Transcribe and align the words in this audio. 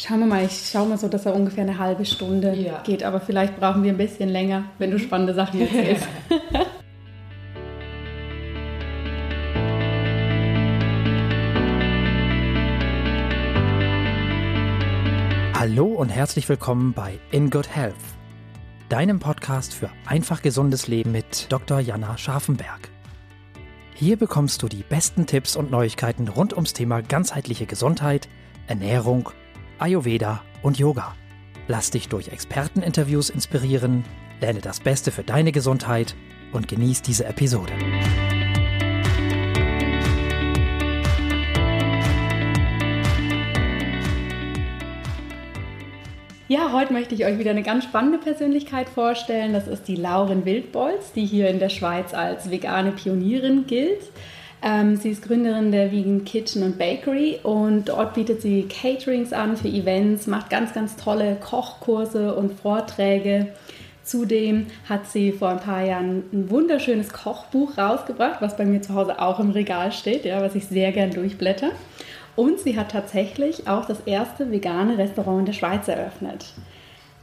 Schauen 0.00 0.20
wir 0.20 0.26
mal, 0.26 0.44
ich 0.44 0.70
schaue 0.70 0.86
mal 0.86 0.96
so, 0.96 1.08
dass 1.08 1.26
er 1.26 1.34
ungefähr 1.34 1.64
eine 1.64 1.76
halbe 1.76 2.04
Stunde 2.04 2.54
ja. 2.54 2.84
geht, 2.84 3.02
aber 3.02 3.20
vielleicht 3.20 3.58
brauchen 3.58 3.82
wir 3.82 3.90
ein 3.90 3.96
bisschen 3.96 4.28
länger, 4.28 4.62
wenn 4.78 4.92
du 4.92 4.98
spannende 5.00 5.34
Sachen 5.34 5.60
erzählst. 5.60 6.06
Hallo 15.58 15.86
und 15.86 16.10
herzlich 16.10 16.48
willkommen 16.48 16.92
bei 16.92 17.18
In 17.32 17.50
Good 17.50 17.74
Health, 17.74 17.96
deinem 18.88 19.18
Podcast 19.18 19.74
für 19.74 19.90
einfach 20.06 20.42
gesundes 20.42 20.86
Leben 20.86 21.10
mit 21.10 21.50
Dr. 21.50 21.80
Jana 21.80 22.16
Scharfenberg. 22.16 22.88
Hier 23.94 24.16
bekommst 24.16 24.62
du 24.62 24.68
die 24.68 24.84
besten 24.88 25.26
Tipps 25.26 25.56
und 25.56 25.72
Neuigkeiten 25.72 26.28
rund 26.28 26.52
ums 26.52 26.72
Thema 26.72 27.02
ganzheitliche 27.02 27.66
Gesundheit, 27.66 28.28
Ernährung, 28.68 29.30
Ayurveda 29.78 30.42
und 30.62 30.78
Yoga. 30.78 31.14
Lass 31.68 31.90
dich 31.90 32.08
durch 32.08 32.28
Experteninterviews 32.28 33.30
inspirieren, 33.30 34.04
lerne 34.40 34.60
das 34.60 34.80
Beste 34.80 35.10
für 35.10 35.22
deine 35.22 35.52
Gesundheit 35.52 36.14
und 36.52 36.66
genieß 36.66 37.02
diese 37.02 37.26
Episode. 37.26 37.72
Ja, 46.50 46.72
heute 46.72 46.94
möchte 46.94 47.14
ich 47.14 47.26
euch 47.26 47.38
wieder 47.38 47.50
eine 47.50 47.62
ganz 47.62 47.84
spannende 47.84 48.16
Persönlichkeit 48.16 48.88
vorstellen. 48.88 49.52
Das 49.52 49.68
ist 49.68 49.86
die 49.86 49.96
Lauren 49.96 50.46
Wildbolz, 50.46 51.12
die 51.12 51.26
hier 51.26 51.50
in 51.50 51.58
der 51.58 51.68
Schweiz 51.68 52.14
als 52.14 52.50
vegane 52.50 52.92
Pionierin 52.92 53.66
gilt. 53.66 54.00
Ähm, 54.62 54.96
sie 54.96 55.10
ist 55.10 55.22
Gründerin 55.22 55.70
der 55.70 55.92
Vegan 55.92 56.24
Kitchen 56.24 56.62
and 56.62 56.78
Bakery 56.78 57.38
und 57.42 57.88
dort 57.88 58.14
bietet 58.14 58.42
sie 58.42 58.64
Caterings 58.64 59.32
an 59.32 59.56
für 59.56 59.68
Events, 59.68 60.26
macht 60.26 60.50
ganz, 60.50 60.74
ganz 60.74 60.96
tolle 60.96 61.36
Kochkurse 61.36 62.34
und 62.34 62.52
Vorträge. 62.60 63.48
Zudem 64.02 64.66
hat 64.88 65.06
sie 65.06 65.32
vor 65.32 65.50
ein 65.50 65.60
paar 65.60 65.84
Jahren 65.84 66.24
ein 66.32 66.50
wunderschönes 66.50 67.12
Kochbuch 67.12 67.76
rausgebracht, 67.76 68.40
was 68.40 68.56
bei 68.56 68.64
mir 68.64 68.80
zu 68.80 68.94
Hause 68.94 69.20
auch 69.20 69.38
im 69.38 69.50
Regal 69.50 69.92
steht, 69.92 70.24
ja, 70.24 70.40
was 70.40 70.54
ich 70.54 70.66
sehr 70.66 70.92
gern 70.92 71.10
durchblätter. 71.10 71.70
Und 72.34 72.58
sie 72.58 72.78
hat 72.78 72.90
tatsächlich 72.90 73.68
auch 73.68 73.84
das 73.84 74.00
erste 74.06 74.50
vegane 74.50 74.96
Restaurant 74.96 75.40
in 75.40 75.46
der 75.46 75.52
Schweiz 75.52 75.88
eröffnet. 75.88 76.46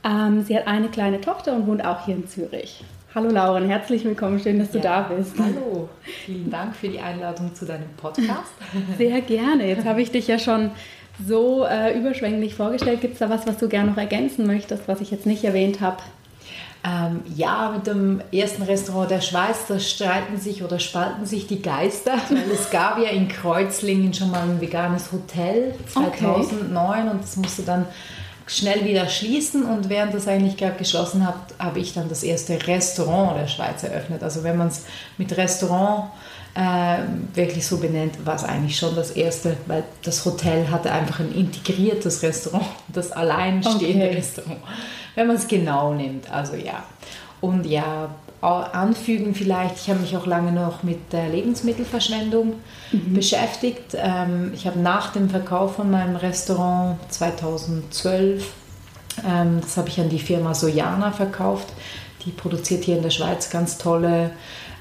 Ähm, 0.04 0.44
sie 0.44 0.56
hat 0.56 0.68
eine 0.68 0.90
kleine 0.90 1.22
Tochter 1.22 1.56
und 1.56 1.68
wohnt 1.68 1.84
auch 1.84 2.06
hier 2.06 2.16
in 2.16 2.28
Zürich. 2.28 2.84
Hallo 3.16 3.30
Lauren, 3.30 3.70
herzlich 3.70 4.04
willkommen, 4.04 4.42
schön, 4.42 4.60
dass 4.60 4.72
du 4.72 4.80
ja, 4.80 4.84
da 5.08 5.16
bist. 5.16 5.36
Hallo, 5.40 5.88
vielen 6.26 6.52
Dank 6.52 6.76
für 6.76 6.90
die 6.90 7.00
Einladung 7.00 7.56
zu 7.56 7.66
deinem 7.66 7.88
Podcast. 7.96 8.52
Sehr 8.98 9.22
gerne. 9.22 9.66
Jetzt 9.66 9.86
habe 9.86 10.02
ich 10.02 10.12
dich 10.12 10.28
ja 10.28 10.38
schon 10.38 10.72
so 11.26 11.64
äh, 11.64 11.98
überschwänglich 11.98 12.56
vorgestellt. 12.56 13.00
Gibt 13.00 13.14
es 13.14 13.20
da 13.20 13.30
was, 13.30 13.48
was 13.48 13.56
du 13.56 13.70
gerne 13.70 13.92
noch 13.92 13.98
ergänzen 13.98 14.46
möchtest, 14.46 14.90
was 14.90 15.00
ich 15.00 15.12
jetzt 15.12 15.26
nicht 15.26 15.46
erwähnt 15.46 15.80
habe? 15.80 15.96
Ähm, 16.84 17.22
ja, 17.34 17.72
mit 17.74 17.88
dem 17.88 18.20
ersten 18.34 18.64
Restaurant 18.64 19.10
der 19.10 19.22
Schweiz, 19.22 19.66
da 19.70 19.80
streiten 19.80 20.36
sich 20.38 20.62
oder 20.62 20.80
spalten 20.80 21.26
sich 21.26 21.48
die 21.48 21.62
Geister, 21.62 22.16
weil 22.30 22.52
es 22.52 22.70
gab 22.70 22.98
ja 22.98 23.12
in 23.12 23.30
Kreuzlingen 23.30 24.14
schon 24.14 24.30
mal 24.30 24.42
ein 24.42 24.60
veganes 24.60 25.14
Hotel 25.14 25.74
2009 25.88 26.76
okay. 26.76 27.10
und 27.10 27.22
das 27.22 27.38
musste 27.38 27.62
dann 27.62 27.86
schnell 28.48 28.86
wieder 28.86 29.08
schließen 29.08 29.64
und 29.66 29.90
während 29.90 30.14
das 30.14 30.28
eigentlich 30.28 30.58
gerade 30.58 30.78
geschlossen 30.78 31.26
hat, 31.26 31.36
habe 31.58 31.80
ich 31.80 31.94
dann 31.94 32.10
das 32.10 32.24
erste 32.24 32.68
Restaurant 32.68 33.40
der 33.40 33.48
Schweiz 33.48 33.84
eröffnet. 33.84 34.22
Also 34.24 34.44
wenn 34.44 34.58
man 34.58 34.68
es 34.68 34.86
mit 35.18 35.36
Restaurant 35.36 36.12
äh, 36.54 37.00
wirklich 37.34 37.66
so 37.66 37.78
benennt, 37.78 38.26
war 38.26 38.36
es 38.36 38.44
eigentlich 38.44 38.78
schon 38.78 38.96
das 38.96 39.12
erste, 39.12 39.58
weil 39.66 39.84
das 40.04 40.24
Hotel 40.26 40.70
hatte 40.70 40.92
einfach 40.92 41.20
ein 41.20 41.34
integriertes 41.34 42.22
Restaurant, 42.22 42.68
das 42.88 43.12
alleinstehende 43.12 44.06
okay. 44.06 44.16
Restaurant 44.16 44.62
wenn 45.16 45.28
man 45.28 45.38
es 45.38 45.48
genau 45.48 45.94
nimmt. 45.94 46.30
Also 46.30 46.56
ja. 46.56 46.84
Und 47.42 47.66
ja, 47.66 48.10
anfügen 48.42 49.34
vielleicht, 49.34 49.78
ich 49.78 49.90
habe 49.90 50.02
mich 50.02 50.16
auch 50.16 50.26
lange 50.26 50.52
noch 50.52 50.84
mit 50.84 51.12
der 51.12 51.30
Lebensmittelverschwendung 51.30 52.56
mhm. 52.92 53.14
beschäftigt. 53.14 53.96
Ähm, 53.96 54.52
ich 54.54 54.68
habe 54.68 54.80
nach 54.80 55.12
dem 55.14 55.30
Verkauf 55.30 55.76
von 55.76 55.90
meinem 55.90 56.16
Restaurant 56.16 56.98
2012, 57.10 58.52
ähm, 59.28 59.62
das 59.62 59.78
habe 59.78 59.90
ich 59.90 60.00
an 60.00 60.10
die 60.10 60.20
Firma 60.20 60.54
Sojana 60.54 61.12
verkauft. 61.12 61.68
Die 62.26 62.32
produziert 62.32 62.84
hier 62.84 62.98
in 62.98 63.04
der 63.04 63.10
Schweiz 63.10 63.50
ganz 63.50 63.78
tolle 63.78 64.32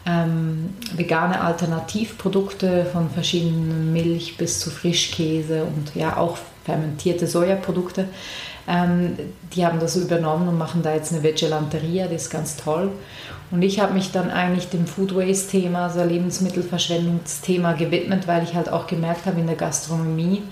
ähm, 0.06 0.74
vegane 0.94 1.40
Alternativprodukte 1.40 2.86
von 2.86 3.10
verschiedenen 3.10 3.92
Milch 3.92 4.36
bis 4.36 4.60
zu 4.60 4.70
Frischkäse 4.70 5.64
und 5.64 5.94
ja 5.94 6.16
auch 6.16 6.36
fermentierte 6.64 7.26
Sojaprodukte. 7.26 8.08
Ähm, 8.66 9.16
die 9.54 9.66
haben 9.66 9.78
das 9.78 9.96
übernommen 9.96 10.48
und 10.48 10.58
machen 10.58 10.82
da 10.82 10.94
jetzt 10.94 11.12
eine 11.12 11.22
Vigilanteria, 11.22 12.04
das 12.04 12.22
ist 12.22 12.30
ganz 12.30 12.56
toll. 12.56 12.90
Und 13.50 13.62
ich 13.62 13.78
habe 13.78 13.92
mich 13.92 14.10
dann 14.10 14.30
eigentlich 14.30 14.70
dem 14.70 14.86
Food 14.86 15.14
Waste-Thema, 15.14 15.84
also 15.84 16.02
Lebensmittelverschwendungsthema 16.02 17.74
gewidmet, 17.74 18.26
weil 18.26 18.42
ich 18.42 18.54
halt 18.54 18.70
auch 18.70 18.86
gemerkt 18.86 19.26
habe 19.26 19.40
in 19.40 19.46
der 19.46 19.56
Gastronomie, 19.56 20.42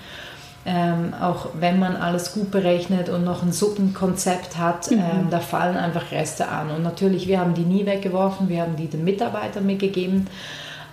ähm, 0.64 1.12
auch 1.20 1.48
wenn 1.58 1.78
man 1.78 1.96
alles 1.96 2.32
gut 2.34 2.50
berechnet 2.50 3.08
und 3.08 3.24
noch 3.24 3.42
ein 3.42 3.52
Suppenkonzept 3.52 4.58
hat, 4.58 4.90
mhm. 4.90 4.98
ähm, 4.98 5.26
da 5.30 5.40
fallen 5.40 5.76
einfach 5.76 6.12
Reste 6.12 6.48
an. 6.48 6.70
Und 6.70 6.82
natürlich, 6.82 7.26
wir 7.26 7.40
haben 7.40 7.54
die 7.54 7.62
nie 7.62 7.86
weggeworfen, 7.86 8.48
wir 8.48 8.62
haben 8.62 8.76
die 8.76 8.86
den 8.86 9.04
Mitarbeitern 9.04 9.66
mitgegeben. 9.66 10.28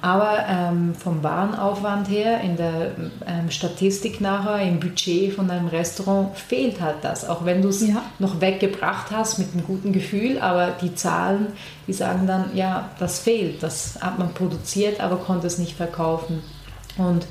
Aber 0.01 0.45
ähm, 0.47 0.95
vom 0.95 1.23
Warenaufwand 1.23 2.09
her, 2.09 2.39
in 2.39 2.55
der 2.55 2.91
ähm, 3.27 3.49
Statistik 3.49 4.21
nachher, 4.21 4.65
im 4.65 4.79
Budget 4.79 5.33
von 5.33 5.49
deinem 5.49 5.67
Restaurant 5.67 6.37
fehlt 6.37 6.79
halt 6.79 6.97
das. 7.01 7.27
Auch 7.27 7.43
wenn 7.43 7.61
du 7.61 7.67
es 7.67 7.85
ja. 7.85 8.01
noch 8.17 8.39
weggebracht 8.39 9.07
hast 9.11 9.39
mit 9.39 9.53
einem 9.53 9.65
guten 9.65 9.91
Gefühl, 9.91 10.39
aber 10.39 10.71
die 10.81 10.95
Zahlen, 10.95 11.47
die 11.85 11.93
sagen 11.93 12.27
dann, 12.27 12.55
ja, 12.55 12.89
das 12.99 13.19
fehlt. 13.19 13.61
Das 13.61 13.99
hat 13.99 14.17
man 14.19 14.33
produziert, 14.33 15.01
aber 15.01 15.17
konnte 15.17 15.47
es 15.47 15.57
nicht 15.57 15.75
verkaufen. 15.75 16.43
Und 16.97 17.25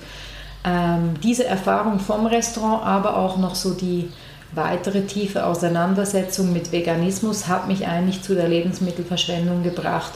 ähm, 0.65 1.15
diese 1.23 1.47
Erfahrung 1.47 2.01
vom 2.01 2.27
Restaurant, 2.27 2.85
aber 2.85 3.17
auch 3.17 3.39
noch 3.39 3.55
so 3.55 3.73
die 3.73 4.11
weitere 4.53 5.03
tiefe 5.03 5.47
Auseinandersetzung 5.47 6.53
mit 6.53 6.73
Veganismus 6.73 7.49
hat 7.49 7.69
mich 7.69 7.87
eigentlich 7.87 8.23
zu 8.23 8.35
der 8.35 8.49
Lebensmittelverschwendung 8.49 9.63
gebracht 9.63 10.13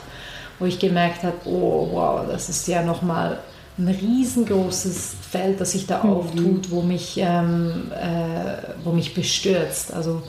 wo 0.63 0.67
ich 0.67 0.79
gemerkt 0.79 1.25
habe, 1.25 1.37
oh 1.45 1.89
wow, 1.91 2.21
das 2.31 2.49
ist 2.49 2.69
ja 2.69 2.83
nochmal 2.83 3.41
ein 3.79 3.89
riesengroßes 3.89 5.15
Feld, 5.31 5.61
das 5.61 5.73
sich 5.73 5.87
da 5.87 6.05
mhm. 6.05 6.11
auftut, 6.11 6.71
wo 6.71 6.83
mich, 6.83 7.19
ähm, 7.19 7.91
äh, 7.91 8.85
wo 8.85 8.93
mich 8.93 9.13
bestürzt. 9.13 9.93
Also 9.93 10.23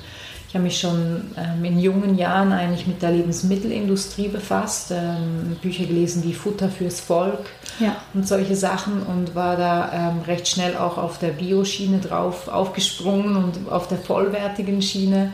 ich 0.47 0.55
habe 0.55 0.63
mich 0.63 0.79
schon 0.79 1.31
ähm, 1.38 1.63
in 1.66 1.79
jungen 1.79 2.17
Jahren 2.17 2.51
eigentlich 2.51 2.88
mit 2.88 3.01
der 3.01 3.11
Lebensmittelindustrie 3.11 4.27
befasst, 4.27 4.91
ähm, 4.91 5.57
Bücher 5.61 5.85
gelesen 5.85 6.23
wie 6.23 6.33
Futter 6.33 6.69
fürs 6.69 7.00
Volk 7.00 7.50
ja. 7.79 7.95
und 8.13 8.27
solche 8.27 8.55
Sachen 8.55 9.03
und 9.03 9.35
war 9.35 9.55
da 9.57 9.91
ähm, 9.94 10.21
recht 10.25 10.47
schnell 10.47 10.77
auch 10.77 10.97
auf 10.97 11.19
der 11.19 11.29
Bioschiene 11.29 12.00
drauf 12.00 12.47
aufgesprungen 12.47 13.35
und 13.35 13.71
auf 13.71 13.88
der 13.88 13.97
vollwertigen 13.97 14.81
Schiene 14.81 15.33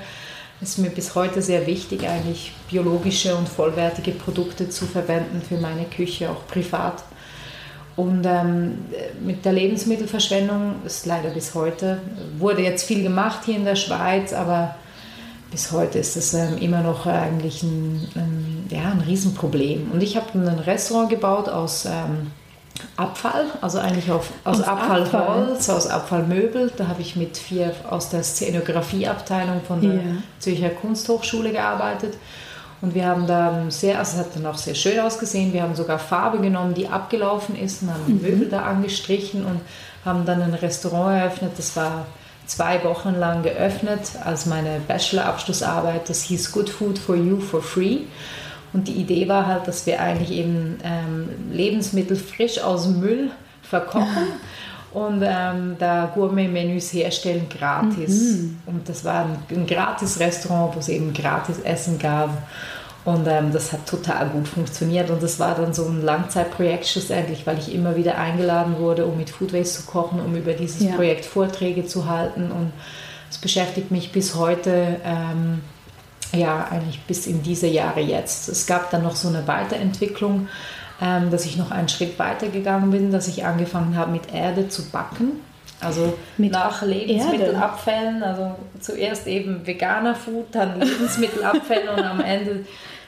ist 0.61 0.77
mir 0.77 0.89
bis 0.89 1.15
heute 1.15 1.41
sehr 1.41 1.65
wichtig, 1.67 2.07
eigentlich 2.07 2.53
biologische 2.69 3.35
und 3.35 3.47
vollwertige 3.47 4.11
Produkte 4.11 4.69
zu 4.69 4.85
verwenden 4.85 5.41
für 5.41 5.57
meine 5.57 5.85
Küche, 5.85 6.29
auch 6.29 6.45
privat. 6.47 7.03
Und 7.95 8.25
ähm, 8.25 8.77
mit 9.21 9.43
der 9.45 9.53
Lebensmittelverschwendung 9.53 10.75
ist 10.85 11.05
leider 11.05 11.29
bis 11.29 11.53
heute, 11.53 12.01
wurde 12.37 12.61
jetzt 12.61 12.83
viel 12.83 13.03
gemacht 13.03 13.41
hier 13.45 13.55
in 13.55 13.65
der 13.65 13.75
Schweiz, 13.75 14.31
aber 14.31 14.75
bis 15.51 15.71
heute 15.71 15.99
ist 15.99 16.15
es 16.15 16.33
ähm, 16.33 16.57
immer 16.59 16.81
noch 16.81 17.05
eigentlich 17.05 17.63
ein, 17.63 18.07
ein, 18.15 18.67
ja, 18.69 18.91
ein 18.91 19.01
Riesenproblem. 19.01 19.91
Und 19.91 20.01
ich 20.01 20.15
habe 20.15 20.27
ein 20.33 20.59
Restaurant 20.59 21.09
gebaut 21.09 21.49
aus 21.49 21.85
ähm, 21.85 22.31
Abfall, 22.97 23.45
also 23.61 23.79
eigentlich 23.79 24.11
auf, 24.11 24.29
aus, 24.43 24.61
Abfallholz, 24.61 25.13
Abfall. 25.13 25.75
aus 25.75 25.87
Abfallmöbel. 25.87 26.71
Da 26.75 26.87
habe 26.87 27.01
ich 27.01 27.15
mit 27.15 27.37
vier 27.37 27.73
aus 27.89 28.09
der 28.09 28.23
Szenografieabteilung 28.23 29.61
von 29.67 29.81
der 29.81 29.93
yeah. 29.93 30.03
Zürcher 30.39 30.69
Kunsthochschule 30.69 31.51
gearbeitet. 31.51 32.15
Und 32.81 32.95
wir 32.95 33.05
haben 33.05 33.27
da 33.27 33.65
sehr, 33.69 33.99
also 33.99 34.17
es 34.17 34.25
hat 34.25 34.35
dann 34.35 34.45
auch 34.45 34.57
sehr 34.57 34.75
schön 34.75 34.99
ausgesehen. 34.99 35.51
Wir 35.53 35.63
haben 35.63 35.75
sogar 35.75 35.99
Farbe 35.99 36.39
genommen, 36.39 36.73
die 36.73 36.87
abgelaufen 36.87 37.57
ist 37.57 37.81
und 37.81 37.93
haben 37.93 38.03
mhm. 38.07 38.21
Möbel 38.21 38.49
da 38.49 38.61
angestrichen 38.61 39.45
und 39.45 39.61
haben 40.05 40.25
dann 40.25 40.41
ein 40.41 40.53
Restaurant 40.53 41.19
eröffnet. 41.19 41.51
Das 41.57 41.75
war 41.75 42.05
zwei 42.45 42.83
Wochen 42.83 43.15
lang 43.15 43.43
geöffnet 43.43 44.11
als 44.23 44.45
meine 44.45 44.79
Bachelorabschlussarbeit. 44.87 46.09
Das 46.09 46.23
hieß 46.23 46.51
Good 46.51 46.69
Food 46.69 46.97
for 46.97 47.15
You 47.15 47.39
for 47.39 47.61
Free. 47.61 47.99
Und 48.73 48.87
die 48.87 48.93
Idee 48.93 49.27
war 49.27 49.47
halt, 49.47 49.67
dass 49.67 49.85
wir 49.85 50.01
eigentlich 50.01 50.31
eben 50.31 50.77
ähm, 50.83 51.29
Lebensmittel 51.51 52.15
frisch 52.15 52.59
aus 52.59 52.87
Müll 52.87 53.31
verkochen 53.61 54.27
und 54.93 55.23
ähm, 55.25 55.75
da 55.79 56.11
Gourmet-Menüs 56.13 56.93
herstellen 56.93 57.47
gratis. 57.49 58.37
Mhm. 58.37 58.59
Und 58.65 58.89
das 58.89 59.03
war 59.05 59.25
ein, 59.25 59.37
ein 59.49 59.67
gratis 59.67 60.19
Restaurant, 60.19 60.75
wo 60.75 60.79
es 60.79 60.89
eben 60.89 61.13
gratis 61.13 61.59
Essen 61.59 61.99
gab. 61.99 62.29
Und 63.05 63.27
ähm, 63.27 63.51
das 63.51 63.71
hat 63.71 63.87
total 63.87 64.29
gut 64.29 64.47
funktioniert. 64.47 65.09
Und 65.09 65.23
das 65.23 65.39
war 65.39 65.55
dann 65.55 65.73
so 65.73 65.85
ein 65.85 66.03
Langzeitprojekt 66.03 66.85
schlussendlich, 66.85 67.47
weil 67.47 67.57
ich 67.57 67.73
immer 67.73 67.95
wieder 67.95 68.17
eingeladen 68.17 68.77
wurde, 68.77 69.05
um 69.05 69.17
mit 69.17 69.29
Food 69.29 69.53
Waste 69.53 69.81
zu 69.81 69.87
kochen, 69.87 70.19
um 70.19 70.35
über 70.35 70.53
dieses 70.53 70.83
ja. 70.83 70.95
Projekt 70.95 71.25
Vorträge 71.25 71.85
zu 71.85 72.07
halten. 72.07 72.51
Und 72.51 72.71
Das 73.29 73.37
beschäftigt 73.37 73.89
mich 73.89 74.11
bis 74.11 74.35
heute, 74.35 74.97
ähm, 75.03 75.61
ja, 76.31 76.67
eigentlich 76.69 77.01
bis 77.01 77.27
in 77.27 77.43
diese 77.43 77.67
Jahre 77.67 78.01
jetzt. 78.01 78.49
Es 78.49 78.67
gab 78.67 78.91
dann 78.91 79.03
noch 79.03 79.15
so 79.15 79.27
eine 79.27 79.47
Weiterentwicklung, 79.47 80.47
ähm, 81.01 81.31
dass 81.31 81.45
ich 81.45 81.57
noch 81.57 81.71
einen 81.71 81.89
Schritt 81.89 82.19
weiter 82.19 82.47
gegangen 82.47 82.91
bin, 82.91 83.11
dass 83.11 83.27
ich 83.27 83.45
angefangen 83.45 83.95
habe, 83.97 84.11
mit 84.11 84.33
Erde 84.33 84.69
zu 84.69 84.89
backen. 84.89 85.41
Also 85.81 86.13
mit 86.37 86.51
nach 86.51 86.81
Lebensmittelabfällen, 86.81 88.21
also 88.21 88.55
zuerst 88.81 89.27
eben 89.27 89.65
veganer 89.65 90.13
Food, 90.13 90.47
dann 90.51 90.79
Lebensmittelabfälle 90.79 91.91
und 91.93 92.03
am 92.03 92.19
Ende 92.19 92.65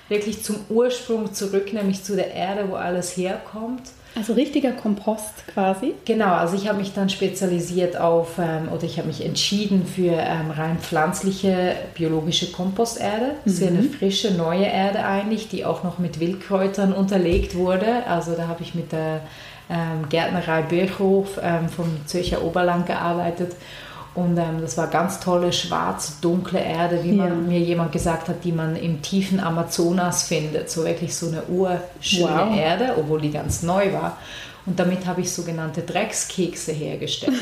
wirklich 0.08 0.44
zum 0.44 0.58
Ursprung 0.70 1.34
zurück, 1.34 1.74
nämlich 1.74 2.04
zu 2.04 2.16
der 2.16 2.34
Erde, 2.34 2.70
wo 2.70 2.76
alles 2.76 3.18
herkommt. 3.18 3.84
Also 4.14 4.34
richtiger 4.34 4.74
Kompost 4.74 5.48
quasi? 5.54 5.94
Genau, 6.06 6.34
also 6.34 6.56
ich 6.56 6.68
habe 6.68 6.80
mich 6.80 6.94
dann 6.94 7.10
spezialisiert 7.10 7.96
auf, 7.96 8.38
ähm, 8.40 8.70
oder 8.74 8.84
ich 8.84 8.98
habe 8.98 9.08
mich 9.08 9.26
entschieden 9.26 9.86
für 9.86 10.12
ähm, 10.12 10.52
rein 10.52 10.80
pflanzliche 10.80 11.76
biologische 11.94 12.52
Komposterde. 12.52 13.36
Das 13.46 13.54
ist 13.54 13.62
mhm. 13.62 13.78
eine 13.78 13.84
frische, 13.84 14.34
neue 14.34 14.66
Erde 14.66 15.06
eigentlich, 15.06 15.48
die 15.48 15.64
auch 15.64 15.84
noch 15.84 15.98
mit 15.98 16.20
Wildkräutern 16.20 16.92
unterlegt 16.92 17.56
wurde. 17.56 18.06
Also 18.06 18.34
da 18.34 18.48
habe 18.48 18.64
ich 18.64 18.76
mit 18.76 18.92
der 18.92 19.22
ähm, 19.70 20.10
Gärtnerei 20.10 20.64
Birchhof 20.64 21.40
ähm, 21.42 21.70
vom 21.70 22.06
Zürcher 22.06 22.44
Oberland 22.44 22.88
gearbeitet. 22.88 23.56
Und 24.14 24.38
ähm, 24.38 24.60
das 24.60 24.78
war 24.78 24.88
ganz 24.88 25.22
tolle, 25.22 25.54
schwarz, 25.54 26.20
dunkle 26.20 26.60
Erde, 26.60 27.02
wie 27.04 27.14
man, 27.14 27.48
mir 27.48 27.60
jemand 27.60 27.94
gesagt 27.94 28.28
hat, 28.28 28.44
die 28.44 28.52
man 28.52 28.76
im 28.76 29.02
tiefen 29.02 29.40
Amazonas 29.40 30.24
findet. 30.24 30.70
So 30.70 30.84
wirklich 30.84 31.16
so 31.16 31.28
eine 31.28 31.44
urschöne 31.44 32.48
wow. 32.50 32.58
Erde, 32.58 32.96
obwohl 32.98 33.22
die 33.22 33.32
ganz 33.32 33.64
neu 33.64 33.94
war. 33.94 34.18
Und 34.66 34.80
damit 34.80 35.06
habe 35.06 35.22
ich 35.22 35.32
sogenannte 35.32 35.82
Dreckskekse 35.82 36.72
hergestellt. 36.72 37.36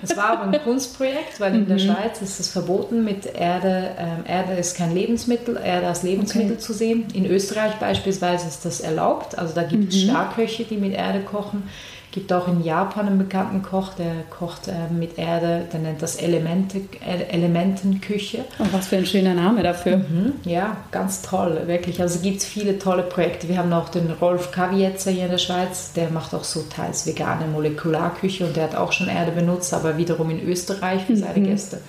Das 0.00 0.16
war 0.16 0.38
aber 0.38 0.44
ein 0.44 0.62
Kunstprojekt, 0.62 1.40
weil 1.40 1.56
in 1.56 1.66
der 1.66 1.76
mhm. 1.76 1.80
Schweiz 1.80 2.22
ist 2.22 2.38
es 2.38 2.48
verboten, 2.50 3.02
mit 3.02 3.26
Erde, 3.26 3.90
ähm, 3.98 4.24
Erde 4.28 4.52
ist 4.52 4.76
kein 4.76 4.94
Lebensmittel, 4.94 5.56
Erde 5.56 5.88
als 5.88 6.04
Lebensmittel 6.04 6.52
okay. 6.52 6.60
zu 6.60 6.72
sehen. 6.72 7.08
In 7.14 7.26
Österreich 7.26 7.74
beispielsweise 7.80 8.46
ist 8.46 8.64
das 8.64 8.80
erlaubt. 8.80 9.36
Also 9.36 9.56
da 9.56 9.64
gibt 9.64 9.92
es 9.92 10.04
mhm. 10.04 10.10
Starköche, 10.10 10.62
die 10.62 10.76
mit 10.76 10.92
Erde 10.92 11.22
kochen 11.22 11.64
gibt 12.12 12.30
auch 12.32 12.46
in 12.46 12.62
Japan 12.62 13.06
einen 13.06 13.18
bekannten 13.18 13.62
Koch, 13.62 13.94
der 13.94 14.22
kocht 14.28 14.68
äh, 14.68 14.92
mit 14.92 15.18
Erde, 15.18 15.66
der 15.72 15.80
nennt 15.80 16.02
das 16.02 16.16
Elemente, 16.16 16.82
Elementenküche. 17.00 18.44
Und 18.58 18.66
oh, 18.66 18.72
was 18.72 18.88
für 18.88 18.96
ein 18.98 19.06
schöner 19.06 19.32
Name 19.32 19.62
dafür. 19.62 19.96
Mhm, 19.96 20.34
ja, 20.44 20.76
ganz 20.90 21.22
toll, 21.22 21.62
wirklich. 21.66 22.00
Also 22.00 22.20
gibt 22.20 22.38
es 22.38 22.44
viele 22.44 22.78
tolle 22.78 23.02
Projekte. 23.02 23.48
Wir 23.48 23.56
haben 23.56 23.72
auch 23.72 23.88
den 23.88 24.10
Rolf 24.10 24.52
Kavietzer 24.52 25.10
hier 25.10 25.24
in 25.24 25.30
der 25.30 25.38
Schweiz, 25.38 25.94
der 25.94 26.10
macht 26.10 26.34
auch 26.34 26.44
so 26.44 26.62
teils 26.62 27.06
vegane 27.06 27.46
Molekularküche 27.46 28.46
und 28.46 28.56
der 28.56 28.64
hat 28.64 28.76
auch 28.76 28.92
schon 28.92 29.08
Erde 29.08 29.32
benutzt, 29.32 29.72
aber 29.72 29.96
wiederum 29.96 30.28
in 30.28 30.46
Österreich 30.46 31.04
für 31.06 31.16
seine 31.16 31.40
mhm. 31.40 31.44
Gäste. 31.44 31.80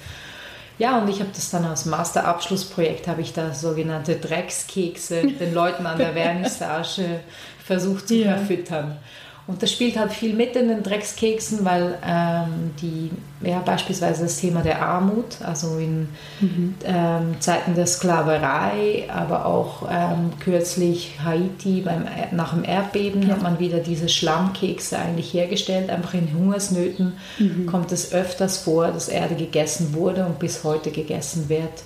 Ja, 0.80 1.00
und 1.00 1.10
ich 1.10 1.20
habe 1.20 1.30
das 1.36 1.52
dann 1.52 1.66
als 1.66 1.86
Masterabschlussprojekt, 1.86 3.08
habe 3.08 3.22
ich 3.22 3.34
da 3.34 3.54
sogenannte 3.54 4.16
Dreckskekse 4.16 5.22
den 5.28 5.54
Leuten 5.54 5.86
an 5.86 5.98
der 5.98 6.14
Vernissage 6.14 7.20
versucht 7.64 8.08
zu 8.08 8.16
ja. 8.16 8.38
verfüttern. 8.38 8.98
Und 9.46 9.62
das 9.62 9.74
spielt 9.74 10.00
halt 10.00 10.14
viel 10.14 10.34
mit 10.34 10.56
in 10.56 10.70
den 10.70 10.84
Dreckskeksen, 10.84 11.66
weil 11.66 11.98
ähm, 12.06 12.72
die, 12.82 13.12
ja, 13.46 13.60
beispielsweise 13.60 14.24
das 14.24 14.40
Thema 14.40 14.62
der 14.62 14.82
Armut, 14.82 15.42
also 15.44 15.78
in 15.78 16.08
mhm. 16.40 16.76
ähm, 16.86 17.36
Zeiten 17.42 17.76
der 17.76 17.86
Sklaverei, 17.86 19.10
aber 19.10 19.46
auch 19.46 19.90
ähm, 19.92 20.32
kürzlich 20.40 21.18
Haiti 21.22 21.82
beim, 21.82 22.06
nach 22.32 22.54
dem 22.54 22.64
Erdbeben 22.64 23.24
ja. 23.24 23.34
hat 23.34 23.44
man 23.44 23.60
wieder 23.60 23.80
diese 23.80 24.08
Schlammkekse 24.08 24.98
eigentlich 24.98 25.34
hergestellt. 25.34 25.90
Einfach 25.90 26.14
in 26.14 26.34
Hungersnöten 26.34 27.14
mhm. 27.38 27.66
kommt 27.66 27.92
es 27.92 28.14
öfters 28.14 28.60
vor, 28.60 28.88
dass 28.88 29.10
Erde 29.10 29.36
gegessen 29.36 29.94
wurde 29.94 30.26
und 30.26 30.40
bis 30.40 30.64
heute 30.64 30.90
gegessen 30.92 31.50
wird. 31.50 31.84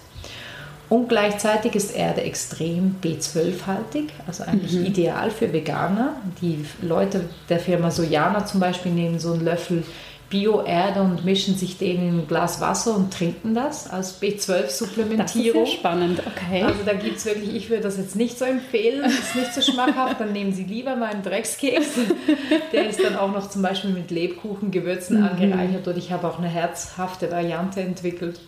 Und 0.89 1.09
gleichzeitig 1.09 1.75
ist 1.75 1.95
Erde 1.95 2.21
extrem 2.21 2.95
B12-haltig, 3.03 4.05
also 4.25 4.43
eigentlich 4.43 4.73
mhm. 4.73 4.85
ideal 4.85 5.31
für 5.31 5.51
Veganer. 5.51 6.15
Die 6.41 6.65
Leute 6.81 7.25
der 7.49 7.59
Firma 7.59 7.91
Sojana 7.91 8.45
zum 8.45 8.61
Beispiel 8.61 8.93
nehmen 8.93 9.19
so 9.19 9.33
einen 9.33 9.43
Löffel 9.43 9.83
Bio-Erde 10.29 11.01
und 11.01 11.23
mischen 11.23 11.55
sich 11.55 11.77
den 11.77 12.01
in 12.01 12.19
ein 12.19 12.27
Glas 12.27 12.59
Wasser 12.59 12.95
und 12.95 13.13
trinken 13.13 13.53
das 13.53 13.89
als 13.89 14.21
B12-Supplementierung. 14.21 15.61
Das 15.61 15.69
ist 15.69 15.75
spannend, 15.75 16.21
okay. 16.25 16.63
Also 16.63 16.79
da 16.85 16.93
gibt 16.93 17.17
es 17.17 17.25
wirklich, 17.25 17.55
ich 17.55 17.69
würde 17.69 17.83
das 17.83 17.97
jetzt 17.97 18.15
nicht 18.15 18.37
so 18.37 18.43
empfehlen, 18.43 19.05
ist 19.05 19.35
nicht 19.35 19.53
so 19.53 19.61
schmackhaft, 19.61 20.19
dann 20.19 20.33
nehmen 20.33 20.51
Sie 20.51 20.65
lieber 20.65 20.95
meinen 20.95 21.23
Dreckskeks. 21.23 21.91
Der 22.73 22.89
ist 22.89 23.01
dann 23.01 23.15
auch 23.15 23.31
noch 23.31 23.49
zum 23.49 23.61
Beispiel 23.61 23.91
mit 23.91 24.11
Lebkuchengewürzen 24.11 25.19
mhm. 25.19 25.27
angereichert 25.27 25.87
und 25.87 25.97
ich 25.97 26.11
habe 26.11 26.27
auch 26.27 26.39
eine 26.39 26.49
herzhafte 26.49 27.31
Variante 27.31 27.79
entwickelt. 27.79 28.39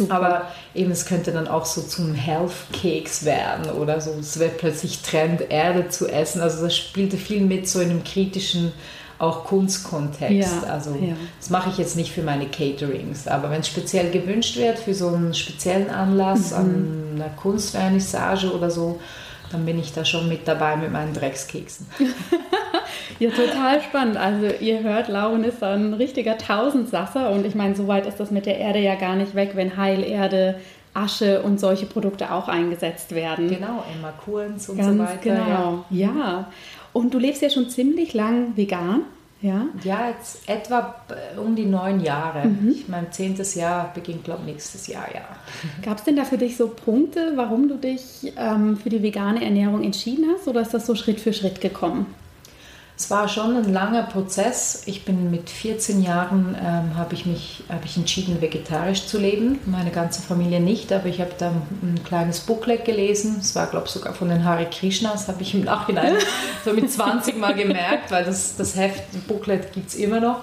Super. 0.00 0.14
Aber 0.14 0.42
eben, 0.74 0.90
es 0.90 1.06
könnte 1.06 1.32
dann 1.32 1.46
auch 1.46 1.66
so 1.66 1.82
zum 1.82 2.14
Health-Keks 2.14 3.24
werden 3.24 3.70
oder 3.72 4.00
so. 4.00 4.12
Es 4.18 4.38
wird 4.38 4.58
plötzlich 4.58 5.02
Trend, 5.02 5.50
Erde 5.50 5.88
zu 5.88 6.08
essen. 6.08 6.40
Also 6.40 6.62
das 6.62 6.76
spielte 6.76 7.16
viel 7.16 7.42
mit 7.42 7.68
so 7.68 7.80
in 7.80 7.90
einem 7.90 8.04
kritischen 8.04 8.72
auch 9.18 9.44
Kunstkontext. 9.44 10.50
Ja, 10.64 10.70
also 10.70 10.94
ja. 10.94 11.14
das 11.38 11.50
mache 11.50 11.68
ich 11.68 11.76
jetzt 11.76 11.94
nicht 11.94 12.12
für 12.12 12.22
meine 12.22 12.46
Caterings, 12.46 13.28
aber 13.28 13.50
wenn 13.50 13.60
es 13.60 13.68
speziell 13.68 14.10
gewünscht 14.10 14.56
wird 14.56 14.78
für 14.78 14.94
so 14.94 15.08
einen 15.08 15.34
speziellen 15.34 15.90
Anlass 15.90 16.52
mhm. 16.52 16.56
an 16.56 16.96
einer 17.16 17.28
Kunstvernissage 17.36 18.50
oder 18.50 18.70
so, 18.70 18.98
dann 19.50 19.66
bin 19.66 19.78
ich 19.78 19.92
da 19.92 20.04
schon 20.04 20.28
mit 20.28 20.46
dabei 20.46 20.76
mit 20.76 20.92
meinen 20.92 21.12
Dreckskeksen. 21.12 21.86
ja, 23.18 23.30
total 23.30 23.82
spannend. 23.82 24.16
Also 24.16 24.46
ihr 24.60 24.82
hört, 24.82 25.08
Lauren 25.08 25.44
ist 25.44 25.62
ein 25.62 25.94
richtiger 25.94 26.38
Tausendsasser 26.38 27.30
und 27.30 27.44
ich 27.44 27.54
meine, 27.54 27.74
so 27.74 27.88
weit 27.88 28.06
ist 28.06 28.20
das 28.20 28.30
mit 28.30 28.46
der 28.46 28.58
Erde 28.58 28.78
ja 28.78 28.94
gar 28.94 29.16
nicht 29.16 29.34
weg, 29.34 29.52
wenn 29.54 29.76
Heilerde, 29.76 30.56
Asche 30.94 31.42
und 31.42 31.60
solche 31.60 31.86
Produkte 31.86 32.32
auch 32.32 32.48
eingesetzt 32.48 33.14
werden. 33.14 33.48
Genau, 33.48 33.84
Emma 33.94 34.12
Kurens 34.24 34.68
und 34.68 34.76
Ganz 34.76 34.96
so 34.96 34.98
weiter. 34.98 35.18
Genau, 35.22 35.84
ja. 35.90 36.08
ja. 36.08 36.52
Und 36.92 37.14
du 37.14 37.18
lebst 37.18 37.42
ja 37.42 37.50
schon 37.50 37.68
ziemlich 37.68 38.14
lang 38.14 38.56
vegan. 38.56 39.02
Ja? 39.42 39.68
Ja, 39.84 40.08
jetzt 40.08 40.48
etwa 40.48 40.94
um 41.38 41.56
die 41.56 41.64
neun 41.64 42.00
Jahre. 42.00 42.46
Mhm. 42.46 42.70
Ich 42.70 42.88
mein 42.88 43.10
zehntes 43.10 43.54
Jahr 43.54 43.90
beginnt, 43.94 44.24
glaube 44.24 44.40
ich, 44.42 44.52
nächstes 44.52 44.86
Jahr, 44.86 45.06
ja. 45.14 45.22
Gab 45.82 45.98
es 45.98 46.04
denn 46.04 46.16
da 46.16 46.24
für 46.24 46.38
dich 46.38 46.56
so 46.56 46.68
Punkte, 46.68 47.32
warum 47.36 47.68
du 47.68 47.76
dich 47.76 48.32
ähm, 48.36 48.76
für 48.76 48.90
die 48.90 49.02
vegane 49.02 49.42
Ernährung 49.42 49.82
entschieden 49.82 50.26
hast 50.34 50.46
oder 50.46 50.60
ist 50.60 50.74
das 50.74 50.86
so 50.86 50.94
Schritt 50.94 51.20
für 51.20 51.32
Schritt 51.32 51.60
gekommen? 51.60 52.06
Es 53.00 53.10
war 53.10 53.28
schon 53.28 53.56
ein 53.56 53.72
langer 53.72 54.02
Prozess. 54.02 54.82
Ich 54.84 55.06
bin 55.06 55.30
mit 55.30 55.48
14 55.48 56.02
Jahren 56.02 56.54
ähm, 56.62 56.98
habe 56.98 57.14
ich 57.14 57.24
mich 57.24 57.64
habe 57.70 57.86
ich 57.86 57.96
entschieden 57.96 58.42
vegetarisch 58.42 59.06
zu 59.06 59.16
leben. 59.16 59.58
Meine 59.64 59.90
ganze 59.90 60.20
Familie 60.20 60.60
nicht, 60.60 60.92
aber 60.92 61.06
ich 61.06 61.18
habe 61.18 61.30
da 61.38 61.48
ein 61.48 62.04
kleines 62.04 62.40
Booklet 62.40 62.84
gelesen. 62.84 63.38
Es 63.40 63.56
war 63.56 63.68
glaube 63.68 63.86
ich 63.86 63.92
sogar 63.92 64.12
von 64.12 64.28
den 64.28 64.44
Hare 64.44 64.66
Krishnas. 64.66 65.28
Habe 65.28 65.40
ich 65.40 65.54
im 65.54 65.64
Nachhinein 65.64 66.12
so 66.66 66.74
mit 66.74 66.92
20 66.92 67.38
Mal 67.38 67.54
gemerkt, 67.54 68.10
weil 68.10 68.26
das 68.26 68.56
das 68.56 68.76
Heft 68.76 69.26
Booklet 69.26 69.72
gibt 69.72 69.88
es 69.88 69.94
immer 69.94 70.20
noch. 70.20 70.40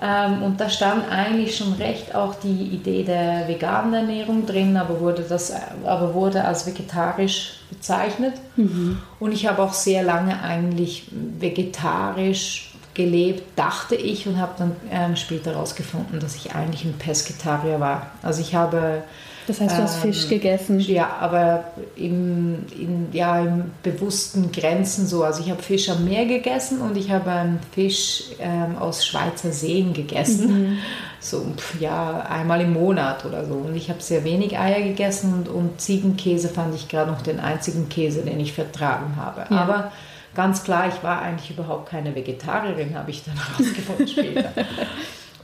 Ähm, 0.00 0.42
und 0.42 0.60
da 0.60 0.68
stand 0.68 1.10
eigentlich 1.10 1.56
schon 1.56 1.72
recht 1.74 2.14
auch 2.14 2.34
die 2.34 2.48
Idee 2.48 3.02
der 3.02 3.48
veganen 3.48 3.94
Ernährung 3.94 4.44
drin, 4.44 4.76
aber 4.76 5.00
wurde, 5.00 5.22
das, 5.22 5.52
aber 5.84 6.12
wurde 6.12 6.44
als 6.44 6.66
vegetarisch 6.66 7.60
bezeichnet. 7.70 8.34
Mhm. 8.56 8.98
Und 9.18 9.32
ich 9.32 9.46
habe 9.46 9.62
auch 9.62 9.72
sehr 9.72 10.02
lange 10.02 10.42
eigentlich 10.42 11.04
vegetarisch 11.12 12.74
gelebt, 12.92 13.58
dachte 13.58 13.94
ich, 13.94 14.26
und 14.26 14.38
habe 14.38 14.52
dann 14.58 14.76
ähm, 14.90 15.16
später 15.16 15.52
herausgefunden, 15.52 16.20
dass 16.20 16.34
ich 16.34 16.54
eigentlich 16.54 16.84
ein 16.84 16.94
Pesketarier 16.98 17.80
war. 17.80 18.10
Also 18.22 18.40
ich 18.40 18.54
habe 18.54 19.02
das 19.46 19.60
heißt, 19.60 19.78
du 19.78 19.82
hast 19.82 19.96
ähm, 19.96 20.12
Fisch 20.12 20.28
gegessen? 20.28 20.80
Ja, 20.80 21.16
aber 21.20 21.64
im, 21.94 22.64
in, 22.78 23.08
ja, 23.12 23.40
im 23.40 23.70
bewussten 23.82 24.50
Grenzen 24.50 25.06
so. 25.06 25.22
Also 25.22 25.42
ich 25.42 25.50
habe 25.50 25.62
Fisch 25.62 25.88
am 25.88 26.04
Meer 26.04 26.26
gegessen 26.26 26.80
und 26.80 26.96
ich 26.96 27.10
habe 27.10 27.30
einen 27.30 27.60
Fisch 27.72 28.24
ähm, 28.40 28.76
aus 28.76 29.06
Schweizer 29.06 29.52
Seen 29.52 29.92
gegessen. 29.92 30.70
Mhm. 30.70 30.78
So 31.20 31.46
ja, 31.78 32.20
einmal 32.28 32.60
im 32.60 32.72
Monat 32.72 33.24
oder 33.24 33.44
so. 33.44 33.54
Und 33.54 33.76
ich 33.76 33.88
habe 33.88 34.02
sehr 34.02 34.24
wenig 34.24 34.58
Eier 34.58 34.82
gegessen 34.82 35.32
und, 35.32 35.48
und 35.48 35.80
Ziegenkäse 35.80 36.48
fand 36.48 36.74
ich 36.74 36.88
gerade 36.88 37.10
noch 37.10 37.22
den 37.22 37.38
einzigen 37.38 37.88
Käse, 37.88 38.22
den 38.22 38.40
ich 38.40 38.52
vertragen 38.52 39.14
habe. 39.16 39.46
Ja. 39.48 39.60
Aber 39.60 39.92
ganz 40.34 40.64
klar, 40.64 40.88
ich 40.88 41.02
war 41.02 41.22
eigentlich 41.22 41.50
überhaupt 41.50 41.88
keine 41.88 42.14
Vegetarierin, 42.14 42.96
habe 42.96 43.10
ich 43.10 43.24
dann 43.24 43.36
herausgefunden 43.48 44.08
später. 44.08 44.50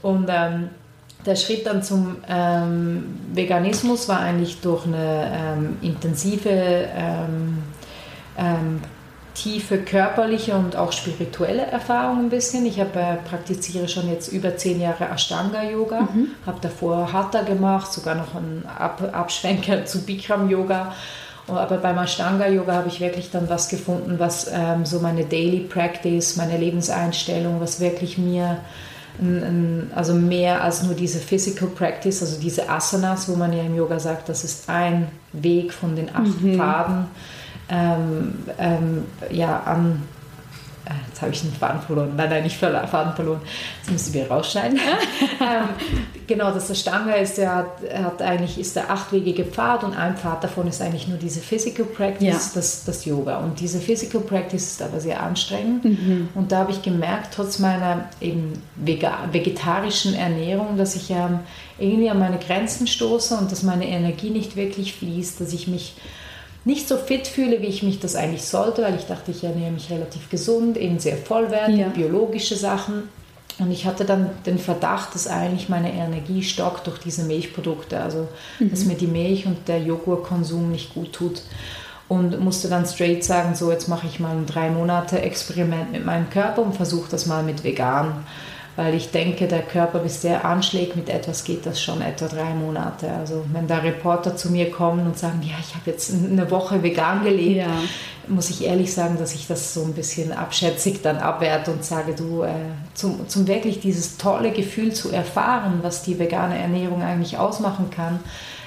Und 0.01 0.27
ähm, 0.29 0.69
der 1.25 1.35
Schritt 1.35 1.65
dann 1.65 1.83
zum 1.83 2.17
ähm, 2.27 3.19
Veganismus 3.33 4.09
war 4.09 4.19
eigentlich 4.19 4.61
durch 4.61 4.85
eine 4.85 5.31
ähm, 5.33 5.77
intensive, 5.81 6.49
ähm, 6.49 7.63
ähm 8.37 8.81
tiefe 9.33 9.79
körperliche 9.79 10.53
und 10.53 10.75
auch 10.75 10.91
spirituelle 10.91 11.63
Erfahrung 11.65 12.19
ein 12.19 12.29
bisschen. 12.29 12.65
Ich 12.65 12.79
habe, 12.79 12.99
äh, 12.99 13.15
praktiziere 13.27 13.87
schon 13.87 14.09
jetzt 14.09 14.31
über 14.31 14.57
zehn 14.57 14.79
Jahre 14.79 15.05
Ashtanga-Yoga, 15.05 16.01
mhm. 16.01 16.27
habe 16.45 16.59
davor 16.61 17.11
Hatha 17.11 17.41
gemacht, 17.41 17.91
sogar 17.91 18.15
noch 18.15 18.35
einen 18.35 18.63
Ab 18.65 19.01
Abschwenker 19.11 19.85
zu 19.87 20.05
Bikram-Yoga. 20.05 20.93
Aber 21.47 21.77
beim 21.77 21.97
Ashtanga-Yoga 21.97 22.73
habe 22.73 22.87
ich 22.87 23.01
wirklich 23.01 23.31
dann 23.31 23.49
was 23.49 23.67
gefunden, 23.67 24.15
was 24.17 24.49
ähm, 24.53 24.85
so 24.85 24.99
meine 24.99 25.25
Daily 25.25 25.59
Practice, 25.61 26.37
meine 26.37 26.57
Lebenseinstellung, 26.57 27.59
was 27.59 27.81
wirklich 27.81 28.17
mir 28.17 28.59
also 29.93 30.13
mehr 30.13 30.63
als 30.63 30.83
nur 30.83 30.95
diese 30.95 31.19
Physical 31.19 31.69
Practice, 31.69 32.21
also 32.21 32.39
diese 32.39 32.67
Asanas, 32.69 33.29
wo 33.29 33.35
man 33.35 33.53
ja 33.53 33.63
im 33.63 33.75
Yoga 33.75 33.99
sagt, 33.99 34.27
das 34.27 34.43
ist 34.43 34.67
ein 34.69 35.07
Weg 35.33 35.71
von 35.71 35.95
den 35.95 36.09
acht 36.09 36.41
mhm. 36.41 36.55
Pfaden 36.55 37.05
ähm, 37.69 38.33
ähm, 38.57 39.05
ja, 39.31 39.61
an 39.63 40.03
jetzt 41.07 41.21
habe 41.21 41.31
ich 41.31 41.41
den 41.41 41.53
Faden 41.53 41.81
verloren. 41.81 42.13
Nein, 42.15 42.29
nein, 42.29 42.43
nicht 42.43 42.57
Faden 42.57 43.13
verloren. 43.15 43.41
Das 43.81 43.91
müssen 43.91 44.13
wir 44.13 44.29
rausschneiden. 44.29 44.79
ähm, 45.39 45.69
genau, 46.27 46.51
das 46.51 46.67
der 46.67 46.75
Stanga 46.75 47.13
ist, 47.13 47.37
der 47.37 47.55
hat, 47.55 47.67
hat, 47.93 48.21
eigentlich 48.21 48.59
ist 48.59 48.75
der 48.75 48.89
achtwegige 48.89 49.45
Pfad 49.45 49.83
und 49.83 49.95
ein 49.95 50.17
Pfad 50.17 50.43
davon 50.43 50.67
ist 50.67 50.81
eigentlich 50.81 51.07
nur 51.07 51.17
diese 51.17 51.39
Physical 51.39 51.85
Practice, 51.85 52.25
ja. 52.27 52.51
das, 52.53 52.83
das 52.85 53.05
Yoga. 53.05 53.37
Und 53.37 53.59
diese 53.59 53.79
Physical 53.79 54.21
Practice 54.21 54.63
ist 54.63 54.81
aber 54.81 54.99
sehr 54.99 55.21
anstrengend. 55.21 55.85
Mhm. 55.85 56.29
Und 56.35 56.51
da 56.51 56.59
habe 56.59 56.71
ich 56.71 56.81
gemerkt, 56.81 57.33
trotz 57.35 57.59
meiner 57.59 58.09
eben 58.19 58.61
vegetarischen 58.75 60.15
Ernährung, 60.15 60.77
dass 60.77 60.95
ich 60.95 61.09
ähm, 61.11 61.39
irgendwie 61.79 62.09
an 62.09 62.19
meine 62.19 62.37
Grenzen 62.37 62.87
stoße 62.87 63.35
und 63.37 63.51
dass 63.51 63.63
meine 63.63 63.87
Energie 63.87 64.29
nicht 64.29 64.55
wirklich 64.55 64.93
fließt, 64.93 65.41
dass 65.41 65.53
ich 65.53 65.67
mich 65.67 65.95
nicht 66.65 66.87
so 66.87 66.97
fit 66.97 67.27
fühle, 67.27 67.61
wie 67.61 67.67
ich 67.67 67.83
mich 67.83 67.99
das 67.99 68.15
eigentlich 68.15 68.45
sollte, 68.45 68.83
weil 68.83 68.95
ich 68.95 69.05
dachte, 69.05 69.31
ich 69.31 69.43
ernähre 69.43 69.71
mich 69.71 69.89
relativ 69.89 70.29
gesund, 70.29 70.77
eben 70.77 70.99
sehr 70.99 71.17
vollwertig, 71.17 71.79
ja. 71.79 71.89
biologische 71.89 72.55
Sachen. 72.55 73.09
Und 73.59 73.71
ich 73.71 73.85
hatte 73.85 74.05
dann 74.05 74.29
den 74.45 74.57
Verdacht, 74.57 75.13
dass 75.13 75.27
eigentlich 75.27 75.69
meine 75.69 75.93
Energie 75.93 76.41
stockt 76.41 76.87
durch 76.87 76.99
diese 76.99 77.23
Milchprodukte, 77.23 77.99
also 77.99 78.27
mhm. 78.59 78.71
dass 78.71 78.85
mir 78.85 78.95
die 78.95 79.07
Milch 79.07 79.45
und 79.45 79.67
der 79.67 79.79
Joghurtkonsum 79.79 80.71
nicht 80.71 80.93
gut 80.93 81.13
tut. 81.13 81.41
Und 82.07 82.39
musste 82.39 82.67
dann 82.67 82.85
straight 82.85 83.23
sagen, 83.23 83.55
so 83.55 83.71
jetzt 83.71 83.87
mache 83.87 84.07
ich 84.07 84.19
mal 84.19 84.35
ein 84.35 84.45
drei 84.45 84.69
Monate 84.69 85.21
Experiment 85.21 85.91
mit 85.91 86.05
meinem 86.05 86.29
Körper 86.29 86.61
und 86.61 86.75
versuche 86.75 87.09
das 87.09 87.25
mal 87.25 87.43
mit 87.43 87.63
vegan 87.63 88.23
weil 88.75 88.95
ich 88.95 89.11
denke, 89.11 89.47
der 89.47 89.61
Körper, 89.61 89.99
bis 89.99 90.21
der 90.21 90.45
anschlägt 90.45 90.95
mit 90.95 91.07
etwas, 91.07 91.43
geht 91.43 91.65
das 91.65 91.81
schon 91.81 92.01
etwa 92.01 92.27
drei 92.27 92.53
Monate. 92.55 93.11
Also 93.11 93.45
wenn 93.51 93.67
da 93.67 93.77
Reporter 93.77 94.35
zu 94.35 94.51
mir 94.51 94.71
kommen 94.71 95.05
und 95.05 95.17
sagen, 95.17 95.41
ja, 95.43 95.55
ich 95.59 95.75
habe 95.75 95.91
jetzt 95.91 96.11
eine 96.11 96.49
Woche 96.49 96.81
vegan 96.81 97.23
gelebt, 97.23 97.57
ja. 97.57 97.67
muss 98.27 98.49
ich 98.49 98.65
ehrlich 98.65 98.91
sagen, 98.91 99.17
dass 99.19 99.35
ich 99.35 99.45
das 99.45 99.75
so 99.75 99.83
ein 99.83 99.93
bisschen 99.93 100.31
abschätzig 100.31 101.03
dann 101.03 101.17
abwerte 101.17 101.71
und 101.71 101.85
sage, 101.85 102.15
du, 102.15 102.41
äh, 102.41 102.53
zum, 102.95 103.27
zum 103.29 103.47
wirklich 103.47 103.79
dieses 103.79 104.17
tolle 104.17 104.51
Gefühl 104.51 104.91
zu 104.91 105.11
erfahren, 105.11 105.79
was 105.83 106.01
die 106.01 106.17
vegane 106.17 106.57
Ernährung 106.57 107.03
eigentlich 107.03 107.37
ausmachen 107.37 107.91
kann, 107.91 108.21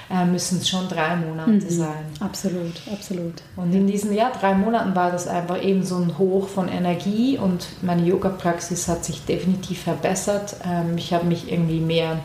äh, 0.09 0.25
müssen 0.25 0.59
es 0.59 0.69
schon 0.69 0.87
drei 0.87 1.15
Monate 1.15 1.51
mhm. 1.51 1.69
sein. 1.69 2.05
Absolut, 2.19 2.81
absolut. 2.91 3.33
Und 3.55 3.73
in 3.73 3.87
diesen 3.87 4.13
ja, 4.13 4.31
drei 4.31 4.53
Monaten 4.53 4.95
war 4.95 5.11
das 5.11 5.27
einfach 5.27 5.61
eben 5.61 5.83
so 5.83 5.97
ein 5.97 6.17
Hoch 6.17 6.47
von 6.47 6.69
Energie 6.69 7.37
und 7.37 7.67
meine 7.81 8.03
Yoga-Praxis 8.03 8.87
hat 8.87 9.03
sich 9.03 9.25
definitiv 9.25 9.81
verbessert. 9.81 10.55
Ähm, 10.65 10.97
ich 10.97 11.13
habe 11.13 11.25
mich 11.25 11.51
irgendwie 11.51 11.79
mehr 11.79 12.19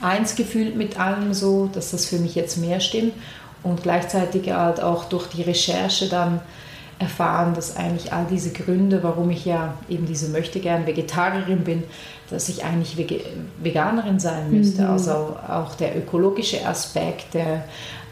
eins 0.00 0.34
gefühlt 0.34 0.76
mit 0.76 0.98
allem 0.98 1.32
so, 1.32 1.70
dass 1.72 1.92
das 1.92 2.06
für 2.06 2.18
mich 2.18 2.34
jetzt 2.34 2.58
mehr 2.58 2.80
stimmt 2.80 3.12
und 3.62 3.82
gleichzeitig 3.82 4.50
halt 4.50 4.82
auch 4.82 5.04
durch 5.04 5.28
die 5.28 5.42
Recherche 5.42 6.08
dann 6.08 6.40
erfahren, 6.98 7.54
dass 7.54 7.76
eigentlich 7.76 8.12
all 8.12 8.26
diese 8.30 8.52
Gründe, 8.52 9.02
warum 9.02 9.30
ich 9.30 9.44
ja 9.44 9.74
eben 9.88 10.06
diese 10.06 10.28
möchte 10.28 10.60
gern 10.60 10.86
Vegetarierin 10.86 11.64
bin, 11.64 11.82
dass 12.32 12.48
ich 12.48 12.64
eigentlich 12.64 12.96
Veganerin 13.62 14.18
sein 14.18 14.50
müsste. 14.50 14.82
Mhm. 14.82 14.90
Also 14.90 15.36
auch 15.48 15.74
der 15.74 15.96
ökologische 15.96 16.66
Aspekt, 16.66 17.34
der 17.34 17.64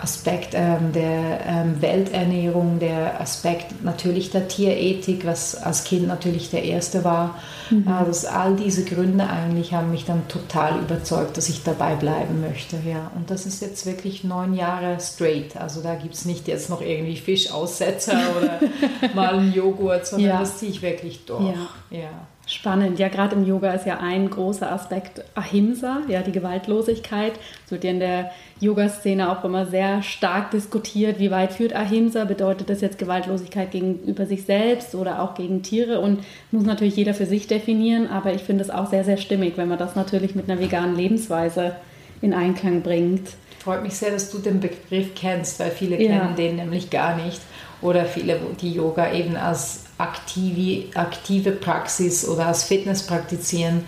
Aspekt 0.02 0.54
ähm, 0.54 0.92
der 0.92 1.40
ähm, 1.46 1.82
Welternährung, 1.82 2.78
der 2.78 3.20
Aspekt 3.20 3.84
natürlich 3.84 4.30
der 4.30 4.48
Tierethik, 4.48 5.26
was 5.26 5.54
als 5.54 5.84
Kind 5.84 6.06
natürlich 6.06 6.50
der 6.50 6.64
erste 6.64 7.04
war. 7.04 7.38
Mhm. 7.70 7.86
Also 7.88 8.28
all 8.28 8.56
diese 8.56 8.84
Gründe 8.84 9.26
eigentlich 9.28 9.74
haben 9.74 9.90
mich 9.90 10.04
dann 10.04 10.26
total 10.28 10.80
überzeugt, 10.80 11.36
dass 11.36 11.48
ich 11.48 11.62
dabei 11.62 11.96
bleiben 11.96 12.40
möchte. 12.40 12.76
Ja. 12.88 13.10
Und 13.14 13.30
das 13.30 13.46
ist 13.46 13.60
jetzt 13.60 13.84
wirklich 13.86 14.24
neun 14.24 14.54
Jahre 14.54 14.98
straight. 15.00 15.56
Also 15.56 15.82
da 15.82 15.94
gibt 15.94 16.14
es 16.14 16.24
nicht 16.24 16.48
jetzt 16.48 16.70
noch 16.70 16.80
irgendwie 16.80 17.16
Fischaussetzer 17.16 18.18
oder 18.38 18.60
mal 19.14 19.38
einen 19.38 19.52
Joghurt, 19.52 20.06
sondern 20.06 20.30
ja. 20.30 20.40
das 20.40 20.58
ziehe 20.58 20.70
ich 20.70 20.82
wirklich 20.82 21.24
durch. 21.26 21.54
Ja. 21.90 21.98
ja. 21.98 22.10
Spannend. 22.50 22.98
Ja, 22.98 23.06
gerade 23.06 23.36
im 23.36 23.46
Yoga 23.46 23.72
ist 23.74 23.86
ja 23.86 24.00
ein 24.00 24.28
großer 24.28 24.72
Aspekt 24.72 25.22
Ahimsa, 25.36 26.02
ja, 26.08 26.20
die 26.20 26.32
Gewaltlosigkeit. 26.32 27.34
Es 27.64 27.70
wird 27.70 27.84
ja 27.84 27.90
in 27.90 28.00
der 28.00 28.32
Yoga-Szene 28.58 29.30
auch 29.30 29.44
immer 29.44 29.66
sehr 29.66 30.02
stark 30.02 30.50
diskutiert, 30.50 31.20
wie 31.20 31.30
weit 31.30 31.52
führt 31.52 31.76
Ahimsa? 31.76 32.24
Bedeutet 32.24 32.68
das 32.68 32.80
jetzt 32.80 32.98
Gewaltlosigkeit 32.98 33.70
gegenüber 33.70 34.26
sich 34.26 34.46
selbst 34.46 34.96
oder 34.96 35.22
auch 35.22 35.34
gegen 35.34 35.62
Tiere? 35.62 36.00
Und 36.00 36.24
muss 36.50 36.64
natürlich 36.64 36.96
jeder 36.96 37.14
für 37.14 37.24
sich 37.24 37.46
definieren, 37.46 38.08
aber 38.08 38.34
ich 38.34 38.42
finde 38.42 38.64
es 38.64 38.70
auch 38.70 38.90
sehr, 38.90 39.04
sehr 39.04 39.16
stimmig, 39.16 39.56
wenn 39.56 39.68
man 39.68 39.78
das 39.78 39.94
natürlich 39.94 40.34
mit 40.34 40.50
einer 40.50 40.60
veganen 40.60 40.96
Lebensweise 40.96 41.76
in 42.20 42.34
Einklang 42.34 42.82
bringt. 42.82 43.28
Freut 43.60 43.84
mich 43.84 43.94
sehr, 43.94 44.10
dass 44.10 44.28
du 44.28 44.38
den 44.38 44.58
Begriff 44.58 45.14
kennst, 45.14 45.60
weil 45.60 45.70
viele 45.70 46.02
ja. 46.02 46.18
kennen 46.18 46.34
den 46.34 46.56
nämlich 46.56 46.90
gar 46.90 47.14
nicht. 47.14 47.40
Oder 47.80 48.06
viele, 48.06 48.40
die 48.60 48.72
Yoga 48.72 49.12
eben 49.12 49.36
als 49.36 49.84
aktive, 50.00 50.84
aktive 50.94 51.52
Praxis 51.52 52.26
oder 52.26 52.46
als 52.46 52.64
Fitness 52.64 53.06
praktizieren, 53.06 53.84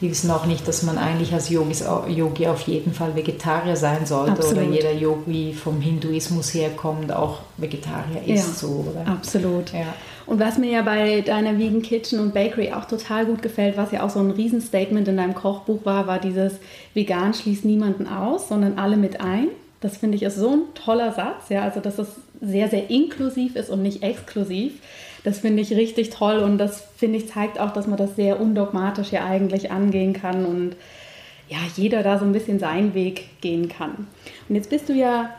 die 0.00 0.10
wissen 0.10 0.30
auch 0.30 0.44
nicht, 0.44 0.68
dass 0.68 0.82
man 0.82 0.98
eigentlich 0.98 1.32
als 1.32 1.48
Yogis, 1.48 1.82
Yogi 2.08 2.46
auf 2.48 2.62
jeden 2.62 2.92
Fall 2.92 3.16
Vegetarier 3.16 3.76
sein 3.76 4.04
sollte 4.04 4.32
Absolut. 4.32 4.64
oder 4.64 4.72
jeder 4.72 4.92
Yogi 4.92 5.54
vom 5.54 5.80
Hinduismus 5.80 6.52
herkommt 6.52 7.10
auch 7.12 7.40
Vegetarier 7.56 8.20
ist. 8.26 8.28
Ja, 8.28 8.42
so, 8.42 8.86
oder? 8.90 9.10
Absolut. 9.10 9.72
Ja. 9.72 9.94
Und 10.26 10.40
was 10.40 10.58
mir 10.58 10.70
ja 10.70 10.82
bei 10.82 11.22
deiner 11.22 11.58
Vegan 11.58 11.82
Kitchen 11.82 12.18
und 12.18 12.34
Bakery 12.34 12.72
auch 12.72 12.84
total 12.84 13.26
gut 13.26 13.42
gefällt, 13.42 13.76
was 13.76 13.92
ja 13.92 14.02
auch 14.02 14.10
so 14.10 14.18
ein 14.18 14.32
Riesenstatement 14.32 15.08
in 15.08 15.16
deinem 15.16 15.34
Kochbuch 15.34 15.84
war, 15.84 16.06
war 16.06 16.18
dieses 16.18 16.54
Vegan 16.92 17.32
schließt 17.32 17.64
niemanden 17.64 18.06
aus, 18.06 18.48
sondern 18.48 18.78
alle 18.78 18.96
mit 18.96 19.20
ein. 19.20 19.48
Das 19.80 19.96
finde 19.96 20.16
ich 20.16 20.24
ist 20.24 20.36
so 20.36 20.50
ein 20.50 20.62
toller 20.74 21.12
Satz, 21.12 21.48
ja, 21.48 21.62
also 21.62 21.80
dass 21.80 21.98
es 21.98 22.08
sehr, 22.40 22.68
sehr 22.68 22.90
inklusiv 22.90 23.56
ist 23.56 23.70
und 23.70 23.82
nicht 23.82 24.02
exklusiv. 24.02 24.72
Das 25.26 25.40
finde 25.40 25.60
ich 25.60 25.72
richtig 25.72 26.10
toll 26.10 26.38
und 26.38 26.56
das 26.56 26.86
finde 26.96 27.18
ich 27.18 27.28
zeigt 27.28 27.58
auch, 27.58 27.72
dass 27.72 27.88
man 27.88 27.98
das 27.98 28.14
sehr 28.14 28.40
undogmatisch 28.40 29.10
ja 29.10 29.24
eigentlich 29.24 29.72
angehen 29.72 30.12
kann 30.12 30.46
und 30.46 30.76
ja, 31.48 31.58
jeder 31.74 32.04
da 32.04 32.16
so 32.16 32.24
ein 32.24 32.30
bisschen 32.30 32.60
seinen 32.60 32.94
Weg 32.94 33.40
gehen 33.40 33.68
kann. 33.68 34.06
Und 34.48 34.54
jetzt 34.54 34.70
bist 34.70 34.88
du 34.88 34.92
ja 34.92 35.30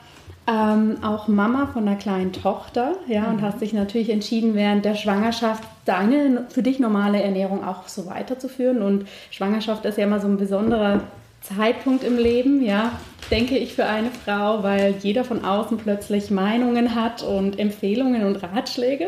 ähm, 0.46 0.98
auch 1.04 1.30
Mama 1.30 1.68
von 1.68 1.88
einer 1.88 1.96
kleinen 1.96 2.34
Tochter, 2.34 2.96
ja, 3.08 3.22
mhm. 3.22 3.36
und 3.36 3.42
hast 3.44 3.62
dich 3.62 3.72
natürlich 3.72 4.10
entschieden, 4.10 4.56
während 4.56 4.84
der 4.84 4.96
Schwangerschaft 4.96 5.64
deine 5.86 6.48
für 6.50 6.64
dich 6.64 6.80
normale 6.80 7.24
Ernährung 7.24 7.64
auch 7.64 7.88
so 7.88 8.08
weiterzuführen. 8.08 8.82
Und 8.82 9.08
Schwangerschaft 9.32 9.86
ist 9.86 9.98
ja 9.98 10.04
immer 10.04 10.20
so 10.20 10.28
ein 10.28 10.36
besonderer 10.36 11.00
Zeitpunkt 11.48 12.04
im 12.04 12.18
Leben, 12.18 12.62
ja, 12.62 13.00
denke 13.32 13.58
ich, 13.58 13.74
für 13.74 13.86
eine 13.86 14.12
Frau, 14.12 14.64
weil 14.64 14.96
jeder 15.02 15.24
von 15.24 15.46
außen 15.46 15.78
plötzlich 15.78 16.30
Meinungen 16.30 16.96
hat 16.96 17.24
und 17.24 17.60
Empfehlungen 17.60 18.24
und 18.26 18.42
Ratschläge. 18.44 19.08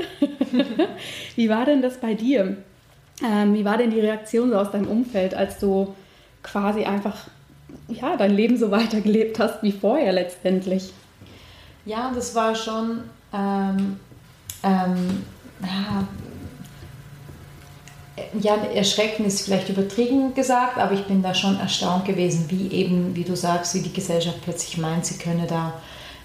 wie 1.36 1.50
war 1.50 1.66
denn 1.66 1.82
das 1.82 1.98
bei 1.98 2.14
dir? 2.14 2.58
Ähm, 3.24 3.54
wie 3.54 3.66
war 3.66 3.78
denn 3.78 3.92
die 3.92 4.00
Reaktion 4.00 4.52
so 4.52 4.58
aus 4.58 4.72
deinem 4.72 4.88
Umfeld, 4.88 5.34
als 5.34 5.60
du 5.60 5.94
quasi 6.42 6.86
einfach 6.86 7.28
ja, 7.88 8.16
dein 8.16 8.36
Leben 8.36 8.58
so 8.58 8.72
weitergelebt 8.72 9.40
hast 9.40 9.62
wie 9.62 9.72
vorher 9.72 10.14
letztendlich? 10.14 10.94
Ja, 11.86 12.12
das 12.14 12.36
war 12.36 12.56
schon 12.56 13.02
ähm, 13.34 14.00
ähm, 14.64 15.24
ja, 18.42 18.56
erschrecken 18.74 19.26
ist 19.26 19.42
vielleicht 19.42 19.70
übertrieben 19.70 20.34
gesagt, 20.34 20.78
aber 20.78 20.94
ich 20.94 21.06
bin 21.06 21.22
da 21.22 21.34
schon 21.34 21.60
erstaunt 21.60 22.06
gewesen, 22.06 22.46
wie 22.50 22.72
eben, 22.74 23.16
wie 23.16 23.24
du 23.24 23.36
sagst, 23.36 23.76
wie 23.76 23.82
die 23.82 23.94
Gesellschaft 23.94 24.38
plötzlich 24.44 24.78
meint, 24.78 25.06
sie 25.06 25.18
könne 25.18 25.48
da 25.48 25.74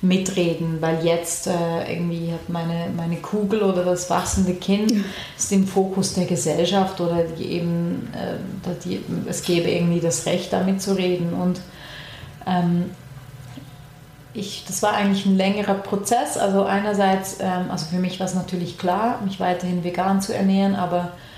mitreden, 0.00 0.80
weil 0.80 1.04
jetzt 1.04 1.46
äh, 1.46 1.92
irgendwie 1.92 2.32
hat 2.32 2.48
meine, 2.48 2.88
meine 2.94 3.16
Kugel 3.16 3.62
oder 3.62 3.84
das 3.84 4.10
wachsende 4.10 4.54
Kind 4.54 4.92
ist 5.36 5.50
im 5.52 5.66
Fokus 5.66 6.14
der 6.14 6.26
Gesellschaft 6.26 7.00
oder 7.00 7.24
die 7.24 7.44
eben, 7.44 8.12
äh, 8.12 8.70
die, 8.84 9.00
es 9.26 9.42
gäbe 9.42 9.70
irgendwie 9.70 10.00
das 10.00 10.26
Recht, 10.26 10.52
da 10.52 10.62
mitzureden 10.62 11.32
und 11.32 11.60
ähm, 12.46 12.90
ich, 14.34 14.64
das 14.66 14.82
war 14.82 14.94
eigentlich 14.94 15.26
ein 15.26 15.36
längerer 15.36 15.74
Prozess. 15.74 16.36
Also 16.36 16.64
einerseits, 16.64 17.38
ähm, 17.40 17.70
also 17.70 17.86
für 17.86 17.98
mich 17.98 18.18
war 18.18 18.26
es 18.26 18.34
natürlich 18.34 18.76
klar, 18.78 19.20
mich 19.24 19.38
weiterhin 19.38 19.84
vegan 19.84 20.20
zu 20.20 20.34
ernähren, 20.34 20.74
aber 20.74 20.98
äh, 20.98 21.33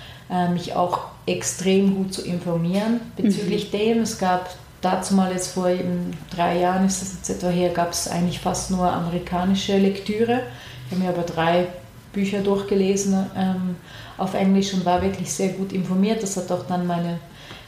mich 0.53 0.75
auch 0.75 1.01
extrem 1.27 1.95
gut 1.95 2.15
zu 2.15 2.23
informieren 2.23 3.01
bezüglich 3.17 3.73
mhm. 3.73 3.79
dem. 3.79 3.99
Es 4.03 4.19
gab 4.19 4.51
dazu 4.81 5.15
mal 5.15 5.33
jetzt 5.33 5.53
vor 5.53 5.69
eben 5.69 6.17
drei 6.35 6.59
Jahren 6.59 6.87
ist 6.87 7.03
das 7.03 7.15
jetzt 7.15 7.31
etwa 7.31 7.49
her, 7.49 7.71
gab 7.71 7.93
es 7.93 8.09
eigentlich 8.09 8.41
fast 8.41 8.71
nur 8.71 8.91
amerikanische 8.91 9.77
Lektüre. 9.79 10.43
Ich 10.87 10.93
habe 10.93 11.03
mir 11.03 11.11
aber 11.11 11.23
drei 11.23 11.67
Bücher 12.13 12.41
durchgelesen 12.41 13.27
ähm, 13.37 13.77
auf 14.17 14.35
Englisch 14.35 14.73
und 14.75 14.85
war 14.85 15.03
wirklich 15.03 15.31
sehr 15.33 15.51
gut 15.51 15.73
informiert. 15.73 16.23
Das 16.23 16.37
hat 16.37 16.51
auch 16.51 16.67
dann 16.67 16.87
meine 16.87 17.19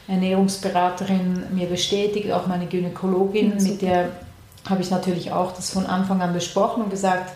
Ernährungsberaterin 0.07 1.43
mir 1.53 1.67
bestätigt, 1.67 2.31
auch 2.31 2.47
meine 2.47 2.65
Gynäkologin, 2.65 3.57
ja, 3.57 3.63
mit 3.63 3.81
der 3.81 4.09
habe 4.67 4.81
ich 4.81 4.89
natürlich 4.89 5.31
auch 5.31 5.51
das 5.53 5.69
von 5.69 5.85
Anfang 5.85 6.21
an 6.21 6.33
besprochen 6.33 6.83
und 6.83 6.89
gesagt, 6.89 7.31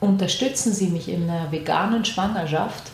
unterstützen 0.00 0.72
Sie 0.72 0.88
mich 0.88 1.08
in 1.08 1.28
einer 1.28 1.50
veganen 1.50 2.04
Schwangerschaft 2.04 2.84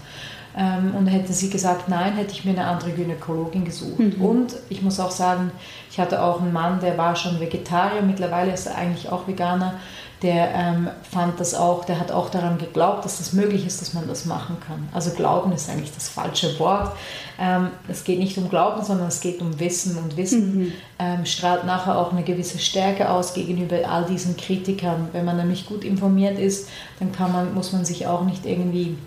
Ähm, 0.57 0.95
und 0.97 1.07
hätte 1.07 1.33
sie 1.33 1.51
gesagt, 1.51 1.89
nein, 1.89 2.15
hätte 2.15 2.33
ich 2.33 2.45
mir 2.45 2.53
eine 2.53 2.67
andere 2.67 2.91
Gynäkologin 2.91 3.65
gesucht. 3.65 3.99
Mhm. 3.99 4.21
Und 4.21 4.57
ich 4.69 4.83
muss 4.83 4.99
auch 4.99 5.11
sagen, 5.11 5.53
ich 5.91 6.01
hatte 6.01 6.23
auch 6.23 6.41
einen 6.41 6.53
Mann, 6.53 6.81
der 6.81 6.99
war 6.99 7.15
schon 7.17 7.41
Vegetarier, 7.41 8.03
mittlerweile 8.03 8.53
ist 8.53 8.67
er 8.67 8.77
eigentlich 8.77 9.11
auch 9.11 9.29
Veganer 9.29 9.75
der 10.23 10.51
ähm, 10.55 10.91
fand 11.11 11.41
das 11.41 11.55
auch, 11.55 11.85
der 11.85 11.99
hat 11.99 12.13
auch 12.13 12.29
daran 12.29 12.59
geglaubt, 12.59 13.05
dass 13.05 13.19
das 13.19 13.33
möglich 13.33 13.67
ist, 13.67 13.81
dass 13.81 13.95
man 13.95 14.07
das 14.07 14.27
machen 14.27 14.59
kann. 14.67 14.89
Also 14.93 15.13
Glauben 15.13 15.53
ist 15.53 15.71
eigentlich 15.71 15.95
das 15.95 16.09
falsche 16.11 16.59
Wort. 16.59 16.93
Ähm, 17.39 17.69
es 17.89 18.05
geht 18.05 18.19
nicht 18.19 18.37
um 18.37 18.51
Glauben, 18.51 18.85
sondern 18.85 19.09
es 19.09 19.21
geht 19.21 19.41
um 19.41 19.59
Wissen. 19.59 19.97
Und 19.97 20.19
Wissen 20.19 20.59
mhm. 20.59 20.73
ähm, 20.99 21.25
strahlt 21.25 21.65
nachher 21.65 21.97
auch 21.97 22.13
eine 22.13 22.23
gewisse 22.23 22.59
Stärke 22.59 23.09
aus 23.09 23.33
gegenüber 23.33 23.77
all 23.89 24.05
diesen 24.05 24.37
Kritikern. 24.37 25.09
Wenn 25.13 25.25
man 25.25 25.39
nämlich 25.39 25.67
gut 25.67 25.85
informiert 25.85 26.39
ist, 26.39 26.69
dann 26.99 27.13
kann 27.13 27.33
man, 27.33 27.55
muss 27.55 27.73
man 27.73 27.87
sich 27.87 28.07
auch 28.07 28.25
nicht 28.25 28.45
irgendwie 28.45 28.99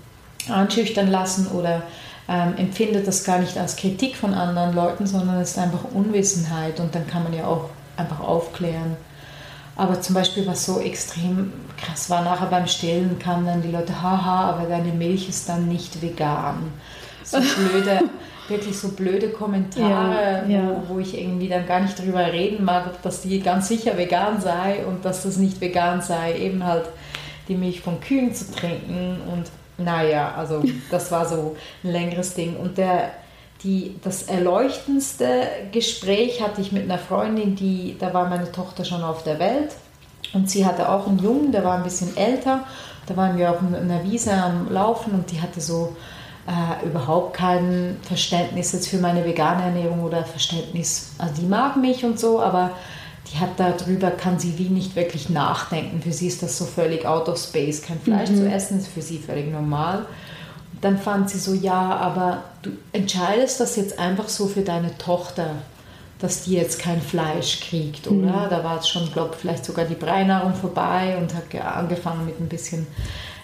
anschüchtern 0.50 1.10
lassen 1.10 1.48
oder 1.48 1.84
ähm, 2.28 2.56
empfindet 2.58 3.08
das 3.08 3.24
gar 3.24 3.40
nicht 3.40 3.58
als 3.58 3.76
Kritik 3.76 4.16
von 4.16 4.34
anderen 4.34 4.74
Leuten, 4.74 5.06
sondern 5.06 5.42
es 5.42 5.52
ist 5.52 5.60
einfach 5.60 5.84
Unwissenheit 5.94 6.80
und 6.80 6.96
dann 6.96 7.06
kann 7.08 7.24
man 7.24 7.34
ja 7.34 7.46
auch 7.46 7.70
einfach 7.98 8.22
aufklären. 8.22 8.96
Aber 9.76 10.00
zum 10.02 10.16
Beispiel, 10.16 10.46
was 10.46 10.66
so 10.66 10.80
extrem 10.80 11.52
krass 11.78 12.10
war, 12.10 12.24
nachher 12.24 12.46
beim 12.48 12.68
Stillen 12.68 13.18
kamen 13.18 13.46
dann 13.46 13.62
die 13.62 13.72
Leute, 13.72 14.02
haha, 14.02 14.52
aber 14.52 14.68
deine 14.68 14.92
Milch 14.92 15.28
ist 15.28 15.50
dann 15.50 15.68
nicht 15.68 16.02
vegan. 16.02 16.72
So 17.24 17.38
blöde, 17.72 18.02
wirklich 18.48 18.78
so 18.78 18.90
blöde 18.90 19.30
Kommentare, 19.30 20.44
ja, 20.48 20.60
ja. 20.60 20.84
Wo, 20.88 20.96
wo, 20.96 21.00
ich 21.00 21.18
irgendwie 21.18 21.50
dann 21.50 21.66
gar 21.66 21.80
nicht 21.80 21.98
darüber 21.98 22.32
reden 22.32 22.64
mag, 22.64 23.02
dass 23.02 23.22
die 23.22 23.40
ganz 23.40 23.68
sicher 23.68 23.98
vegan 23.98 24.40
sei 24.40 24.86
und 24.86 25.04
dass 25.04 25.24
das 25.24 25.38
nicht 25.38 25.60
vegan 25.60 26.02
sei, 26.02 26.38
eben 26.38 26.64
halt 26.64 26.86
die 27.48 27.56
Milch 27.56 27.82
von 27.82 28.00
Kühen 28.00 28.34
zu 28.34 28.52
trinken 28.52 29.18
und 29.32 29.50
naja, 29.84 30.34
also 30.38 30.64
das 30.92 31.12
war 31.12 31.26
so 31.26 31.56
ein 31.84 31.92
längeres 31.92 32.34
Ding. 32.34 32.58
Und 32.58 32.78
der 32.78 33.12
die, 33.64 33.96
das 34.04 34.24
erleuchtendste 34.24 35.48
Gespräch 35.72 36.42
hatte 36.42 36.62
ich 36.62 36.72
mit 36.72 36.84
einer 36.84 37.00
Freundin, 37.00 37.56
die, 37.56 37.96
da 37.98 38.14
war 38.14 38.30
meine 38.30 38.52
Tochter 38.52 38.84
schon 38.84 39.02
auf 39.02 39.24
der 39.24 39.40
Welt 39.40 39.74
und 40.34 40.50
sie 40.50 40.66
hatte 40.66 40.90
auch 40.90 41.08
einen 41.08 41.20
Jungen, 41.20 41.52
der 41.52 41.64
war 41.64 41.78
ein 41.78 41.84
bisschen 41.84 42.16
älter. 42.18 42.66
Da 43.06 43.16
waren 43.16 43.38
wir 43.38 43.52
auf 43.52 43.60
einer 43.60 44.04
Wiese 44.04 44.34
am 44.34 44.72
Laufen 44.72 45.14
und 45.14 45.32
die 45.32 45.42
hatte 45.42 45.62
so 45.62 45.96
äh, 46.48 46.86
überhaupt 46.86 47.36
kein 47.36 47.98
Verständnis 48.02 48.74
jetzt 48.74 48.88
für 48.88 48.98
meine 48.98 49.26
vegane 49.26 49.64
Ernährung 49.64 50.04
oder 50.04 50.24
Verständnis. 50.24 51.14
Also 51.18 51.42
die 51.42 51.48
mag 51.48 51.78
mich 51.78 52.04
und 52.04 52.20
so, 52.20 52.42
aber 52.42 52.72
die 53.32 53.40
hat 53.40 53.60
darüber, 53.60 54.12
kann 54.12 54.40
sie 54.40 54.58
wie 54.58 54.70
nicht 54.70 54.96
wirklich 54.96 55.30
nachdenken. 55.30 56.02
Für 56.02 56.12
sie 56.12 56.28
ist 56.28 56.44
das 56.44 56.58
so 56.58 56.66
völlig 56.66 57.06
out 57.06 57.30
of 57.30 57.38
space. 57.38 57.82
Kein 57.82 58.00
Fleisch 58.00 58.30
mhm. 58.30 58.38
zu 58.38 58.50
essen 58.50 58.80
ist 58.80 58.88
für 58.88 59.02
sie 59.02 59.18
völlig 59.18 59.52
normal 59.52 60.06
dann 60.84 60.98
fand 60.98 61.30
sie 61.30 61.40
so, 61.40 61.54
ja, 61.54 61.96
aber 61.96 62.44
du 62.62 62.72
entscheidest 62.92 63.60
das 63.60 63.76
jetzt 63.78 63.98
einfach 64.00 64.28
so 64.28 64.48
für 64.48 64.62
deine 64.62 64.98
Tochter, 64.98 65.56
dass 66.20 66.44
die 66.44 66.56
jetzt 66.56 66.80
kein 66.80 67.02
Fleisch 67.02 67.62
kriegt, 67.62 68.08
oder? 68.08 68.46
Mhm. 68.46 68.50
Da 68.50 68.64
war 68.64 68.80
es 68.80 68.90
schon, 68.90 69.12
glaube 69.12 69.36
vielleicht 69.40 69.66
sogar 69.66 69.86
die 69.86 69.96
Breinahrung 69.96 70.54
vorbei 70.54 71.18
und 71.18 71.34
hat 71.34 71.56
angefangen 71.56 72.26
mit 72.26 72.40
ein 72.40 72.50
bisschen 72.50 72.86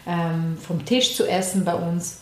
ähm, 0.05 0.57
vom 0.59 0.83
Tisch 0.85 1.15
zu 1.15 1.27
essen 1.27 1.63
bei 1.63 1.75
uns. 1.75 2.19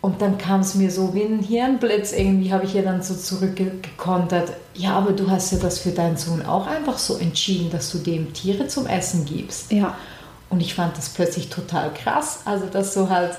Und 0.00 0.22
dann 0.22 0.38
kam 0.38 0.60
es 0.60 0.74
mir 0.74 0.90
so 0.90 1.14
wie 1.14 1.22
ein 1.22 1.40
Hirnblitz, 1.40 2.12
irgendwie 2.12 2.52
habe 2.52 2.64
ich 2.64 2.74
ihr 2.74 2.82
dann 2.82 3.02
so 3.02 3.14
zurückgekontert, 3.14 4.52
ja, 4.74 4.92
aber 4.92 5.12
du 5.12 5.28
hast 5.28 5.52
ja 5.52 5.58
das 5.58 5.80
für 5.80 5.90
deinen 5.90 6.16
Sohn 6.16 6.44
auch 6.46 6.66
einfach 6.66 6.98
so 6.98 7.16
entschieden, 7.16 7.70
dass 7.70 7.90
du 7.90 7.98
dem 7.98 8.32
Tiere 8.32 8.68
zum 8.68 8.86
Essen 8.86 9.24
gibst. 9.24 9.72
Ja. 9.72 9.96
Und 10.48 10.60
ich 10.60 10.74
fand 10.74 10.96
das 10.96 11.08
plötzlich 11.08 11.48
total 11.48 11.92
krass, 11.92 12.40
also 12.44 12.66
dass 12.66 12.94
so 12.94 13.08
halt 13.08 13.36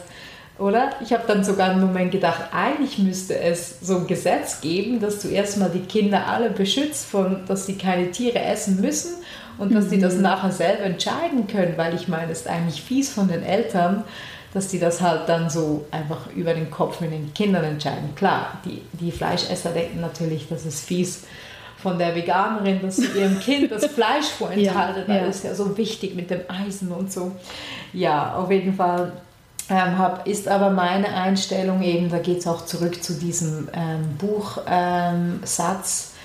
oder? 0.60 0.90
Ich 1.02 1.14
habe 1.14 1.24
dann 1.28 1.44
sogar 1.44 1.70
einen 1.70 1.82
Moment 1.82 2.12
gedacht, 2.12 2.46
eigentlich 2.52 2.98
müsste 2.98 3.40
es 3.40 3.80
so 3.82 3.98
ein 3.98 4.08
Gesetz 4.08 4.62
geben, 4.62 5.00
dass 5.00 5.22
du 5.22 5.28
erstmal 5.28 5.70
die 5.70 5.82
Kinder 5.82 6.28
alle 6.28 6.50
beschützt, 6.50 7.06
von, 7.06 7.46
dass 7.48 7.68
sie 7.68 7.78
keine 7.78 8.10
Tiere 8.12 8.40
essen 8.40 8.82
müssen 8.82 9.14
und 9.60 9.74
dass 9.74 9.90
sie 9.90 10.00
das 10.00 10.16
mhm. 10.16 10.24
nachher 10.24 10.52
selber 10.52 10.84
entscheiden 10.84 11.48
können, 11.48 11.74
weil 11.78 11.94
ich 11.94 12.08
meine, 12.08 12.32
es 12.32 12.42
ist 12.42 12.48
eigentlich 12.48 12.82
fies 12.82 13.10
von 13.10 13.28
den 13.28 13.44
Eltern, 13.44 14.04
dass 14.54 14.68
die 14.70 14.80
das 14.80 15.02
halt 15.02 15.28
dann 15.28 15.50
so 15.50 15.86
einfach 15.92 16.28
über 16.36 16.54
den 16.54 16.72
Kopf 16.72 17.02
mit 17.02 17.12
den 17.12 17.34
Kindern 17.34 17.64
entscheiden. 17.64 18.16
Klar, 18.16 18.60
die, 18.66 18.82
die 18.94 19.12
Fleischesser 19.12 19.72
denken 19.72 20.02
natürlich, 20.02 20.48
das 20.50 20.66
ist 20.66 20.86
fies 20.86 21.24
von 21.78 22.00
der 22.00 22.16
Veganerin, 22.16 22.82
dass 22.82 22.98
sie 22.98 23.08
ihrem 23.08 23.40
Kind 23.40 23.72
das 23.72 23.86
Fleisch 23.94 24.26
vorenthaltet, 24.26 25.08
ja, 25.08 25.14
weil 25.14 25.24
ja. 25.24 25.28
es 25.28 25.44
ja 25.44 25.54
so 25.54 25.78
wichtig 25.78 26.16
mit 26.16 26.30
dem 26.30 26.42
Eisen 26.48 26.92
und 26.92 27.12
so. 27.12 27.34
Ja, 27.94 28.36
auf 28.36 28.50
jeden 28.50 28.74
Fall 28.74 29.12
ähm, 29.70 29.98
habe, 29.98 30.30
ist 30.30 30.48
aber 30.48 30.70
meine 30.70 31.14
Einstellung 31.14 31.82
eben, 31.82 32.10
da 32.10 32.20
geht 32.20 32.40
es 32.40 32.48
auch 32.48 32.66
zurück 32.66 33.04
zu 33.04 33.14
diesem 33.14 33.70
ähm, 33.74 34.18
Buchsatz, 34.18 34.66
ähm, 34.68 36.17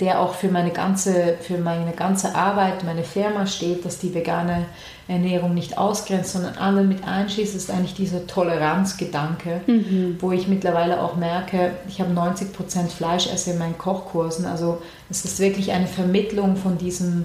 der 0.00 0.20
auch 0.20 0.34
für 0.34 0.48
meine, 0.48 0.70
ganze, 0.70 1.36
für 1.40 1.58
meine 1.58 1.92
ganze 1.92 2.34
Arbeit, 2.34 2.84
meine 2.84 3.04
Firma 3.04 3.46
steht, 3.46 3.84
dass 3.84 3.98
die 3.98 4.14
vegane 4.14 4.66
Ernährung 5.08 5.54
nicht 5.54 5.76
ausgrenzt, 5.78 6.32
sondern 6.32 6.56
alle 6.56 6.82
mit 6.82 7.06
einschließt, 7.06 7.54
ist 7.54 7.70
eigentlich 7.70 7.94
dieser 7.94 8.26
Toleranzgedanke, 8.26 9.60
mhm. 9.66 10.16
wo 10.20 10.32
ich 10.32 10.48
mittlerweile 10.48 11.02
auch 11.02 11.16
merke, 11.16 11.72
ich 11.88 12.00
habe 12.00 12.12
90% 12.12 12.88
Fleischesser 12.88 13.52
in 13.52 13.58
meinen 13.58 13.78
Kochkursen, 13.78 14.46
also 14.46 14.80
es 15.10 15.24
ist 15.24 15.40
wirklich 15.40 15.72
eine 15.72 15.86
Vermittlung 15.86 16.56
von 16.56 16.78
diesem 16.78 17.24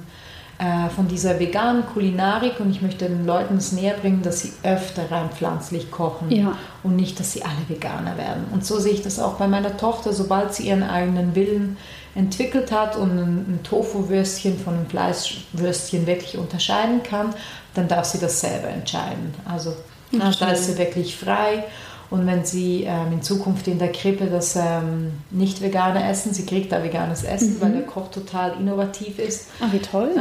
äh, 0.58 0.90
von 0.90 1.10
dieser 1.10 1.38
veganen 1.38 1.86
Kulinarik 1.86 2.62
und 2.62 2.72
ich 2.72 2.82
möchte 2.82 3.10
den 3.10 3.26
Leuten 3.26 3.58
es 3.58 3.74
näher 3.74 3.96
bringen, 3.96 4.22
dass 4.22 4.40
sie 4.40 4.54
öfter 4.64 5.12
rein 5.12 5.30
pflanzlich 5.30 5.92
kochen 5.92 6.32
ja. 6.32 6.58
und 6.82 6.96
nicht, 6.96 7.20
dass 7.20 7.34
sie 7.34 7.44
alle 7.44 7.68
Veganer 7.68 8.18
werden. 8.18 8.46
Und 8.54 8.66
so 8.66 8.80
sehe 8.80 8.94
ich 8.94 9.02
das 9.02 9.20
auch 9.20 9.34
bei 9.34 9.50
meiner 9.50 9.76
Tochter, 9.76 10.14
sobald 10.14 10.54
sie 10.54 10.70
ihren 10.70 10.84
eigenen 10.84 11.36
Willen 11.36 11.76
entwickelt 12.16 12.72
hat 12.72 12.96
und 12.96 13.12
ein, 13.12 13.56
ein 13.56 13.60
Tofu-Würstchen 13.64 14.58
von 14.58 14.76
einem 14.76 14.88
Fleischwürstchen 14.88 16.08
wirklich 16.08 16.38
unterscheiden 16.38 17.04
kann, 17.04 17.34
dann 17.74 17.88
darf 17.88 18.06
sie 18.06 18.20
das 18.20 18.40
selber 18.40 18.70
entscheiden. 18.70 19.34
Also 19.46 19.74
da 20.12 20.52
ist 20.52 20.66
sie 20.66 20.78
wirklich 20.78 21.18
frei 21.18 21.66
und 22.10 22.28
wenn 22.28 22.46
sie 22.46 22.84
ähm, 22.84 23.14
in 23.14 23.22
Zukunft 23.22 23.68
in 23.68 23.80
der 23.80 23.92
Krippe 23.92 24.28
das 24.28 24.56
ähm, 24.56 25.14
nicht 25.32 25.62
vegane 25.62 26.08
essen, 26.08 26.34
sie 26.34 26.46
kriegt 26.46 26.72
da 26.72 26.84
veganes 26.84 27.24
Essen, 27.24 27.56
mhm. 27.56 27.62
weil 27.62 27.72
der 27.74 27.82
Koch 27.82 28.10
total 28.10 28.54
innovativ 28.60 29.18
ist. 29.20 29.50
Ah, 29.60 29.68
wie 29.72 29.80
toll. 29.80 30.12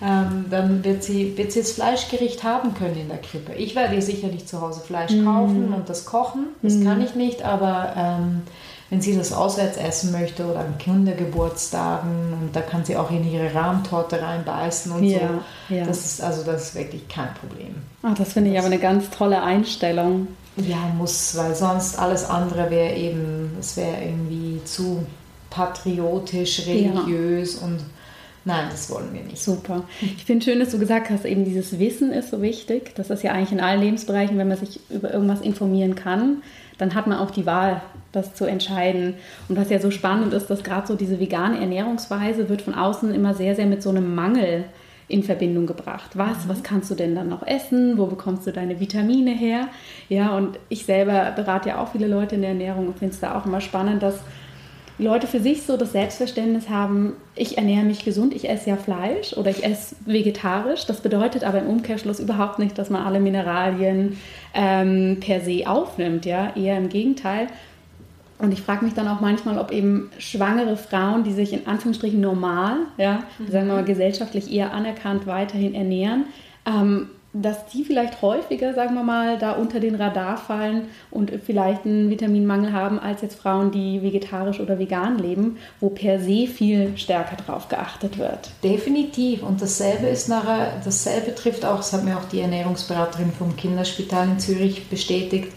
Ähm, 0.00 0.44
dann 0.50 0.84
wird 0.84 1.02
sie, 1.02 1.36
wird 1.36 1.50
sie 1.50 1.60
das 1.60 1.72
Fleischgericht 1.72 2.44
haben 2.44 2.74
können 2.74 2.96
in 2.96 3.08
der 3.08 3.18
Krippe. 3.18 3.54
Ich 3.54 3.74
werde 3.74 3.94
ihr 3.94 4.02
sicherlich 4.02 4.46
zu 4.46 4.60
Hause 4.60 4.80
Fleisch 4.80 5.12
mhm. 5.12 5.24
kaufen 5.24 5.74
und 5.74 5.88
das 5.88 6.04
kochen. 6.04 6.46
Das 6.62 6.74
mhm. 6.74 6.84
kann 6.84 7.00
ich 7.00 7.14
nicht, 7.14 7.42
aber 7.42 7.94
ähm, 7.96 8.42
wenn 8.90 9.02
sie 9.02 9.14
das 9.14 9.32
auswärts 9.32 9.76
essen 9.76 10.12
möchte 10.12 10.46
oder 10.46 10.60
an 10.60 10.78
Kindergeburtstagen 10.78 12.32
und 12.32 12.50
da 12.54 12.60
kann 12.60 12.84
sie 12.84 12.96
auch 12.96 13.10
in 13.10 13.30
ihre 13.30 13.54
Rahmtorte 13.54 14.22
reinbeißen 14.22 14.92
und 14.92 15.04
ja, 15.04 15.18
so. 15.18 15.74
Ja. 15.74 15.84
Das 15.84 16.04
ist 16.04 16.22
also 16.22 16.42
das 16.42 16.68
ist 16.68 16.74
wirklich 16.74 17.06
kein 17.08 17.34
Problem. 17.34 17.74
Ach, 18.02 18.14
das 18.14 18.32
finde 18.32 18.50
ich 18.50 18.58
aber 18.58 18.68
eine 18.68 18.78
ganz 18.78 19.10
tolle 19.10 19.42
Einstellung. 19.42 20.28
Ja, 20.56 20.78
muss, 20.96 21.36
weil 21.36 21.54
sonst 21.54 21.98
alles 21.98 22.28
andere 22.28 22.70
wäre 22.70 22.94
eben, 22.96 23.56
es 23.60 23.76
wäre 23.76 24.02
irgendwie 24.02 24.60
zu 24.64 25.04
patriotisch, 25.50 26.66
religiös 26.66 27.60
ja. 27.60 27.66
und 27.66 27.80
nein, 28.44 28.66
das 28.70 28.90
wollen 28.90 29.12
wir 29.12 29.22
nicht. 29.22 29.40
Super. 29.40 29.84
Ich 30.00 30.24
finde 30.24 30.44
schön, 30.44 30.58
dass 30.58 30.70
du 30.70 30.78
gesagt 30.78 31.10
hast, 31.10 31.24
eben 31.24 31.44
dieses 31.44 31.78
Wissen 31.78 32.12
ist 32.12 32.30
so 32.30 32.42
wichtig. 32.42 32.94
Das 32.96 33.10
ist 33.10 33.22
ja 33.22 33.32
eigentlich 33.32 33.52
in 33.52 33.60
allen 33.60 33.80
Lebensbereichen, 33.80 34.36
wenn 34.38 34.48
man 34.48 34.56
sich 34.56 34.80
über 34.90 35.12
irgendwas 35.12 35.42
informieren 35.42 35.94
kann, 35.94 36.42
dann 36.78 36.94
hat 36.94 37.06
man 37.06 37.18
auch 37.18 37.30
die 37.30 37.46
Wahl, 37.46 37.82
das 38.18 38.34
zu 38.34 38.44
entscheiden. 38.44 39.14
Und 39.48 39.56
was 39.56 39.70
ja 39.70 39.78
so 39.78 39.90
spannend 39.90 40.34
ist, 40.34 40.48
dass 40.48 40.62
gerade 40.62 40.86
so 40.86 40.94
diese 40.94 41.20
vegane 41.20 41.58
Ernährungsweise 41.60 42.48
wird 42.48 42.62
von 42.62 42.74
außen 42.74 43.14
immer 43.14 43.34
sehr, 43.34 43.54
sehr 43.54 43.66
mit 43.66 43.82
so 43.82 43.90
einem 43.90 44.14
Mangel 44.14 44.64
in 45.08 45.22
Verbindung 45.22 45.66
gebracht. 45.66 46.10
Was, 46.14 46.48
was 46.48 46.62
kannst 46.62 46.90
du 46.90 46.94
denn 46.94 47.14
dann 47.14 47.28
noch 47.28 47.46
essen? 47.46 47.96
Wo 47.96 48.06
bekommst 48.06 48.46
du 48.46 48.52
deine 48.52 48.78
Vitamine 48.78 49.30
her? 49.30 49.68
Ja, 50.08 50.36
und 50.36 50.58
ich 50.68 50.84
selber 50.84 51.32
berate 51.34 51.70
ja 51.70 51.82
auch 51.82 51.92
viele 51.92 52.06
Leute 52.06 52.34
in 52.34 52.42
der 52.42 52.50
Ernährung 52.50 52.88
und 52.88 52.98
finde 52.98 53.14
es 53.14 53.20
da 53.20 53.38
auch 53.38 53.46
immer 53.46 53.62
spannend, 53.62 54.02
dass 54.02 54.20
Leute 55.00 55.28
für 55.28 55.38
sich 55.38 55.62
so 55.62 55.76
das 55.76 55.92
Selbstverständnis 55.92 56.68
haben, 56.68 57.14
ich 57.36 57.56
ernähre 57.56 57.84
mich 57.84 58.04
gesund, 58.04 58.34
ich 58.34 58.48
esse 58.50 58.70
ja 58.70 58.76
Fleisch 58.76 59.32
oder 59.32 59.48
ich 59.48 59.64
esse 59.64 59.94
vegetarisch. 60.04 60.86
Das 60.86 61.00
bedeutet 61.00 61.44
aber 61.44 61.60
im 61.60 61.68
Umkehrschluss 61.68 62.18
überhaupt 62.18 62.58
nicht, 62.58 62.76
dass 62.76 62.90
man 62.90 63.06
alle 63.06 63.20
Mineralien 63.20 64.18
ähm, 64.54 65.18
per 65.20 65.40
se 65.40 65.62
aufnimmt, 65.66 66.26
ja, 66.26 66.52
eher 66.56 66.76
im 66.76 66.88
Gegenteil. 66.88 67.46
Und 68.38 68.52
ich 68.52 68.62
frage 68.62 68.84
mich 68.84 68.94
dann 68.94 69.08
auch 69.08 69.20
manchmal, 69.20 69.58
ob 69.58 69.72
eben 69.72 70.10
schwangere 70.18 70.76
Frauen, 70.76 71.24
die 71.24 71.32
sich 71.32 71.52
in 71.52 71.66
Anführungsstrichen 71.66 72.20
normal, 72.20 72.76
ja, 72.96 73.24
mhm. 73.38 73.50
sagen 73.50 73.66
wir 73.66 73.74
mal 73.74 73.84
gesellschaftlich 73.84 74.52
eher 74.52 74.72
anerkannt 74.72 75.26
weiterhin 75.26 75.74
ernähren, 75.74 76.26
ähm, 76.64 77.08
dass 77.34 77.66
die 77.66 77.84
vielleicht 77.84 78.22
häufiger, 78.22 78.74
sagen 78.74 78.94
wir 78.94 79.02
mal, 79.02 79.38
da 79.38 79.52
unter 79.52 79.80
den 79.80 79.94
Radar 79.96 80.38
fallen 80.38 80.88
und 81.10 81.30
vielleicht 81.44 81.84
einen 81.84 82.10
Vitaminmangel 82.10 82.72
haben, 82.72 82.98
als 82.98 83.20
jetzt 83.20 83.38
Frauen, 83.38 83.70
die 83.70 84.02
vegetarisch 84.02 84.60
oder 84.60 84.78
vegan 84.78 85.18
leben, 85.18 85.58
wo 85.78 85.90
per 85.90 86.20
se 86.20 86.46
viel 86.46 86.96
stärker 86.96 87.36
drauf 87.36 87.68
geachtet 87.68 88.18
wird. 88.18 88.50
Definitiv. 88.64 89.42
Und 89.42 89.60
dasselbe 89.60 90.06
ist 90.06 90.28
nachher, 90.28 90.72
dasselbe 90.84 91.34
trifft 91.34 91.64
auch, 91.64 91.76
das 91.76 91.92
hat 91.92 92.04
mir 92.04 92.16
auch 92.16 92.24
die 92.24 92.40
Ernährungsberaterin 92.40 93.30
vom 93.32 93.56
Kinderspital 93.56 94.28
in 94.28 94.38
Zürich 94.38 94.88
bestätigt, 94.88 95.52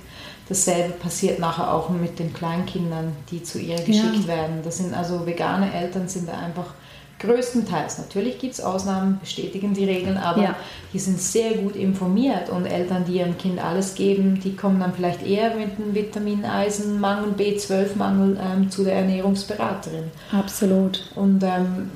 dasselbe 0.51 0.93
passiert 0.93 1.39
nachher 1.39 1.73
auch 1.73 1.89
mit 1.89 2.19
den 2.19 2.33
Kleinkindern, 2.33 3.15
die 3.31 3.41
zu 3.41 3.57
ihr 3.57 3.77
geschickt 3.77 4.23
ja. 4.23 4.27
werden. 4.27 4.59
Das 4.63 4.77
sind 4.77 4.93
also 4.93 5.25
vegane 5.25 5.73
Eltern 5.73 6.07
sind 6.07 6.27
da 6.27 6.37
einfach 6.37 6.73
größtenteils. 7.21 7.99
Natürlich 7.99 8.39
gibt 8.39 8.53
es 8.53 8.61
Ausnahmen, 8.61 9.19
bestätigen 9.19 9.73
die 9.73 9.85
Regeln, 9.85 10.17
aber 10.17 10.41
ja. 10.41 10.55
die 10.91 10.99
sind 10.99 11.19
sehr 11.21 11.53
gut 11.53 11.75
informiert 11.75 12.49
und 12.49 12.65
Eltern, 12.65 13.05
die 13.05 13.17
ihrem 13.17 13.37
Kind 13.37 13.63
alles 13.63 13.95
geben, 13.95 14.39
die 14.39 14.55
kommen 14.55 14.79
dann 14.79 14.93
vielleicht 14.93 15.25
eher 15.25 15.55
mit 15.55 15.77
einem 15.77 15.93
Vitamin, 15.93 16.43
Eisenmangel, 16.43 17.33
B12-Mangel 17.37 18.39
ähm, 18.41 18.69
zu 18.69 18.83
der 18.83 18.95
Ernährungsberaterin. 18.95 20.05
Absolut. 20.31 21.11
Und 21.15 21.43
ähm, 21.43 21.89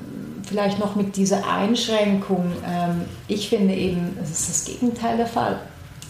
vielleicht 0.48 0.80
noch 0.80 0.96
mit 0.96 1.16
dieser 1.16 1.48
Einschränkung, 1.50 2.52
ähm, 2.66 3.02
ich 3.28 3.50
finde 3.50 3.74
eben, 3.74 4.18
es 4.22 4.32
ist 4.32 4.50
das 4.50 4.66
Gegenteil 4.66 5.18
der 5.18 5.28
Fall. 5.28 5.60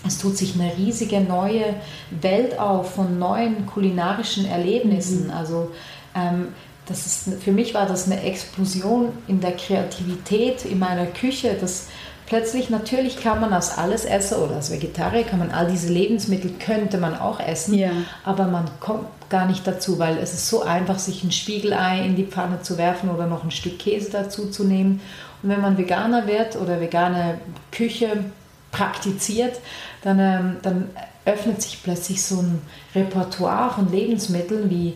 Es 0.06 0.18
tut 0.18 0.38
sich 0.38 0.56
eine 0.56 0.76
riesige 0.78 1.22
neue 1.22 1.76
Welt 2.22 2.60
auf 2.60 2.96
von 2.96 3.18
neuen 3.20 3.66
kulinarischen 3.66 4.46
Erlebnissen. 4.46 5.26
Mhm. 5.26 5.32
Also 5.32 5.72
ähm, 6.16 6.48
das 6.86 7.06
ist, 7.06 7.44
für 7.44 7.52
mich 7.52 7.74
war 7.74 7.88
das 7.88 8.06
eine 8.06 8.22
Explosion 8.22 9.10
in 9.28 9.42
der 9.42 9.54
Kreativität 9.54 10.66
in 10.66 10.80
meiner 10.80 11.08
Küche. 11.08 11.58
Das 11.60 11.88
plötzlich, 12.28 12.70
natürlich 12.70 13.22
kann 13.22 13.42
man 13.42 13.54
aus 13.54 13.78
alles 13.78 14.06
essen 14.06 14.38
oder 14.38 14.56
als 14.56 14.72
Vegetarier 14.72 15.24
kann 15.24 15.40
man 15.40 15.52
all 15.52 15.70
diese 15.70 15.92
Lebensmittel, 15.92 16.52
könnte 16.60 16.98
man 16.98 17.18
auch 17.18 17.40
essen, 17.40 17.76
ja. 17.76 17.92
aber 18.24 18.46
man 18.46 18.66
kommt 18.80 19.08
gar 19.30 19.48
nicht 19.48 19.66
dazu, 19.66 19.98
weil 19.98 20.18
es 20.18 20.34
ist 20.34 20.50
so 20.50 20.62
einfach, 20.62 21.00
sich 21.00 21.24
ein 21.24 21.32
Spiegelei 21.32 22.06
in 22.06 22.16
die 22.16 22.26
Pfanne 22.26 22.62
zu 22.62 22.78
werfen 22.78 23.10
oder 23.10 23.26
noch 23.26 23.44
ein 23.44 23.52
Stück 23.52 23.80
Käse 23.80 24.12
dazu 24.12 24.50
zu 24.50 24.64
nehmen. 24.64 25.02
Und 25.42 25.50
wenn 25.50 25.62
man 25.62 25.78
Veganer 25.78 26.28
wird 26.28 26.56
oder 26.56 26.80
vegane 26.80 27.40
Küche 27.72 28.26
praktiziert, 28.72 29.58
dann, 30.06 30.20
ähm, 30.20 30.58
dann 30.62 30.90
öffnet 31.26 31.62
sich 31.62 31.82
plötzlich 31.84 32.24
so 32.24 32.40
ein 32.40 32.62
Repertoire 32.94 33.74
von 33.74 33.92
Lebensmitteln 33.92 34.70
wie 34.70 34.94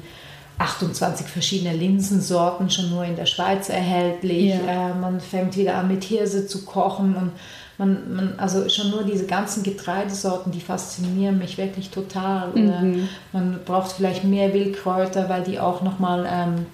28 0.60 1.26
verschiedene 1.26 1.76
Linsensorten 1.76 2.70
schon 2.70 2.92
nur 2.92 3.04
in 3.04 3.16
der 3.16 3.26
Schweiz 3.26 3.70
erhältlich. 3.70 4.54
Ja. 4.54 4.92
Äh, 4.92 4.94
man 4.94 5.20
fängt 5.20 5.58
wieder 5.58 5.76
an 5.76 5.88
mit 5.88 6.04
Hirse 6.04 6.46
zu 6.46 6.64
kochen 6.64 7.16
und 7.16 7.32
man, 7.80 8.14
man, 8.16 8.34
also 8.38 8.70
schon 8.70 8.92
nur 8.92 9.04
diese 9.04 9.26
ganzen 9.26 9.64
Getreidesorten, 9.64 10.52
die 10.52 10.62
faszinieren 10.62 11.40
mich 11.40 11.58
wirklich 11.58 11.90
total. 11.90 12.50
Mhm. 12.50 13.10
man 13.32 13.60
braucht 13.66 13.94
vielleicht 13.94 14.26
mehr 14.26 14.54
Wildkräuter, 14.54 15.28
weil 15.28 15.44
die 15.44 15.60
auch 15.60 15.82
nochmal 15.82 16.28
ähm, 16.30 16.66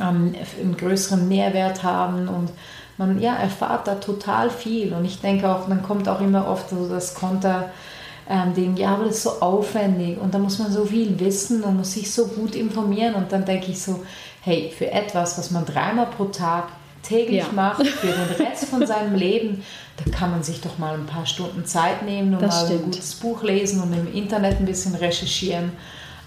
ähm, 0.00 0.34
einen 0.60 0.76
größeren 0.76 1.28
Nährwert 1.28 1.82
haben 1.82 2.26
und 2.28 2.50
man 2.98 3.20
ja, 3.20 3.34
erfahrt 3.34 3.86
da 3.86 3.96
total 3.96 4.50
viel. 4.50 4.92
Und 4.92 5.04
ich 5.04 5.20
denke 5.20 5.48
auch, 5.48 5.68
dann 5.68 5.82
kommt 5.82 6.08
auch 6.08 6.20
immer 6.20 6.48
oft 6.48 6.70
so 6.70 6.88
das 6.88 7.14
Konter, 7.14 7.70
ähm, 8.28 8.54
denken, 8.54 8.76
ja, 8.76 8.94
aber 8.94 9.04
das 9.04 9.16
ist 9.16 9.22
so 9.22 9.40
aufwendig 9.40 10.18
und 10.20 10.34
da 10.34 10.38
muss 10.38 10.58
man 10.58 10.72
so 10.72 10.84
viel 10.84 11.18
wissen 11.20 11.62
und 11.62 11.76
muss 11.76 11.92
sich 11.92 12.10
so 12.10 12.26
gut 12.26 12.56
informieren 12.56 13.14
und 13.14 13.30
dann 13.30 13.44
denke 13.44 13.70
ich 13.70 13.80
so, 13.80 14.04
hey, 14.40 14.72
für 14.76 14.90
etwas, 14.90 15.38
was 15.38 15.52
man 15.52 15.64
dreimal 15.64 16.06
pro 16.06 16.24
Tag 16.24 16.68
täglich 17.02 17.44
ja. 17.44 17.52
macht, 17.54 17.86
für 17.86 18.08
den 18.08 18.46
Rest 18.46 18.64
von 18.66 18.84
seinem 18.84 19.14
Leben, 19.14 19.62
da 19.96 20.10
kann 20.10 20.32
man 20.32 20.42
sich 20.42 20.60
doch 20.60 20.78
mal 20.78 20.94
ein 20.94 21.06
paar 21.06 21.26
Stunden 21.26 21.64
Zeit 21.66 22.02
nehmen 22.04 22.34
und 22.34 22.42
das 22.42 22.62
mal 22.62 22.66
stimmt. 22.66 22.80
ein 22.80 22.84
gutes 22.86 23.14
Buch 23.14 23.42
lesen 23.44 23.80
und 23.80 23.92
im 23.92 24.12
Internet 24.12 24.58
ein 24.58 24.66
bisschen 24.66 24.96
recherchieren. 24.96 25.72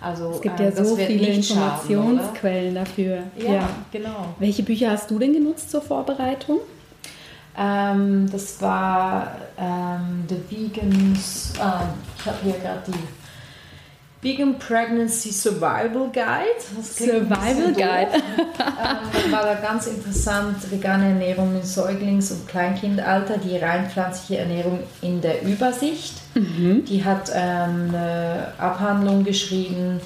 Also, 0.02 0.32
es 0.32 0.42
gibt 0.42 0.60
ja 0.60 0.68
äh, 0.68 0.84
so 0.84 0.96
viele 0.96 1.28
Informationsquellen 1.28 2.74
schaden, 2.74 2.86
dafür. 2.86 3.24
Ja, 3.38 3.54
ja, 3.54 3.70
genau. 3.92 4.36
Welche 4.40 4.64
Bücher 4.64 4.92
hast 4.92 5.12
du 5.12 5.20
denn 5.20 5.34
genutzt 5.34 5.72
zur 5.72 5.82
Vorbereitung? 5.82 6.60
Ähm, 7.58 8.30
das 8.32 8.62
war 8.62 9.36
ähm, 9.58 10.24
The 10.30 10.38
Vegans, 10.50 11.54
äh, 11.58 11.86
ich 12.18 12.26
habe 12.26 12.38
hier 12.44 12.54
gerade 12.54 12.84
die 12.88 13.19
Vegan 14.22 14.60
Pregnancy 14.60 15.32
Survival 15.32 16.10
Guide. 16.12 16.60
Survival 16.84 17.72
Guide. 17.72 18.12
ähm, 18.16 19.32
war 19.32 19.44
da 19.44 19.56
ganz 19.56 19.88
interessant, 19.88 20.70
vegane 20.70 21.06
Ernährung 21.06 21.56
im 21.56 21.64
Säuglings- 21.64 22.32
und 22.32 22.46
Kleinkindalter, 22.48 23.38
die 23.38 23.58
rein 23.58 23.90
pflanzliche 23.90 24.42
Ernährung 24.42 24.80
in 25.02 25.22
der 25.22 25.44
Übersicht. 25.44 26.16
Mhm. 26.36 26.84
Die 26.84 27.06
hat 27.06 27.32
ähm, 27.34 27.94
eine 27.94 28.52
Abhandlung 28.58 29.24
geschrieben, 29.24 30.02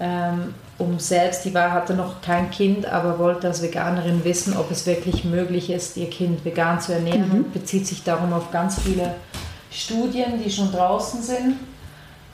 ähm, 0.00 0.54
um 0.76 0.98
selbst, 0.98 1.44
die 1.44 1.54
war, 1.54 1.70
hatte 1.70 1.94
noch 1.94 2.20
kein 2.22 2.50
Kind, 2.50 2.86
aber 2.86 3.20
wollte 3.20 3.46
als 3.46 3.62
Veganerin 3.62 4.24
wissen, 4.24 4.56
ob 4.56 4.72
es 4.72 4.84
wirklich 4.86 5.24
möglich 5.24 5.70
ist, 5.70 5.96
ihr 5.96 6.10
Kind 6.10 6.44
vegan 6.44 6.80
zu 6.80 6.92
ernähren 6.92 7.28
mhm. 7.28 7.52
bezieht 7.52 7.86
sich 7.86 8.02
darum 8.02 8.32
auf 8.32 8.50
ganz 8.50 8.80
viele 8.80 9.14
Studien, 9.70 10.42
die 10.44 10.50
schon 10.50 10.72
draußen 10.72 11.22
sind. 11.22 11.56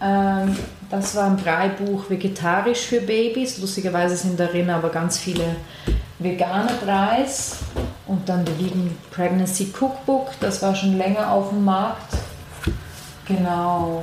Ähm, 0.03 0.57
das 0.91 1.15
war 1.15 1.27
ein 1.27 1.37
Breibuch 1.37 2.09
vegetarisch 2.09 2.81
für 2.81 3.01
Babys. 3.01 3.59
Lustigerweise 3.59 4.17
sind 4.17 4.39
darin 4.39 4.71
aber 4.71 4.89
ganz 4.89 5.19
viele 5.19 5.57
vegane 6.19 6.73
Preis. 6.85 7.59
Und 8.07 8.29
dann 8.29 8.45
The 8.45 8.65
Vegan 8.65 8.97
Pregnancy 9.11 9.73
Cookbook, 9.79 10.31
das 10.41 10.63
war 10.63 10.75
schon 10.75 10.99
länger 10.99 11.31
auf 11.31 11.51
dem 11.51 11.65
Markt. 11.65 12.15
Genau, 13.27 14.03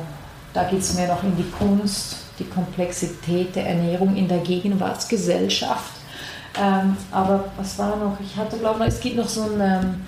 da 0.54 0.64
geht 0.64 0.80
es 0.80 0.94
mehr 0.94 1.10
noch 1.10 1.24
in 1.24 1.36
die 1.36 1.50
Kunst 1.52 2.28
die 2.40 2.46
Komplexität 2.46 3.56
der 3.56 3.68
Ernährung 3.68 4.16
in 4.16 4.28
der 4.28 4.40
Gegenwartsgesellschaft. 4.40 5.94
Ähm, 6.60 6.98
aber 7.12 7.46
was 7.58 7.78
war 7.78 7.96
noch? 7.96 8.18
Ich 8.20 8.36
hatte, 8.36 8.58
glaube 8.58 8.84
ich, 8.84 8.90
es 8.90 9.00
gibt 9.00 9.16
noch 9.16 9.28
so 9.28 9.44
ein 9.44 9.60
ähm, 9.60 10.02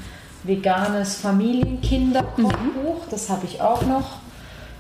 veganes 0.44 1.16
Familienkinderkochbuch, 1.16 3.06
mhm. 3.06 3.10
das 3.10 3.30
habe 3.30 3.46
ich 3.46 3.62
auch 3.62 3.82
noch. 3.84 4.18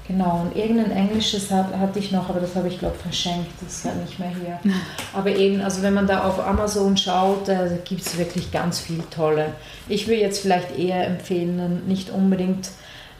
Genau, 0.09 0.41
und 0.41 0.55
irgendein 0.55 0.89
englisches 0.89 1.51
hatte 1.51 1.99
ich 1.99 2.11
noch, 2.11 2.29
aber 2.29 2.39
das 2.39 2.55
habe 2.55 2.67
ich, 2.67 2.79
glaube 2.79 2.95
verschenkt. 2.97 3.51
Das 3.61 3.75
ist 3.75 3.85
ja 3.85 3.93
nicht 3.93 4.17
mehr 4.17 4.31
hier. 4.31 4.59
Aber 5.13 5.29
eben, 5.29 5.61
also 5.61 5.83
wenn 5.83 5.93
man 5.93 6.07
da 6.07 6.23
auf 6.23 6.43
Amazon 6.43 6.97
schaut, 6.97 7.47
da 7.47 7.67
gibt 7.85 8.01
es 8.01 8.17
wirklich 8.17 8.51
ganz 8.51 8.79
viel 8.79 9.03
Tolle. 9.11 9.53
Ich 9.87 10.07
würde 10.07 10.21
jetzt 10.21 10.39
vielleicht 10.41 10.79
eher 10.79 11.05
empfehlen, 11.05 11.85
nicht 11.85 12.09
unbedingt 12.09 12.71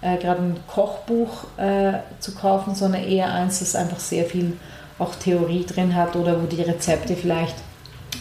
äh, 0.02 0.18
gerade 0.18 0.42
ein 0.42 0.58
Kochbuch 0.66 1.46
äh, 1.58 2.00
zu 2.20 2.34
kaufen, 2.34 2.74
sondern 2.74 3.04
eher 3.04 3.32
eins, 3.36 3.60
das 3.60 3.76
einfach 3.76 4.00
sehr 4.00 4.26
viel 4.26 4.58
auch 4.98 5.14
Theorie 5.14 5.68
drin 5.68 5.94
hat 5.94 6.16
oder 6.16 6.42
wo 6.42 6.48
die 6.48 6.64
Rezepte 6.64 7.16
vielleicht 7.16 7.58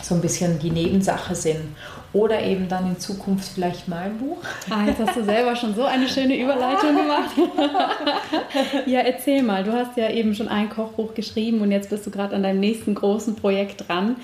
so 0.03 0.15
ein 0.15 0.21
bisschen 0.21 0.59
die 0.59 0.71
Nebensache 0.71 1.35
sind. 1.35 1.75
Oder 2.15 2.43
eben 2.43 2.69
dann 2.69 2.87
in 2.87 2.99
Zukunft 2.99 3.53
vielleicht 3.55 3.87
mein 3.87 4.17
Buch. 4.17 4.39
Ah, 4.71 4.87
jetzt 4.87 4.99
hast 4.99 5.17
du 5.17 5.25
selber 5.25 5.55
schon 5.57 5.75
so 5.75 5.85
eine 5.85 6.09
schöne 6.09 6.39
Überleitung 6.39 6.97
gemacht. 6.97 7.37
ja, 8.87 9.01
erzähl 9.01 9.43
mal. 9.43 9.63
Du 9.63 9.73
hast 9.73 9.97
ja 9.97 10.09
eben 10.09 10.35
schon 10.35 10.49
ein 10.49 10.71
Kochbuch 10.71 11.13
geschrieben 11.13 11.61
und 11.61 11.71
jetzt 11.71 11.91
bist 11.91 12.07
du 12.07 12.11
gerade 12.11 12.35
an 12.35 12.43
deinem 12.43 12.61
nächsten 12.61 12.95
großen 12.95 13.37
Projekt 13.37 13.89
dran. 13.89 14.17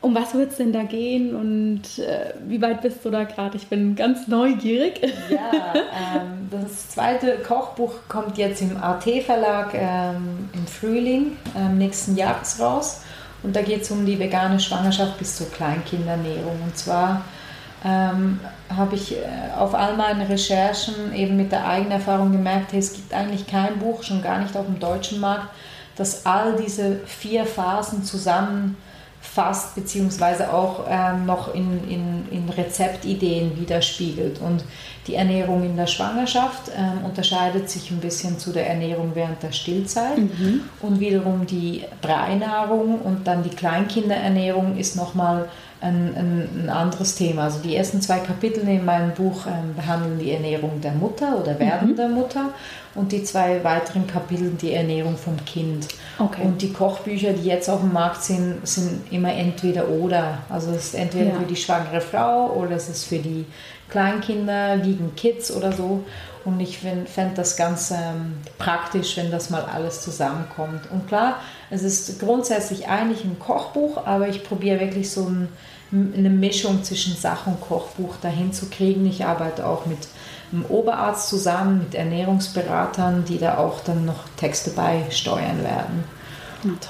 Um 0.00 0.14
was 0.14 0.34
wird 0.34 0.52
es 0.52 0.58
denn 0.58 0.72
da 0.72 0.84
gehen 0.84 1.34
und 1.34 1.98
äh, 1.98 2.32
wie 2.46 2.62
weit 2.62 2.82
bist 2.82 3.04
du 3.04 3.10
da 3.10 3.24
gerade? 3.24 3.56
Ich 3.56 3.66
bin 3.66 3.96
ganz 3.96 4.28
neugierig. 4.28 5.00
Ja, 5.28 5.74
ähm, 5.74 6.48
das 6.52 6.90
zweite 6.90 7.38
Kochbuch 7.38 7.94
kommt 8.08 8.38
jetzt 8.38 8.62
im 8.62 8.76
AT-Verlag 8.76 9.74
ähm, 9.74 10.50
im 10.52 10.66
Frühling 10.68 11.36
ähm, 11.56 11.78
nächsten 11.78 12.16
Jahres 12.16 12.60
raus. 12.60 13.00
Und 13.42 13.54
da 13.54 13.62
geht 13.62 13.82
es 13.82 13.90
um 13.90 14.04
die 14.04 14.18
vegane 14.18 14.58
Schwangerschaft 14.58 15.18
bis 15.18 15.36
zur 15.36 15.50
Kleinkindernährung. 15.50 16.60
Und 16.62 16.76
zwar 16.76 17.22
ähm, 17.84 18.40
habe 18.74 18.96
ich 18.96 19.16
äh, 19.16 19.20
auf 19.56 19.74
all 19.74 19.96
meinen 19.96 20.22
Recherchen 20.22 21.14
eben 21.14 21.36
mit 21.36 21.52
der 21.52 21.66
eigenen 21.66 21.92
Erfahrung 21.92 22.32
gemerkt, 22.32 22.72
hey, 22.72 22.80
es 22.80 22.92
gibt 22.92 23.14
eigentlich 23.14 23.46
kein 23.46 23.78
Buch, 23.78 24.02
schon 24.02 24.22
gar 24.22 24.38
nicht 24.38 24.56
auf 24.56 24.66
dem 24.66 24.80
deutschen 24.80 25.20
Markt, 25.20 25.48
das 25.96 26.26
all 26.26 26.56
diese 26.56 27.00
vier 27.06 27.44
Phasen 27.44 28.04
zusammen 28.04 28.76
fasst, 29.38 29.76
beziehungsweise 29.76 30.52
auch 30.52 30.86
ähm, 30.88 31.24
noch 31.24 31.54
in, 31.54 31.88
in, 31.88 32.24
in 32.32 32.48
Rezeptideen 32.48 33.56
widerspiegelt. 33.56 34.40
Und 34.40 34.64
die 35.06 35.14
Ernährung 35.14 35.62
in 35.62 35.76
der 35.76 35.86
Schwangerschaft 35.86 36.72
ähm, 36.76 37.04
unterscheidet 37.04 37.70
sich 37.70 37.92
ein 37.92 38.00
bisschen 38.00 38.40
zu 38.40 38.52
der 38.52 38.68
Ernährung 38.68 39.12
während 39.14 39.40
der 39.44 39.52
Stillzeit. 39.52 40.18
Mhm. 40.18 40.62
Und 40.80 40.98
wiederum 40.98 41.46
die 41.46 41.84
Breinahrung 42.02 43.00
und 43.00 43.28
dann 43.28 43.44
die 43.44 43.50
Kleinkinderernährung 43.50 44.76
ist 44.76 44.96
nochmal 44.96 45.48
ein, 45.80 46.14
ein, 46.16 46.48
ein, 46.64 46.70
anderes 46.70 47.14
Thema. 47.14 47.44
Also 47.44 47.60
die 47.60 47.76
ersten 47.76 48.00
zwei 48.00 48.18
Kapitel 48.18 48.66
in 48.68 48.84
meinem 48.84 49.12
Buch 49.12 49.46
ähm, 49.46 49.74
behandeln 49.76 50.18
die 50.18 50.32
Ernährung 50.32 50.80
der 50.80 50.92
Mutter 50.92 51.38
oder 51.40 51.58
werdender 51.58 52.08
mhm. 52.08 52.14
Mutter 52.14 52.50
und 52.94 53.12
die 53.12 53.22
zwei 53.22 53.62
weiteren 53.62 54.06
Kapitel 54.06 54.50
die 54.60 54.72
Ernährung 54.72 55.16
vom 55.16 55.36
Kind. 55.44 55.88
Okay. 56.18 56.42
Und 56.42 56.60
die 56.62 56.72
Kochbücher, 56.72 57.32
die 57.32 57.46
jetzt 57.46 57.70
auf 57.70 57.80
dem 57.80 57.92
Markt 57.92 58.22
sind, 58.22 58.66
sind 58.66 59.12
immer 59.12 59.32
entweder 59.32 59.88
oder. 59.88 60.38
Also 60.48 60.70
es 60.70 60.86
ist 60.86 60.94
entweder 60.94 61.30
ja. 61.30 61.34
für 61.36 61.46
die 61.46 61.56
schwangere 61.56 62.00
Frau 62.00 62.52
oder 62.54 62.72
es 62.72 62.88
ist 62.88 63.04
für 63.04 63.18
die 63.18 63.46
Kleinkinder, 63.88 64.84
Vegan 64.84 65.14
Kids 65.16 65.50
oder 65.50 65.72
so. 65.72 66.04
Und 66.44 66.60
ich 66.60 66.78
fände 66.78 67.34
das 67.34 67.56
ganz 67.56 67.90
ähm, 67.90 68.38
praktisch, 68.58 69.16
wenn 69.16 69.30
das 69.30 69.50
mal 69.50 69.64
alles 69.64 70.02
zusammenkommt. 70.02 70.90
Und 70.90 71.08
klar, 71.08 71.36
es 71.70 71.82
ist 71.82 72.20
grundsätzlich 72.20 72.88
eigentlich 72.88 73.24
ein 73.24 73.38
Kochbuch, 73.38 74.06
aber 74.06 74.28
ich 74.28 74.44
probiere 74.44 74.80
wirklich 74.80 75.10
so 75.10 75.26
ein 75.26 75.48
eine 75.90 76.30
Mischung 76.30 76.84
zwischen 76.84 77.16
Sach- 77.16 77.46
und 77.46 77.60
Kochbuch 77.60 78.16
dahin 78.20 78.52
zu 78.52 78.66
kriegen. 78.66 79.06
Ich 79.06 79.24
arbeite 79.24 79.66
auch 79.66 79.86
mit 79.86 80.08
einem 80.52 80.64
Oberarzt 80.66 81.28
zusammen, 81.28 81.78
mit 81.78 81.94
Ernährungsberatern, 81.94 83.24
die 83.24 83.38
da 83.38 83.58
auch 83.58 83.80
dann 83.80 84.04
noch 84.04 84.24
Texte 84.36 84.70
beisteuern 84.70 85.62
werden. 85.62 86.04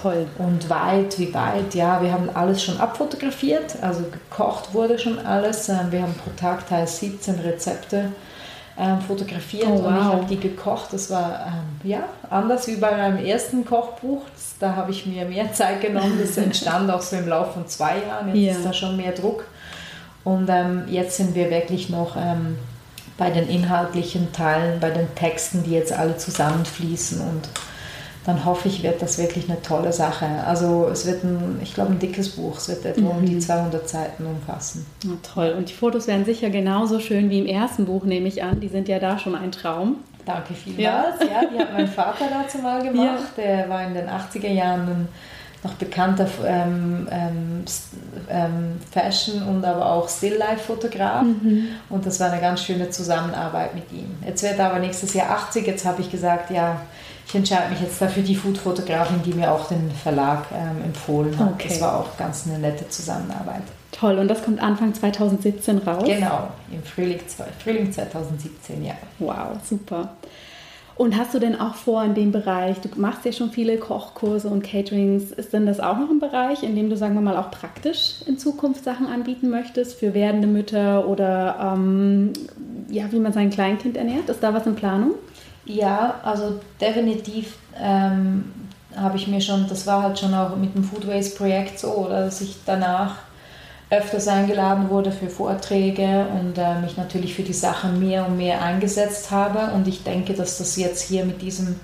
Toll. 0.03 0.27
Und 0.39 0.71
weit, 0.71 1.19
wie 1.19 1.33
weit, 1.35 1.75
ja, 1.75 2.03
wir 2.03 2.11
haben 2.13 2.31
alles 2.33 2.63
schon 2.63 2.79
abfotografiert, 2.79 3.77
also 3.83 4.03
gekocht 4.03 4.73
wurde 4.73 4.99
schon 4.99 5.19
alles. 5.19 5.69
Ähm, 5.69 5.89
wir 5.91 6.03
haben 6.03 6.15
pro 6.15 6.31
Tag 6.37 6.67
teils 6.67 6.99
17 7.01 7.41
Rezepte 7.41 8.13
ähm, 8.79 9.01
fotografiert 9.01 9.67
Oh, 9.67 9.73
und 9.73 9.97
ich 9.97 10.05
wow. 10.05 10.13
habe 10.15 10.27
die 10.27 10.39
gekocht. 10.39 10.93
Das 10.93 11.11
war 11.11 11.47
ähm, 11.47 11.89
ja 11.91 12.05
anders 12.31 12.67
wie 12.69 12.77
bei 12.77 12.93
meinem 12.97 13.25
ersten 13.25 13.65
Kochbuch. 13.65 14.23
Das, 14.35 14.55
da 14.61 14.77
habe 14.77 14.91
ich 14.93 15.05
mir 15.07 15.25
mehr 15.25 15.53
Zeit 15.53 15.81
genommen. 15.81 16.19
Das 16.21 16.37
entstand 16.39 16.91
auch 16.91 17.03
so 17.03 17.17
im 17.17 17.29
Laufe 17.29 17.55
von 17.55 17.67
zwei 17.69 17.97
Jahren. 18.07 18.35
Jetzt 18.35 18.53
Ja. 18.53 18.59
ist 18.59 18.65
da 18.67 18.73
schon 18.73 18.97
mehr 18.97 19.13
Druck. 19.13 19.45
Und 20.25 20.49
ähm, 20.51 20.85
jetzt 20.89 21.17
sind 21.17 21.35
wir 21.35 21.51
wirklich 21.51 21.89
noch 21.91 22.17
ähm, 22.17 22.59
bei 23.17 23.31
den 23.31 23.49
inhaltlichen 23.49 24.33
Teilen, 24.33 24.79
bei 24.79 24.91
den 24.91 25.13
Texten, 25.15 25.65
die 25.65 25.73
jetzt 25.73 25.93
alle 25.93 26.17
zusammenfließen 26.17 27.21
und 27.21 27.49
dann 28.29 28.45
hoffe 28.45 28.69
ich, 28.69 28.83
wird 28.83 29.01
das 29.01 29.17
wirklich 29.17 29.49
eine 29.49 29.63
tolle 29.63 29.91
Sache. 29.91 30.27
Also 30.47 30.87
es 30.93 31.07
wird 31.07 31.25
ein, 31.25 31.61
ich 31.63 31.73
glaube, 31.73 31.93
ein 31.93 31.99
dickes 31.99 32.29
Buch. 32.29 32.59
Es 32.59 32.69
wird 32.69 32.85
etwa 32.85 33.09
um 33.09 33.25
die 33.25 33.39
200 33.39 33.89
Seiten 33.89 34.27
umfassen. 34.27 34.85
Na, 35.03 35.15
toll. 35.23 35.55
Und 35.57 35.71
die 35.71 35.73
Fotos 35.73 36.07
werden 36.09 36.27
sicher 36.27 36.51
genauso 36.51 37.01
schön 37.01 37.31
wie 37.31 37.39
im 37.39 37.47
ersten 37.47 37.87
Buch, 37.87 38.05
nehme 38.05 38.29
ich 38.29 38.43
an. 38.43 38.61
Die 38.61 38.69
sind 38.69 38.87
ja 38.87 38.99
da 38.99 39.19
schon 39.19 39.35
ein 39.35 39.51
Traum. 39.51 39.97
Danke 40.27 40.53
vielmals. 40.53 41.21
Ja. 41.21 41.41
die 41.51 41.59
hat 41.59 41.73
mein 41.73 41.89
Vater 41.89 42.27
dazu 42.31 42.59
mal 42.59 42.83
gemacht. 42.87 43.33
Der 43.39 43.67
war 43.71 43.87
in 43.87 43.95
den 43.95 44.09
80er 44.09 44.53
Jahren 44.53 44.81
ein 44.83 45.09
noch 45.65 45.73
bekannter 45.73 46.29
ähm, 46.47 47.09
ähm, 47.11 47.65
ähm, 48.29 48.79
Fashion- 48.93 49.43
und 49.43 49.65
aber 49.65 49.91
auch 49.91 50.09
Still-Life-Fotograf. 50.09 51.25
Und 51.89 52.07
das 52.07 52.21
war 52.21 52.31
eine 52.31 52.41
ganz 52.43 52.63
schöne 52.63 52.91
Zusammenarbeit 52.91 53.75
mit 53.75 53.91
ihm. 53.91 54.17
Jetzt 54.25 54.43
wird 54.43 54.59
er 54.59 54.67
aber 54.71 54.81
nächstes 54.81 55.15
Jahr 55.15 55.31
80. 55.31 55.67
Jetzt 55.67 55.87
habe 55.87 56.03
ich 56.03 56.11
gesagt, 56.11 56.51
ja, 56.51 56.83
ich 57.29 57.35
entscheide 57.35 57.71
mich 57.71 57.81
jetzt 57.83 58.01
dafür 58.01 58.23
die 58.23 58.35
Food-Fotografin, 58.35 59.21
die 59.23 59.35
mir 59.35 59.53
auch 59.53 59.69
den 59.69 59.91
Verlag 59.91 60.47
ähm, 60.51 60.83
empfohlen 60.83 61.39
hat. 61.39 61.53
Okay. 61.55 61.69
Das 61.69 61.81
war 61.83 62.01
auch 62.01 62.17
ganz 62.17 62.47
eine 62.47 62.59
nette 62.59 62.89
Zusammenarbeit. 62.89 63.63
Toll. 63.93 64.19
Und 64.19 64.29
das 64.29 64.43
kommt 64.43 64.63
Anfang 64.63 64.95
2017 64.95 65.79
raus. 65.79 66.05
Genau, 66.07 66.49
im 66.73 66.83
Frühling, 66.83 67.21
Frühling 67.63 67.93
2017, 67.93 68.83
ja. 68.83 68.95
Wow, 69.19 69.59
super. 69.63 70.11
Und 70.97 71.17
hast 71.17 71.35
du 71.35 71.39
denn 71.39 71.61
auch 71.61 71.75
vor 71.75 72.03
in 72.03 72.15
dem 72.15 72.33
Bereich, 72.33 72.79
du 72.81 72.89
machst 72.97 73.25
ja 73.25 73.33
schon 73.33 73.51
viele 73.51 73.77
Kochkurse 73.77 74.49
und 74.49 74.65
Caterings, 74.65 75.31
ist 75.31 75.53
denn 75.53 75.67
das 75.67 75.81
auch 75.81 75.99
noch 75.99 76.11
ein 76.11 76.19
Bereich, 76.19 76.63
in 76.63 76.75
dem 76.75 76.89
du, 76.89 76.97
sagen 76.97 77.15
wir 77.15 77.21
mal, 77.21 77.37
auch 77.37 77.51
praktisch 77.51 78.17
in 78.27 78.39
Zukunft 78.39 78.85
Sachen 78.85 79.07
anbieten 79.07 79.51
möchtest 79.51 79.99
für 79.99 80.15
werdende 80.15 80.49
Mütter 80.49 81.07
oder 81.07 81.75
ähm, 81.75 82.33
ja, 82.89 83.13
wie 83.13 83.21
man 83.21 83.33
sein 83.33 83.51
Kleinkind 83.51 83.97
ernährt? 83.99 84.29
Ist 84.31 84.43
da 84.43 84.55
was 84.55 84.67
in 84.67 84.75
Planung? 84.75 85.13
Ja, 85.69 86.15
also 86.23 86.61
definitiv 86.81 87.57
ähm, 87.79 88.53
habe 88.97 89.19
ich 89.19 89.29
mir 89.29 89.41
schon, 89.41 89.69
das 89.69 89.87
war 89.87 90.03
halt 90.03 90.19
schon 90.19 90.33
auch 90.35 90.57
mit 90.57 90.75
dem 90.75 90.83
Food 90.83 91.07
Waste 91.07 91.37
Projekt 91.37 91.79
so, 91.79 91.89
oder 91.89 92.25
dass 92.25 92.41
ich 92.41 92.57
danach 92.65 93.17
öfters 93.91 94.29
eingeladen 94.29 94.89
wurde 94.89 95.13
für 95.13 95.29
Vorträge 95.29 96.27
und 96.39 96.57
äh, 96.57 96.81
mich 96.81 96.97
natürlich 96.97 97.35
für 97.35 97.43
die 97.43 97.53
Sache 97.53 97.89
mehr 97.89 98.27
und 98.27 98.39
mehr 98.39 98.63
eingesetzt 98.63 99.31
habe. 99.31 99.73
Und 99.75 99.87
ich 99.87 100.03
denke, 100.05 100.33
dass 100.33 100.59
das 100.59 100.77
jetzt 100.77 101.03
hier 101.03 101.25
mit 101.25 101.43
diesem 101.43 101.79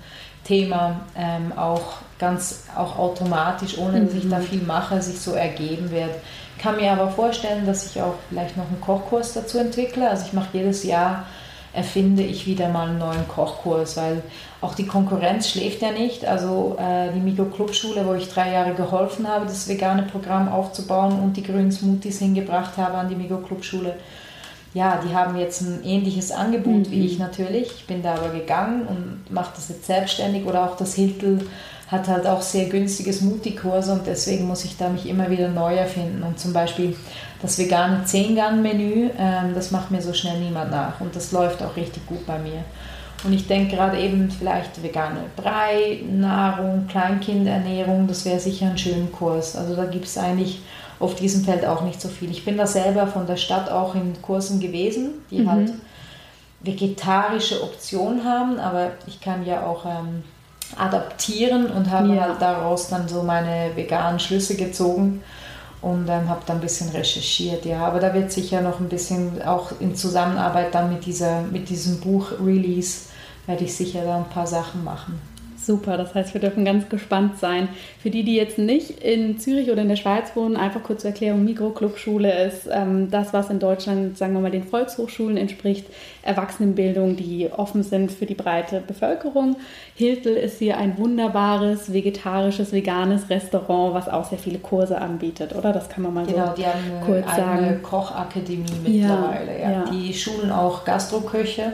Thema 0.45 1.01
ähm, 1.17 1.53
auch 1.57 1.99
ganz 2.19 2.65
auch 2.77 2.99
automatisch, 2.99 3.77
ohne 3.79 4.05
dass 4.05 4.15
ich 4.15 4.29
da 4.29 4.41
viel 4.41 4.63
mache, 4.63 5.01
sich 5.03 5.19
so 5.19 5.33
ergeben 5.33 5.91
wird. 5.91 6.11
Kann 6.59 6.77
mir 6.77 6.93
aber 6.93 7.11
vorstellen, 7.11 7.67
dass 7.67 7.87
ich 7.87 8.01
auch 8.01 8.15
vielleicht 8.31 8.57
noch 8.57 8.67
einen 8.67 8.81
Kochkurs 8.81 9.35
dazu 9.35 9.59
entwickle. 9.59 10.09
Also 10.09 10.27
ich 10.27 10.33
mache 10.33 10.49
jedes 10.55 10.85
Jahr 10.85 11.25
erfinde 11.75 12.23
ich 12.23 12.47
wieder 12.47 12.69
mal 12.69 12.89
einen 12.89 12.99
neuen 12.99 13.27
Kochkurs, 13.29 13.97
weil 13.97 14.23
auch 14.61 14.75
die 14.75 14.87
Konkurrenz 14.87 15.49
schläft 15.49 15.83
ja 15.83 15.91
nicht. 15.91 16.25
Also 16.25 16.77
äh, 16.79 17.13
die 17.13 17.21
Mikro 17.21 17.47
Clubschule, 17.47 18.07
wo 18.07 18.15
ich 18.15 18.29
drei 18.29 18.53
Jahre 18.53 18.75
geholfen 18.75 19.29
habe, 19.29 19.47
das 19.47 19.69
vegane 19.69 20.05
Programm 20.05 20.49
aufzubauen 20.49 21.21
und 21.21 21.37
die 21.37 21.43
grünen 21.43 21.73
Smoothies 21.73 22.21
hingebracht 22.21 22.77
habe 22.77 22.97
an 22.97 23.09
die 23.09 23.17
Mikro 23.17 23.39
Clubschule. 23.39 23.97
Ja, 24.73 25.01
die 25.07 25.15
haben 25.15 25.39
jetzt 25.39 25.61
ein 25.61 25.85
ähnliches 25.85 26.33
Angebot 26.33 26.91
wie 26.91 27.07
ich 27.07 27.19
natürlich. 27.19 27.71
Ich 27.77 27.87
bin 27.87 28.03
da 28.03 28.15
aber 28.15 28.31
gegangen 28.31 28.87
und 28.87 29.33
mache 29.33 29.53
das 29.55 29.69
jetzt 29.69 29.87
selbstständig 29.87 30.47
oder 30.47 30.65
auch 30.65 30.77
das 30.77 30.95
Hiltel 30.95 31.47
hat 31.89 32.09
halt 32.09 32.27
auch 32.27 32.43
sehr 32.43 32.65
günstige 32.67 33.13
Smoothie-Kurse 33.13 33.93
und 33.93 34.07
deswegen 34.07 34.47
muss 34.47 34.65
ich 34.65 34.77
da 34.77 34.89
mich 34.89 35.07
immer 35.07 35.31
wieder 35.31 35.49
neu 35.49 35.75
erfinden. 35.75 36.23
Und 36.23 36.41
zum 36.41 36.53
Beispiel 36.53 36.97
das 37.45 37.59
vegane 37.59 38.03
10-Gang-Menü, 38.07 39.11
ähm, 39.19 39.55
das 39.55 39.71
macht 39.71 39.91
mir 39.91 40.01
so 40.03 40.13
schnell 40.15 40.39
niemand 40.41 40.71
nach 40.71 41.01
und 41.01 41.15
das 41.15 41.31
läuft 41.33 41.63
auch 41.63 41.77
richtig 41.77 42.07
gut 42.07 42.27
bei 42.27 42.39
mir. 42.39 42.65
Und 43.23 43.33
ich 43.33 43.47
denke 43.47 43.77
gerade 43.77 43.99
eben 43.99 44.31
vielleicht 44.31 44.83
vegane 44.83 45.21
Brei, 45.37 46.01
Nahrung, 46.11 46.87
Kleinkindernährung, 46.89 48.07
das 48.07 48.25
wäre 48.25 48.41
sicher 48.41 48.67
ein 48.67 48.79
schöner 48.79 49.07
Kurs. 49.07 49.57
Also 49.57 49.77
da 49.77 49.85
gibt 49.85 50.07
es 50.07 50.19
eigentlich 50.19 50.61
auf 51.01 51.15
diesem 51.15 51.45
Feld 51.45 51.65
auch 51.67 51.83
nicht 51.83 52.01
so 52.01 52.09
viel. 52.09 52.31
Ich 52.31 52.45
bin 52.45 52.57
da 52.57 52.67
selber 52.67 53.07
von 53.07 53.27
der 53.27 53.37
Stadt 53.37 53.71
auch 53.71 53.95
in 53.95 54.15
Kursen 54.23 54.61
gewesen, 54.61 55.11
die 55.31 55.47
halt 55.49 55.73
vegetarische 56.63 57.63
Optionen 57.63 58.25
haben, 58.25 58.59
aber 58.59 58.93
ich 59.07 59.21
kann 59.21 59.45
ja 59.45 59.67
auch 59.67 59.85
ähm, 59.85 60.23
adaptieren 60.79 61.67
und 61.67 61.91
habe 61.91 62.15
Ja. 62.15 62.23
halt 62.23 62.41
daraus 62.43 62.89
dann 62.89 63.07
so 63.09 63.23
meine 63.23 63.71
veganen 63.75 64.19
Schlüsse 64.19 64.57
gezogen 64.57 65.23
und 65.85 66.09
ähm, 66.09 66.31
habe 66.31 66.41
dann 66.47 66.57
ein 66.57 66.63
bisschen 66.63 66.89
recherchiert. 66.89 67.67
Ja, 67.67 67.87
aber 67.87 68.01
da 68.01 68.15
wird 68.15 68.33
sicher 68.33 68.63
noch 68.63 68.81
ein 68.81 68.89
bisschen 68.89 69.43
auch 69.43 69.71
in 69.81 69.95
Zusammenarbeit 69.95 70.75
dann 70.75 70.91
mit, 70.91 71.05
dieser, 71.05 71.43
mit 71.43 71.69
diesem 71.69 72.01
Buch-Release 72.01 73.11
werde 73.47 73.65
ich 73.65 73.77
sicher 73.77 74.03
da 74.03 74.17
ein 74.17 74.31
paar 74.31 74.47
Sachen 74.47 74.83
machen. 74.83 75.21
Super, 75.67 75.97
das 75.97 76.15
heißt, 76.15 76.35
wir 76.35 76.41
dürfen 76.41 76.65
ganz 76.65 76.89
gespannt 76.89 77.39
sein. 77.39 77.69
Für 78.03 78.11
die, 78.11 78.23
die 78.23 78.37
jetzt 78.37 78.59
nicht 78.59 79.03
in 79.03 79.39
Zürich 79.39 79.71
oder 79.71 79.83
in 79.83 79.89
der 79.89 79.97
Schweiz 79.97 80.33
wohnen, 80.35 80.57
einfach 80.57 80.83
kurz 80.83 81.03
zur 81.03 81.11
Erklärung, 81.11 81.45
Mikroclubschule 81.45 82.45
ist 82.45 82.69
ähm, 82.71 83.11
das, 83.11 83.33
was 83.33 83.49
in 83.49 83.59
Deutschland, 83.59 84.19
sagen 84.19 84.35
wir 84.35 84.41
mal, 84.41 84.51
den 84.51 84.65
Volkshochschulen 84.65 85.37
entspricht, 85.37 85.87
Erwachsenenbildung, 86.23 87.17
die 87.17 87.49
offen 87.51 87.83
sind 87.83 88.13
für 88.13 88.27
die 88.27 88.35
breite 88.35 88.83
Bevölkerung. 88.87 89.57
Hiltel 89.95 90.37
ist 90.37 90.59
hier 90.59 90.77
ein 90.77 90.99
wunderbares, 90.99 91.93
vegetarisches, 91.93 92.73
veganes 92.73 93.31
Restaurant, 93.31 93.95
was 93.95 94.09
auch 94.09 94.25
sehr 94.25 94.39
viele 94.39 94.59
Kurse 94.59 95.01
anbietet, 95.01 95.55
oder? 95.55 95.73
Das 95.73 95.89
kann 95.89 96.03
man 96.03 96.15
mal 96.15 96.27
Genau, 96.27 96.49
so 96.49 96.53
die 96.57 96.67
haben 96.67 96.81
eine 96.91 97.07
kurz 97.07 97.27
eigene 97.27 97.69
sagen. 97.69 97.83
Kochakademie 97.83 98.65
Ja, 98.85 99.09
mittlerweile. 99.09 99.61
Ja, 99.61 99.71
ja. 99.71 99.85
Die 99.91 100.13
schulen 100.13 100.51
auch 100.51 100.85
Gastroköche 100.85 101.73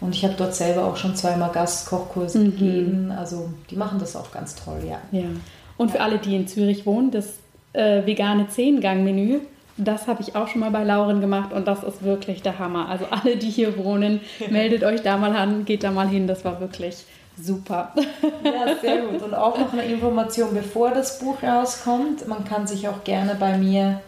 und 0.00 0.14
ich 0.14 0.24
habe 0.24 0.34
dort 0.36 0.54
selber 0.54 0.84
auch 0.84 0.96
schon 0.96 1.14
zweimal 1.16 1.50
Gastkochkurse 1.52 2.38
Mhm. 2.38 2.44
gegeben. 2.44 3.12
Also 3.16 3.50
die 3.70 3.76
machen 3.76 3.98
das 3.98 4.14
auch 4.16 4.30
ganz 4.32 4.54
toll, 4.54 4.80
ja. 4.88 4.98
Ja. 5.18 5.26
Und 5.76 5.90
für 5.90 6.00
alle, 6.00 6.18
die 6.18 6.34
in 6.36 6.46
Zürich 6.48 6.86
wohnen, 6.86 7.10
das 7.10 7.34
äh, 7.72 8.06
vegane 8.06 8.48
Zehn-Gang-Menü, 8.48 9.40
das 9.78 10.06
habe 10.06 10.22
ich 10.22 10.34
auch 10.34 10.48
schon 10.48 10.60
mal 10.62 10.70
bei 10.70 10.84
Lauren 10.84 11.20
gemacht 11.20 11.52
und 11.52 11.68
das 11.68 11.82
ist 11.84 12.02
wirklich 12.02 12.40
der 12.42 12.58
Hammer. 12.58 12.88
Also 12.88 13.04
alle, 13.10 13.36
die 13.36 13.50
hier 13.50 13.76
wohnen, 13.76 14.20
meldet 14.50 14.84
euch 14.84 15.02
da 15.02 15.18
mal 15.18 15.36
an, 15.36 15.64
geht 15.66 15.84
da 15.84 15.90
mal 15.90 16.08
hin, 16.08 16.26
das 16.26 16.44
war 16.46 16.60
wirklich 16.60 17.04
super. 17.38 17.92
Ja, 18.42 18.74
sehr 18.80 19.02
gut. 19.02 19.20
Und 19.22 19.34
auch 19.34 19.58
noch 19.58 19.74
eine 19.74 19.82
Information, 19.84 20.48
bevor 20.54 20.92
das 20.92 21.18
Buch 21.18 21.42
rauskommt. 21.42 22.26
Man 22.26 22.46
kann 22.46 22.66
sich 22.66 22.88
auch 22.88 23.04
gerne 23.04 23.36
bei 23.38 23.58
mir 23.58 24.00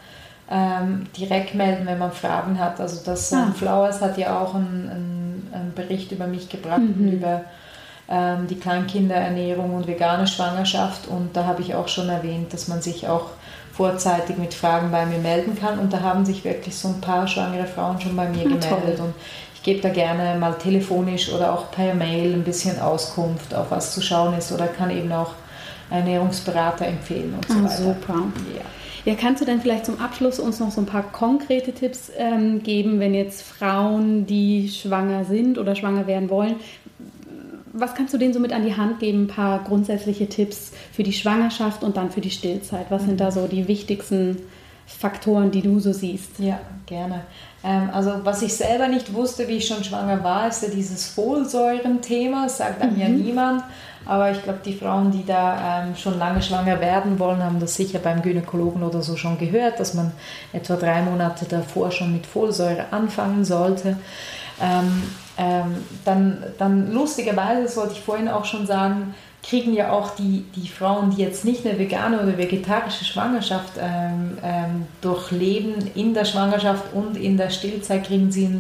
ähm, 0.51 1.05
direkt 1.15 1.55
melden, 1.55 1.85
wenn 1.85 1.99
man 1.99 2.13
Fragen 2.13 2.59
hat. 2.59 2.81
Also 2.81 3.03
das 3.05 3.31
Ah. 3.35 3.53
Flowers 3.55 4.01
hat 4.01 4.17
ja 4.17 4.41
auch 4.41 4.55
einen, 4.55 4.89
einen, 4.91 5.28
einen 5.53 5.73
Bericht 5.75 6.13
über 6.13 6.27
mich 6.27 6.49
gebracht, 6.49 6.81
und 6.81 7.13
über 7.13 7.43
ähm, 8.09 8.47
die 8.49 8.57
Kleinkinderernährung 8.59 9.75
und 9.75 9.87
vegane 9.87 10.27
Schwangerschaft. 10.27 11.07
Und 11.09 11.37
da 11.37 11.45
habe 11.45 11.63
ich 11.63 11.75
auch 11.75 11.89
schon 11.89 12.09
erwähnt, 12.09 12.53
dass 12.53 12.69
man 12.69 12.81
sich 12.83 13.07
auch 13.09 13.27
vorzeitig 13.73 14.39
mit 14.39 14.55
Fragen 14.55 14.91
bei 14.91 15.07
mir 15.07 15.19
melden 15.19 15.57
kann. 15.59 15.79
Und 15.79 15.93
da 15.93 16.01
haben 16.01 16.25
sich 16.25 16.45
wirklich 16.45 16.75
so 16.77 16.89
ein 16.89 17.01
paar 17.01 17.29
schwangere 17.29 17.67
Frauen 17.67 18.01
schon 18.01 18.17
bei 18.17 18.29
mir 18.29 18.39
Ah, 18.41 18.43
gemeldet. 18.45 18.69
toll. 18.69 19.07
Und 19.07 19.15
ich 19.55 19.63
gebe 19.63 19.81
da 19.81 19.89
gerne 19.91 20.39
mal 20.39 20.55
telefonisch 20.55 21.33
oder 21.33 21.53
auch 21.53 21.71
per 21.71 21.95
Mail 21.95 22.33
ein 22.35 22.45
bisschen 22.45 22.81
Auskunft, 22.81 23.55
auf 23.55 23.71
was 23.71 23.93
zu 23.95 24.01
schauen 24.01 24.35
ist 24.39 24.53
oder 24.53 24.67
kann 24.69 24.91
eben 24.91 25.13
auch 25.13 25.33
Ernährungsberater 25.91 26.87
empfehlen 26.87 27.35
und 27.35 27.49
so 27.49 27.55
Ah, 27.55 27.65
weiter. 27.65 27.77
super. 27.77 28.15
Ja. 28.55 28.65
Ja, 29.05 29.15
kannst 29.15 29.41
du 29.41 29.47
denn 29.47 29.61
vielleicht 29.61 29.87
zum 29.87 30.01
Abschluss 30.01 30.39
uns 30.39 30.61
noch 30.61 30.71
so 30.71 30.83
ein 30.83 30.87
paar 30.87 31.05
konkrete 31.05 31.73
Tipps 31.73 32.11
ähm, 32.19 32.63
geben, 32.63 33.01
wenn 33.01 33.15
jetzt 33.15 33.43
Frauen, 33.43 34.27
die 34.27 34.69
schwanger 34.69 35.25
sind 35.25 35.57
oder 35.57 35.75
schwanger 35.75 36.07
werden 36.07 36.29
wollen, 36.29 36.57
was 37.73 37.95
kannst 37.95 38.13
du 38.13 38.19
denen 38.19 38.35
so 38.35 38.41
mit 38.41 38.53
an 38.53 38.65
die 38.65 38.77
Hand 38.77 38.99
geben? 39.01 39.25
Ein 39.25 39.29
paar 39.29 39.63
grundsätzliche 39.65 40.29
Tipps 40.29 40.73
für 40.93 41.03
die 41.03 41.13
Schwangerschaft 41.13 41.83
und 41.83 41.97
dann 41.97 42.11
für 42.11 42.21
die 42.21 42.31
Stillzeit. 42.31 42.87
Was 42.91 43.05
sind 43.05 43.21
da 43.21 43.31
so 43.31 43.47
die 43.47 43.69
wichtigsten 43.69 44.39
Faktoren, 44.87 45.51
die 45.51 45.63
du 45.63 45.79
so 45.79 45.93
siehst? 45.93 46.39
Ja, 46.39 46.61
gerne. 46.87 47.23
Ähm, 47.63 47.91
also 47.93 48.13
was 48.25 48.43
ich 48.43 48.55
selber 48.55 48.89
nicht 48.89 49.15
wusste, 49.15 49.49
wie 49.49 49.57
ich 49.57 49.67
schon 49.67 49.85
schwanger 49.85 50.23
war, 50.25 50.49
ist 50.49 50.63
ja 50.63 50.69
dieses 50.69 51.09
Folsäuren-Thema. 51.09 52.49
Sagt 52.49 52.83
einem 52.83 52.95
mhm. 52.95 53.01
ja 53.01 53.09
niemand. 53.09 53.63
Aber 54.09 54.31
ich 54.31 54.43
glaube, 54.43 54.61
die 54.65 54.73
Frauen, 54.73 55.13
die 55.13 55.25
da 55.25 55.83
ähm, 55.83 55.95
schon 55.95 56.19
lange 56.19 56.41
schwanger 56.41 56.81
werden 56.81 57.19
wollen, 57.19 57.45
haben 57.45 57.61
das 57.61 57.75
sicher 57.75 57.99
beim 57.99 58.23
Gynäkologen 58.23 58.83
oder 58.83 59.03
so 59.03 59.17
schon 59.17 59.37
gehört, 59.37 59.79
dass 59.79 59.93
man 59.93 60.13
etwa 60.55 60.77
drei 60.77 61.03
Monate 61.03 61.45
davor 61.45 61.91
schon 61.91 62.15
mit 62.15 62.27
Folsäure 62.27 62.87
anfangen 62.91 63.45
sollte. 63.45 63.99
Ähm, 64.63 65.03
ähm, 65.37 65.77
dann, 66.07 66.43
dann 66.57 66.91
lustigerweise, 66.91 67.77
wollte 67.77 67.93
ich 67.93 68.01
vorhin 68.01 68.29
auch 68.29 68.47
schon 68.47 68.67
sagen, 68.67 69.15
kriegen 69.43 69.75
ja 69.75 69.93
auch 69.93 70.15
die, 70.17 70.47
die 70.57 70.69
Frauen, 70.69 71.11
die 71.11 71.23
jetzt 71.23 71.45
nicht 71.45 71.67
eine 71.67 71.79
vegane 71.79 72.21
oder 72.21 72.39
vegetarische 72.39 73.05
Schwangerschaft 73.05 73.75
ähm, 73.79 74.39
ähm, 74.43 74.87
durchleben, 75.03 75.91
in 75.95 76.15
der 76.15 76.25
Schwangerschaft 76.25 76.95
und 76.95 77.17
in 77.17 77.37
der 77.37 77.51
Stillzeit 77.51 78.05
kriegen 78.05 78.33
sie 78.33 78.59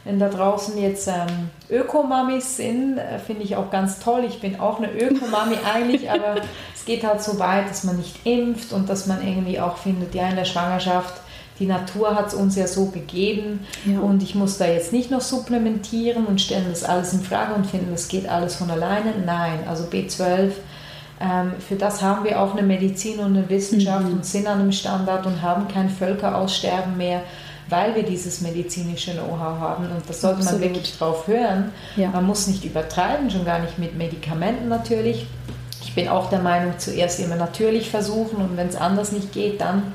wenn 0.05 0.19
da 0.19 0.29
draußen 0.29 0.77
jetzt 0.81 1.07
ähm, 1.07 1.49
Ökomamis 1.69 2.57
sind, 2.57 2.97
äh, 2.97 3.19
finde 3.19 3.43
ich 3.43 3.55
auch 3.55 3.69
ganz 3.69 3.99
toll. 3.99 4.23
Ich 4.27 4.39
bin 4.39 4.59
auch 4.59 4.77
eine 4.77 4.91
Ökomami 4.91 5.57
eigentlich, 5.73 6.09
aber 6.09 6.37
es 6.73 6.85
geht 6.85 7.03
halt 7.03 7.21
so 7.21 7.39
weit, 7.39 7.69
dass 7.69 7.83
man 7.83 7.97
nicht 7.97 8.25
impft 8.25 8.71
und 8.73 8.89
dass 8.89 9.07
man 9.07 9.25
irgendwie 9.25 9.59
auch 9.59 9.77
findet, 9.77 10.15
ja, 10.15 10.29
in 10.29 10.35
der 10.35 10.45
Schwangerschaft 10.45 11.21
die 11.59 11.65
Natur 11.65 12.15
hat 12.15 12.27
es 12.27 12.33
uns 12.33 12.55
ja 12.55 12.67
so 12.67 12.85
gegeben 12.85 13.67
ja. 13.85 13.99
und 13.99 14.23
ich 14.23 14.33
muss 14.33 14.57
da 14.57 14.65
jetzt 14.65 14.93
nicht 14.93 15.11
noch 15.11 15.21
supplementieren 15.21 16.25
und 16.25 16.39
stellen 16.39 16.67
das 16.69 16.85
alles 16.85 17.11
in 17.11 17.19
Frage 17.19 17.53
und 17.53 17.67
finden, 17.67 17.91
das 17.91 18.07
geht 18.07 18.29
alles 18.29 18.55
von 18.55 18.71
alleine. 18.71 19.13
Nein, 19.25 19.59
also 19.67 19.83
B12, 19.83 20.51
ähm, 21.19 21.53
für 21.59 21.75
das 21.75 22.01
haben 22.01 22.23
wir 22.23 22.41
auch 22.41 22.53
eine 22.53 22.65
Medizin 22.65 23.19
und 23.19 23.37
eine 23.37 23.49
Wissenschaft 23.49 24.07
mhm. 24.07 24.13
und 24.13 24.25
sind 24.25 24.47
an 24.47 24.61
einem 24.61 24.71
Standard 24.71 25.25
und 25.25 25.41
haben 25.41 25.67
kein 25.67 25.89
Völkeraussterben 25.89 26.95
mehr, 26.95 27.23
weil 27.69 27.95
wir 27.95 28.03
dieses 28.03 28.41
medizinische 28.41 29.11
Know-how 29.11 29.59
haben 29.59 29.85
und 29.85 30.07
das 30.07 30.21
sollte 30.21 30.39
Absolut. 30.39 30.61
man 30.61 30.69
wirklich 30.69 30.97
drauf 30.97 31.27
hören. 31.27 31.71
Ja. 31.95 32.09
Man 32.09 32.25
muss 32.25 32.47
nicht 32.47 32.65
übertreiben, 32.65 33.29
schon 33.29 33.45
gar 33.45 33.59
nicht 33.59 33.77
mit 33.79 33.97
Medikamenten 33.97 34.67
natürlich. 34.67 35.27
Ich 35.81 35.95
bin 35.95 36.07
auch 36.07 36.29
der 36.29 36.39
Meinung, 36.39 36.73
zuerst 36.77 37.19
immer 37.19 37.35
natürlich 37.35 37.89
versuchen 37.89 38.37
und 38.37 38.57
wenn 38.57 38.67
es 38.67 38.75
anders 38.75 39.11
nicht 39.11 39.31
geht, 39.31 39.61
dann 39.61 39.93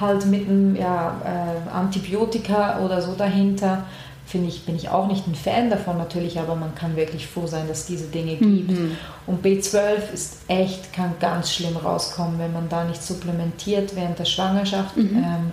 halt 0.00 0.26
mit 0.26 0.48
einem 0.48 0.76
ja, 0.76 1.20
äh, 1.24 1.70
Antibiotika 1.70 2.80
oder 2.80 3.00
so 3.02 3.14
dahinter, 3.14 3.84
finde 4.26 4.48
ich, 4.48 4.64
bin 4.64 4.76
ich 4.76 4.88
auch 4.88 5.06
nicht 5.08 5.26
ein 5.26 5.34
Fan 5.34 5.70
davon 5.70 5.98
natürlich, 5.98 6.38
aber 6.38 6.54
man 6.54 6.74
kann 6.74 6.96
wirklich 6.96 7.26
froh 7.26 7.46
sein, 7.46 7.68
dass 7.68 7.86
diese 7.86 8.06
Dinge 8.06 8.36
gibt. 8.36 8.70
Mhm. 8.70 8.96
Und 9.26 9.44
B12 9.44 10.12
ist 10.12 10.38
echt, 10.48 10.92
kann 10.92 11.14
ganz 11.20 11.52
schlimm 11.52 11.76
rauskommen, 11.76 12.38
wenn 12.38 12.52
man 12.52 12.68
da 12.68 12.84
nicht 12.84 13.02
supplementiert 13.02 13.94
während 13.94 14.18
der 14.18 14.24
Schwangerschaft. 14.24 14.96
Mhm. 14.96 15.16
Ähm, 15.16 15.50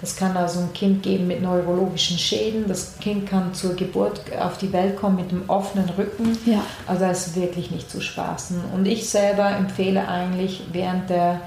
das 0.00 0.16
kann 0.16 0.36
also 0.36 0.60
ein 0.60 0.72
Kind 0.72 1.02
geben 1.02 1.26
mit 1.26 1.42
neurologischen 1.42 2.18
Schäden. 2.18 2.66
Das 2.66 2.98
Kind 3.00 3.28
kann 3.28 3.52
zur 3.52 3.74
Geburt 3.74 4.22
auf 4.40 4.56
die 4.56 4.72
Welt 4.72 4.96
kommen 4.96 5.16
mit 5.16 5.30
einem 5.30 5.44
offenen 5.48 5.90
Rücken. 5.90 6.38
Ja. 6.46 6.62
Also 6.86 7.04
das 7.04 7.28
ist 7.28 7.36
wirklich 7.36 7.70
nicht 7.70 7.90
zu 7.90 8.00
spaßen. 8.00 8.62
Und 8.74 8.86
ich 8.86 9.10
selber 9.10 9.50
empfehle 9.50 10.08
eigentlich 10.08 10.62
während 10.72 11.10
der 11.10 11.42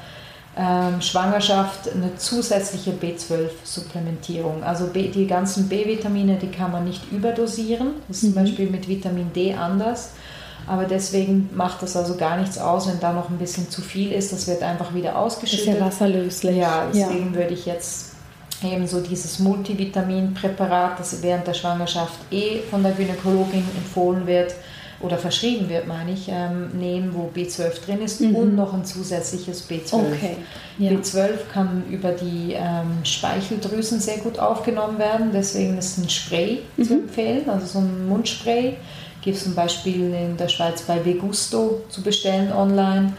ähm, 0.55 1.01
Schwangerschaft 1.01 1.91
eine 1.91 2.15
zusätzliche 2.15 2.91
B12-Supplementierung. 2.91 4.63
Also 4.63 4.85
B, 4.85 5.09
die 5.09 5.25
ganzen 5.25 5.67
B-Vitamine, 5.67 6.37
die 6.37 6.51
kann 6.51 6.71
man 6.71 6.83
nicht 6.85 7.11
überdosieren. 7.11 7.93
Das 8.07 8.17
ist 8.17 8.23
mhm. 8.23 8.27
zum 8.27 8.43
Beispiel 8.43 8.69
mit 8.69 8.87
Vitamin 8.87 9.33
D 9.33 9.55
anders. 9.55 10.11
Aber 10.67 10.85
deswegen 10.85 11.49
macht 11.53 11.81
das 11.81 11.97
also 11.97 12.15
gar 12.15 12.37
nichts 12.37 12.59
aus, 12.59 12.87
wenn 12.87 12.99
da 12.99 13.13
noch 13.13 13.29
ein 13.29 13.39
bisschen 13.39 13.69
zu 13.69 13.81
viel 13.81 14.11
ist. 14.11 14.31
Das 14.31 14.47
wird 14.47 14.61
einfach 14.61 14.93
wieder 14.93 15.17
ausgeschüttet. 15.17 15.67
Das 15.67 15.73
ist 15.73 15.79
ja 15.79 15.85
wasserlöslich. 15.85 16.55
Ja, 16.55 16.85
deswegen 16.93 17.33
ja. 17.33 17.39
würde 17.39 17.53
ich 17.55 17.65
jetzt 17.65 18.12
eben 18.63 18.87
so 18.87 19.01
dieses 19.01 19.39
Multivitaminpräparat, 19.39 20.99
das 20.99 21.21
während 21.21 21.47
der 21.47 21.53
Schwangerschaft 21.53 22.19
eh 22.31 22.59
von 22.69 22.83
der 22.83 22.93
Gynäkologin 22.93 23.63
empfohlen 23.77 24.25
wird, 24.27 24.53
oder 25.03 25.17
verschrieben 25.17 25.69
wird, 25.69 25.85
meine 25.85 26.13
ich, 26.13 26.29
ähm, 26.29 26.69
nehmen, 26.73 27.13
wo 27.13 27.29
B12 27.35 27.85
drin 27.85 28.01
ist 28.01 28.21
mhm. 28.21 28.35
und 28.35 28.55
noch 28.55 28.73
ein 28.73 28.85
zusätzliches 28.85 29.69
B12. 29.69 29.93
Okay. 29.93 30.37
Ja. 30.79 30.91
B12 30.91 31.29
kann 31.51 31.83
über 31.89 32.11
die 32.11 32.53
ähm, 32.53 33.03
Speicheldrüsen 33.03 33.99
sehr 33.99 34.17
gut 34.19 34.39
aufgenommen 34.39 34.97
werden, 34.97 35.31
deswegen 35.33 35.77
ist 35.77 35.97
ein 35.97 36.09
Spray 36.09 36.61
mhm. 36.77 36.83
zu 36.83 36.93
empfehlen, 36.93 37.49
also 37.49 37.65
so 37.65 37.79
ein 37.79 38.07
Mundspray. 38.07 38.77
Gibt 39.21 39.37
es 39.37 39.43
zum 39.43 39.55
Beispiel 39.55 40.13
in 40.13 40.37
der 40.37 40.47
Schweiz 40.47 40.81
bei 40.81 41.03
Vegusto 41.05 41.81
zu 41.89 42.01
bestellen 42.01 42.51
online. 42.51 43.13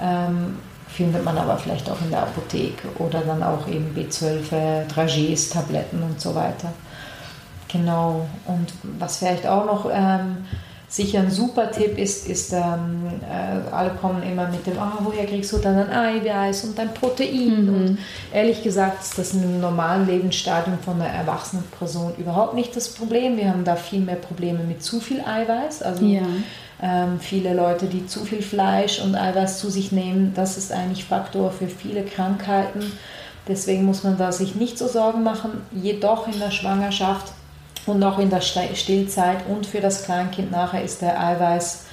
Ähm, 0.00 0.56
findet 0.88 1.24
man 1.24 1.36
aber 1.38 1.56
vielleicht 1.58 1.88
auch 1.90 2.00
in 2.02 2.10
der 2.10 2.22
Apotheke 2.22 2.88
oder 2.98 3.20
dann 3.20 3.42
auch 3.42 3.68
eben 3.68 3.94
B12 3.94 4.52
äh, 4.52 4.84
Dragees, 4.86 5.50
Tabletten 5.50 6.02
und 6.02 6.20
so 6.20 6.34
weiter. 6.34 6.72
Genau. 7.68 8.26
Und 8.46 8.72
was 8.98 9.18
vielleicht 9.18 9.46
auch 9.46 9.66
noch 9.66 9.90
ähm, 9.92 10.38
sicher 10.88 11.20
ein 11.20 11.30
super 11.30 11.70
Tipp 11.70 11.98
ist, 11.98 12.26
ist 12.26 12.52
ähm, 12.54 13.20
äh, 13.22 13.70
alle 13.70 13.90
kommen 13.90 14.22
immer 14.22 14.48
mit 14.48 14.66
dem, 14.66 14.78
oh, 14.78 15.04
woher 15.04 15.26
kriegst 15.26 15.52
du 15.52 15.58
dann 15.58 15.76
ein 15.76 15.90
Eiweiß 15.90 16.64
und 16.64 16.80
ein 16.80 16.94
Protein? 16.94 17.66
Mhm. 17.66 17.74
Und 17.74 17.98
ehrlich 18.32 18.62
gesagt 18.62 19.02
ist 19.02 19.18
das 19.18 19.34
im 19.34 19.60
normalen 19.60 20.06
Lebensstadium 20.06 20.78
von 20.78 21.00
einer 21.00 21.12
erwachsenen 21.12 21.64
Person 21.78 22.14
überhaupt 22.16 22.54
nicht 22.54 22.74
das 22.74 22.88
Problem. 22.88 23.36
Wir 23.36 23.50
haben 23.50 23.64
da 23.64 23.76
viel 23.76 24.00
mehr 24.00 24.16
Probleme 24.16 24.60
mit 24.64 24.82
zu 24.82 25.00
viel 25.00 25.20
Eiweiß. 25.20 25.82
Also 25.82 26.04
ja. 26.06 26.22
Ähm, 26.82 27.18
viele 27.20 27.54
Leute, 27.54 27.86
die 27.86 28.06
zu 28.06 28.24
viel 28.24 28.42
Fleisch 28.42 29.00
und 29.00 29.16
Eiweiß 29.16 29.58
zu 29.58 29.70
sich 29.70 29.90
nehmen, 29.92 30.32
das 30.34 30.56
ist 30.56 30.72
eigentlich 30.72 31.04
Faktor 31.04 31.50
für 31.50 31.68
viele 31.68 32.04
Krankheiten. 32.04 32.92
Deswegen 33.48 33.84
muss 33.84 34.04
man 34.04 34.18
da 34.18 34.30
sich 34.30 34.54
nicht 34.54 34.78
so 34.78 34.86
Sorgen 34.86 35.22
machen. 35.22 35.62
Jedoch 35.72 36.28
in 36.28 36.38
der 36.38 36.50
Schwangerschaft 36.50 37.32
und 37.86 38.02
auch 38.04 38.18
in 38.18 38.30
der 38.30 38.42
Stillzeit 38.42 39.38
und 39.48 39.66
für 39.66 39.80
das 39.80 40.04
Kleinkind 40.04 40.50
nachher 40.50 40.84
ist 40.84 41.02
der 41.02 41.18
Eiweiß, 41.18 41.86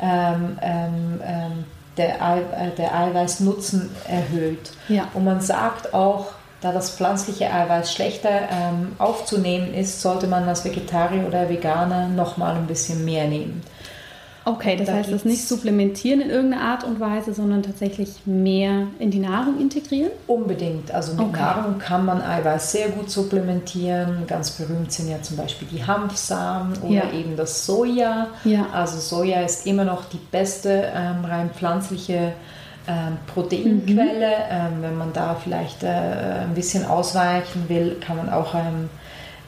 ähm, 0.00 0.58
ähm, 0.62 1.20
ähm 1.22 1.64
der, 1.96 2.20
Ei, 2.20 2.40
äh, 2.40 2.70
der 2.76 2.92
Eiweißnutzen 2.92 3.90
erhöht. 4.08 4.72
Ja. 4.88 5.08
Und 5.14 5.24
man 5.24 5.40
sagt 5.40 5.94
auch, 5.94 6.32
da 6.60 6.72
das 6.72 6.90
pflanzliche 6.90 7.52
Eiweiß 7.52 7.92
schlechter 7.92 8.48
ähm, 8.50 8.96
aufzunehmen 8.98 9.72
ist, 9.74 10.00
sollte 10.00 10.26
man 10.26 10.48
als 10.48 10.64
Vegetarier 10.64 11.26
oder 11.26 11.48
Veganer 11.48 12.08
nochmal 12.08 12.56
ein 12.56 12.66
bisschen 12.66 13.04
mehr 13.04 13.28
nehmen. 13.28 13.62
Okay, 14.46 14.76
das 14.76 14.88
da 14.88 14.94
heißt, 14.94 15.10
das 15.10 15.24
nicht 15.24 15.48
supplementieren 15.48 16.20
in 16.20 16.28
irgendeiner 16.28 16.62
Art 16.62 16.84
und 16.84 17.00
Weise, 17.00 17.32
sondern 17.32 17.62
tatsächlich 17.62 18.26
mehr 18.26 18.88
in 18.98 19.10
die 19.10 19.18
Nahrung 19.18 19.58
integrieren? 19.58 20.10
Unbedingt. 20.26 20.90
Also 20.92 21.12
mit 21.12 21.22
okay. 21.22 21.40
Nahrung 21.40 21.78
kann 21.78 22.04
man 22.04 22.20
Eiweiß 22.20 22.72
sehr 22.72 22.90
gut 22.90 23.10
supplementieren. 23.10 24.26
Ganz 24.26 24.50
berühmt 24.50 24.92
sind 24.92 25.08
ja 25.08 25.22
zum 25.22 25.38
Beispiel 25.38 25.66
die 25.68 25.84
Hanfsamen 25.84 26.76
oder 26.82 27.06
ja. 27.06 27.12
eben 27.12 27.36
das 27.36 27.64
Soja. 27.64 28.28
Ja. 28.44 28.66
Also 28.72 28.98
Soja 28.98 29.40
ist 29.40 29.66
immer 29.66 29.84
noch 29.84 30.04
die 30.10 30.20
beste 30.30 30.92
ähm, 30.94 31.24
rein 31.24 31.50
pflanzliche 31.50 32.34
ähm, 32.86 33.16
Proteinquelle. 33.32 34.28
Mhm. 34.28 34.50
Ähm, 34.50 34.82
wenn 34.82 34.98
man 34.98 35.12
da 35.14 35.36
vielleicht 35.42 35.82
äh, 35.82 35.86
ein 35.86 36.54
bisschen 36.54 36.84
ausweichen 36.84 37.64
will, 37.68 37.96
kann 37.98 38.18
man 38.18 38.28
auch 38.28 38.54
ähm, 38.54 38.90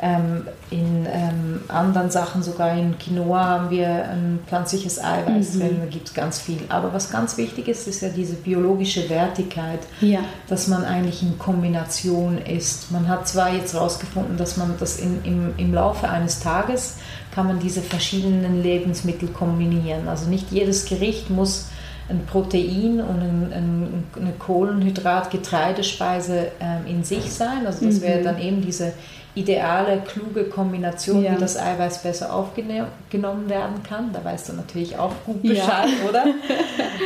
ähm, 0.00 0.46
in 0.70 1.06
ähm, 1.10 1.60
anderen 1.68 2.10
Sachen, 2.10 2.42
sogar 2.42 2.76
in 2.76 2.98
Quinoa, 2.98 3.44
haben 3.44 3.70
wir 3.70 3.88
ein 3.88 4.40
pflanzliches 4.46 5.02
Eiweiß 5.02 5.54
mhm. 5.54 5.60
drin, 5.60 5.76
da 5.80 5.86
gibt 5.86 6.08
es 6.08 6.14
ganz 6.14 6.38
viel. 6.38 6.60
Aber 6.68 6.92
was 6.92 7.10
ganz 7.10 7.38
wichtig 7.38 7.68
ist, 7.68 7.88
ist 7.88 8.02
ja 8.02 8.10
diese 8.10 8.34
biologische 8.34 9.08
Wertigkeit, 9.08 9.80
ja. 10.00 10.20
dass 10.48 10.68
man 10.68 10.84
eigentlich 10.84 11.22
in 11.22 11.38
Kombination 11.38 12.38
isst. 12.38 12.92
Man 12.92 13.08
hat 13.08 13.26
zwar 13.26 13.54
jetzt 13.54 13.72
herausgefunden, 13.72 14.36
dass 14.36 14.58
man 14.58 14.74
das 14.78 14.98
in, 14.98 15.24
im, 15.24 15.54
im 15.56 15.72
Laufe 15.72 16.08
eines 16.08 16.40
Tages 16.40 16.96
kann 17.34 17.46
man 17.46 17.58
diese 17.58 17.80
verschiedenen 17.82 18.62
Lebensmittel 18.62 19.28
kombinieren. 19.28 20.08
Also 20.08 20.28
nicht 20.28 20.50
jedes 20.50 20.86
Gericht 20.86 21.30
muss 21.30 21.68
ein 22.08 22.24
Protein 22.24 23.00
und 23.00 23.20
ein, 23.20 23.52
ein, 23.52 24.04
eine 24.16 24.32
Kohlenhydrat-Getreidespeise 24.38 26.52
ähm, 26.60 26.86
in 26.86 27.04
sich 27.04 27.30
sein. 27.32 27.66
Also 27.66 27.84
das 27.84 27.96
mhm. 27.96 28.02
wäre 28.02 28.22
dann 28.22 28.40
eben 28.40 28.62
diese 28.62 28.92
ideale, 29.36 30.00
kluge 30.00 30.44
Kombination, 30.44 31.22
Ja. 31.22 31.32
wie 31.36 31.38
das 31.38 31.56
Eiweiß 31.56 32.02
besser 32.02 32.32
aufgenommen 32.34 33.48
werden 33.48 33.82
kann. 33.84 34.12
Da 34.12 34.24
weißt 34.24 34.48
du 34.48 34.52
natürlich 34.54 34.98
auch 34.98 35.12
gut 35.24 35.42
Bescheid, 35.42 35.88
oder? 36.08 36.24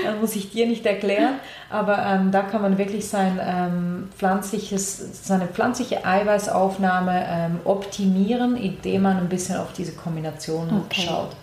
Da 0.04 0.12
muss 0.20 0.34
ich 0.36 0.50
dir 0.50 0.66
nicht 0.66 0.86
erklären. 0.86 1.34
Aber 1.68 1.98
ähm, 2.06 2.30
da 2.30 2.42
kann 2.42 2.62
man 2.62 2.78
wirklich 2.78 3.06
sein 3.08 3.38
ähm, 3.44 4.08
pflanzliches, 4.16 5.26
seine 5.26 5.46
pflanzliche 5.48 6.04
Eiweißaufnahme 6.06 7.24
ähm, 7.28 7.60
optimieren, 7.64 8.56
indem 8.56 9.02
man 9.02 9.18
ein 9.18 9.28
bisschen 9.28 9.56
auf 9.58 9.72
diese 9.76 9.92
Kombination 9.92 10.68
Okay. 10.86 11.02
schaut. 11.06 11.36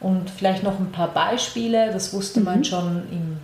Und 0.00 0.28
vielleicht 0.28 0.62
noch 0.62 0.78
ein 0.80 0.90
paar 0.92 1.08
Beispiele, 1.08 1.90
das 1.92 2.12
wusste 2.12 2.40
man 2.40 2.62
schon 2.64 3.04
im, 3.10 3.38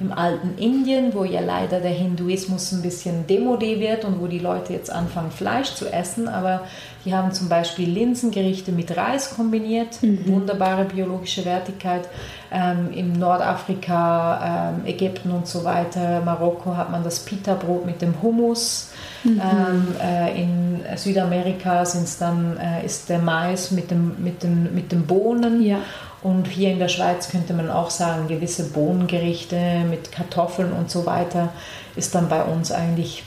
im 0.00 0.12
alten 0.12 0.58
Indien, 0.58 1.14
wo 1.14 1.24
ja 1.24 1.40
leider 1.40 1.80
der 1.80 1.90
Hinduismus 1.90 2.72
ein 2.72 2.82
bisschen 2.82 3.26
demodé 3.26 3.80
wird 3.80 4.04
und 4.04 4.20
wo 4.20 4.26
die 4.26 4.38
Leute 4.38 4.72
jetzt 4.72 4.90
anfangen, 4.90 5.30
Fleisch 5.30 5.74
zu 5.74 5.90
essen. 5.92 6.28
Aber 6.28 6.62
die 7.04 7.14
haben 7.14 7.32
zum 7.32 7.48
Beispiel 7.48 7.88
Linsengerichte 7.88 8.72
mit 8.72 8.96
Reis 8.96 9.34
kombiniert, 9.34 9.98
wunderbare 10.26 10.84
biologische 10.84 11.44
Wertigkeit. 11.44 12.08
Ähm, 12.50 12.92
Im 12.92 13.12
Nordafrika, 13.12 14.74
ähm, 14.74 14.86
Ägypten 14.86 15.30
und 15.30 15.46
so 15.46 15.64
weiter, 15.64 16.22
Marokko 16.24 16.76
hat 16.76 16.90
man 16.90 17.02
das 17.02 17.20
Pita-Brot 17.20 17.86
mit 17.86 18.02
dem 18.02 18.22
Hummus. 18.22 18.90
Ähm, 19.24 19.88
äh, 20.00 20.42
in 20.42 20.80
Südamerika 20.96 21.84
sind's 21.84 22.18
dann, 22.18 22.56
äh, 22.58 22.84
ist 22.86 23.08
der 23.08 23.18
Mais 23.18 23.70
mit, 23.72 23.90
dem, 23.90 24.14
mit, 24.18 24.42
den, 24.42 24.74
mit 24.74 24.92
den 24.92 25.06
Bohnen. 25.06 25.62
Ja. 25.62 25.78
Und 26.22 26.46
hier 26.48 26.70
in 26.72 26.78
der 26.78 26.88
Schweiz 26.88 27.28
könnte 27.28 27.52
man 27.52 27.70
auch 27.70 27.90
sagen, 27.90 28.26
gewisse 28.28 28.70
Bohnengerichte 28.70 29.84
mit 29.88 30.10
Kartoffeln 30.10 30.72
und 30.72 30.90
so 30.90 31.06
weiter 31.06 31.50
ist 31.94 32.14
dann 32.14 32.28
bei 32.28 32.42
uns 32.42 32.72
eigentlich 32.72 33.22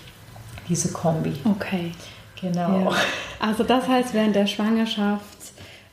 diese 0.68 0.92
Kombi. 0.92 1.34
Okay. 1.46 1.92
Genau. 2.42 2.80
Ja. 2.80 2.92
Also 3.40 3.64
das 3.64 3.88
heißt 3.88 4.14
während 4.14 4.36
der 4.36 4.48
Schwangerschaft 4.48 5.24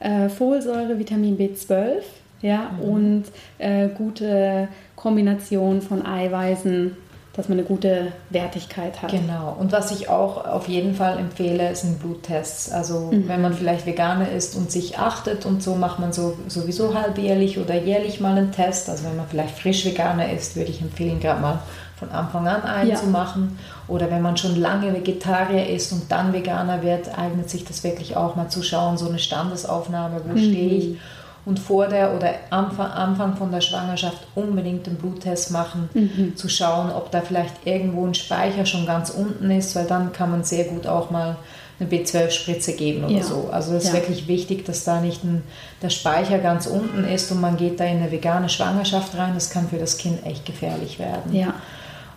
äh, 0.00 0.28
Folsäure, 0.28 0.98
Vitamin 0.98 1.36
B12 1.38 2.02
ja, 2.42 2.70
Mhm. 2.76 2.80
und 2.88 3.24
äh, 3.58 3.88
gute 3.88 4.68
Kombination 4.94 5.80
von 5.80 6.04
Eiweißen, 6.04 6.96
dass 7.36 7.48
man 7.50 7.58
eine 7.58 7.66
gute 7.66 8.12
Wertigkeit 8.30 9.02
hat. 9.02 9.10
Genau. 9.10 9.54
Und 9.60 9.70
was 9.70 9.90
ich 9.90 10.08
auch 10.08 10.46
auf 10.46 10.68
jeden 10.68 10.94
Fall 10.94 11.18
empfehle, 11.18 11.76
sind 11.76 12.00
Bluttests. 12.00 12.72
Also 12.72 13.10
wenn 13.12 13.42
man 13.42 13.52
vielleicht 13.52 13.84
Veganer 13.84 14.30
ist 14.30 14.56
und 14.56 14.70
sich 14.72 14.98
achtet 14.98 15.44
und 15.44 15.62
so, 15.62 15.74
macht 15.74 15.98
man 15.98 16.14
so, 16.14 16.36
sowieso 16.48 16.94
halbjährlich 16.94 17.58
oder 17.58 17.74
jährlich 17.74 18.20
mal 18.20 18.36
einen 18.36 18.52
Test. 18.52 18.88
Also 18.88 19.04
wenn 19.04 19.16
man 19.16 19.26
vielleicht 19.28 19.58
frisch 19.58 19.84
Veganer 19.84 20.32
ist, 20.32 20.56
würde 20.56 20.70
ich 20.70 20.80
empfehlen, 20.80 21.20
gerade 21.20 21.42
mal 21.42 21.58
von 21.98 22.10
Anfang 22.10 22.46
an 22.46 22.62
einen 22.62 22.90
Ja. 22.90 22.96
zu 22.96 23.06
machen. 23.06 23.58
Oder 23.88 24.10
wenn 24.10 24.22
man 24.22 24.36
schon 24.36 24.56
lange 24.56 24.92
Vegetarier 24.94 25.68
ist 25.68 25.92
und 25.92 26.10
dann 26.10 26.32
Veganer 26.32 26.82
wird, 26.82 27.16
eignet 27.18 27.50
sich 27.50 27.64
das 27.64 27.84
wirklich 27.84 28.16
auch 28.16 28.34
mal 28.36 28.48
zu 28.48 28.62
schauen, 28.62 28.96
so 28.96 29.08
eine 29.08 29.18
Standesaufnahme, 29.18 30.22
wo 30.26 30.36
stehe 30.36 30.70
ich. 30.70 30.96
Und 31.46 31.58
vor 31.60 31.86
der 31.86 32.12
oder 32.14 32.30
Anfang, 32.50 32.90
Anfang 32.90 33.36
von 33.36 33.50
der 33.52 33.60
Schwangerschaft 33.60 34.26
unbedingt 34.34 34.86
einen 34.88 34.96
Bluttest 34.96 35.52
machen, 35.52 35.88
zu 36.34 36.48
schauen, 36.48 36.90
ob 36.90 37.10
da 37.12 37.20
vielleicht 37.20 37.54
irgendwo 37.64 38.04
ein 38.04 38.14
Speicher 38.14 38.66
schon 38.66 38.84
ganz 38.84 39.10
unten 39.10 39.50
ist, 39.52 39.74
weil 39.76 39.86
dann 39.86 40.12
kann 40.12 40.32
man 40.32 40.42
sehr 40.42 40.64
gut 40.64 40.86
auch 40.88 41.10
mal 41.10 41.36
eine 41.78 41.88
B12-Spritze 41.88 42.72
geben 42.72 43.04
oder 43.04 43.14
Ja. 43.18 43.22
so. 43.22 43.48
Also 43.52 43.74
es 43.74 43.84
ist 43.84 43.88
Ja. 43.90 44.00
wirklich 44.00 44.26
wichtig, 44.26 44.64
dass 44.64 44.82
da 44.84 45.00
nicht 45.00 45.22
ein, 45.22 45.44
der 45.82 45.90
Speicher 45.90 46.38
ganz 46.38 46.66
unten 46.66 47.04
ist 47.04 47.30
und 47.30 47.40
man 47.40 47.56
geht 47.56 47.78
da 47.78 47.84
in 47.84 47.98
eine 47.98 48.10
vegane 48.10 48.48
Schwangerschaft 48.48 49.16
rein. 49.16 49.34
Das 49.34 49.50
kann 49.50 49.68
für 49.68 49.78
das 49.78 49.98
Kind 49.98 50.26
echt 50.26 50.46
gefährlich 50.46 50.98
werden. 50.98 51.32
Ja. 51.32 51.54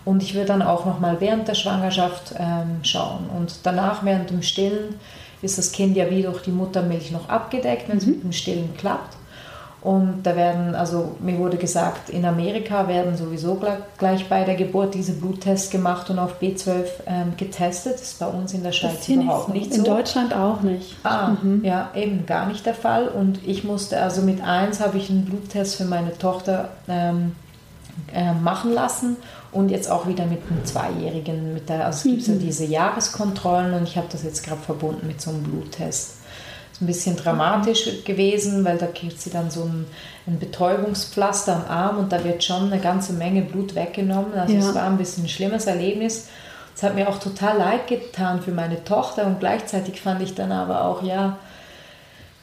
Und 0.05 0.23
ich 0.23 0.33
würde 0.33 0.47
dann 0.47 0.61
auch 0.63 0.85
noch 0.85 0.99
mal 0.99 1.17
während 1.19 1.47
der 1.47 1.53
Schwangerschaft 1.55 2.33
ähm, 2.39 2.79
schauen. 2.83 3.29
Und 3.37 3.59
danach, 3.63 4.03
während 4.03 4.31
dem 4.31 4.41
Stillen, 4.41 4.95
ist 5.43 5.57
das 5.59 5.71
Kind 5.71 5.95
ja 5.95 6.09
wie 6.09 6.23
durch 6.23 6.41
die 6.41 6.51
Muttermilch 6.51 7.11
noch 7.11 7.29
abgedeckt, 7.29 7.89
wenn 7.89 7.97
es 7.97 8.05
mit 8.07 8.23
dem 8.23 8.31
Stillen 8.31 8.73
klappt. 8.77 9.17
Und 9.81 10.23
da 10.23 10.35
werden, 10.35 10.75
also 10.75 11.15
mir 11.21 11.37
wurde 11.37 11.55
gesagt, 11.55 12.09
in 12.09 12.25
Amerika 12.25 12.87
werden 12.89 13.15
sowieso 13.15 13.55
gleich, 13.55 13.79
gleich 13.97 14.27
bei 14.27 14.43
der 14.43 14.55
Geburt 14.55 14.93
diese 14.93 15.13
Bluttests 15.13 15.69
gemacht 15.69 16.09
und 16.09 16.19
auf 16.19 16.41
B12 16.41 16.85
ähm, 17.07 17.33
getestet. 17.37 17.93
Das 17.93 18.01
ist 18.01 18.19
bei 18.19 18.27
uns 18.27 18.53
in 18.53 18.63
der 18.63 18.73
Schweiz 18.73 19.07
überhaupt 19.07 19.49
nicht 19.49 19.73
so. 19.73 19.79
so. 19.79 19.85
In 19.85 19.95
Deutschland 19.95 20.33
auch 20.33 20.61
nicht. 20.61 20.97
Ah, 21.03 21.31
ja, 21.63 21.91
eben 21.95 22.25
gar 22.25 22.47
nicht 22.47 22.65
der 22.65 22.73
Fall. 22.73 23.07
Und 23.07 23.39
ich 23.47 23.63
musste, 23.63 24.01
also 24.01 24.21
mit 24.21 24.43
eins 24.43 24.81
habe 24.81 24.97
ich 24.97 25.09
einen 25.09 25.23
Bluttest 25.23 25.77
für 25.77 25.85
meine 25.85 26.17
Tochter 26.17 26.69
ähm, 26.89 27.35
äh, 28.13 28.33
machen 28.33 28.73
lassen 28.73 29.15
und 29.53 29.69
jetzt 29.69 29.89
auch 29.89 30.07
wieder 30.07 30.25
mit 30.25 30.41
einem 30.49 30.65
Zweijährigen. 30.65 31.53
Mit 31.53 31.69
der, 31.69 31.85
also 31.85 32.09
es 32.09 32.15
gibt 32.15 32.27
ja 32.27 32.35
diese 32.35 32.65
Jahreskontrollen 32.65 33.73
und 33.73 33.83
ich 33.83 33.95
habe 33.95 34.07
das 34.11 34.23
jetzt 34.23 34.43
gerade 34.43 34.61
verbunden 34.61 35.07
mit 35.07 35.21
so 35.21 35.31
einem 35.31 35.43
Bluttest. 35.43 36.18
Ein 36.81 36.85
bisschen 36.87 37.17
dramatisch 37.17 38.03
gewesen, 38.05 38.63
weil 38.63 38.77
da 38.77 38.87
kriegt 38.87 39.19
sie 39.19 39.29
dann 39.29 39.51
so 39.51 39.63
ein, 39.63 39.85
ein 40.27 40.39
Betäubungspflaster 40.39 41.55
am 41.55 41.65
Arm 41.65 41.97
und 41.97 42.11
da 42.11 42.23
wird 42.23 42.43
schon 42.43 42.71
eine 42.71 42.81
ganze 42.81 43.13
Menge 43.13 43.41
Blut 43.41 43.75
weggenommen. 43.75 44.33
Also 44.33 44.53
Ja. 44.53 44.59
es 44.61 44.73
war 44.75 44.83
ein 44.85 44.97
bisschen 44.97 45.25
ein 45.25 45.29
schlimmes 45.29 45.65
Erlebnis. 45.65 46.27
Es 46.75 46.83
hat 46.83 46.95
mir 46.95 47.09
auch 47.09 47.19
total 47.19 47.57
leid 47.57 47.87
getan 47.87 48.41
für 48.41 48.51
meine 48.51 48.81
Tochter 48.85 49.25
und 49.25 49.41
gleichzeitig 49.41 49.99
fand 49.99 50.21
ich 50.21 50.35
dann 50.35 50.53
aber 50.53 50.85
auch, 50.85 51.03
ja, 51.03 51.37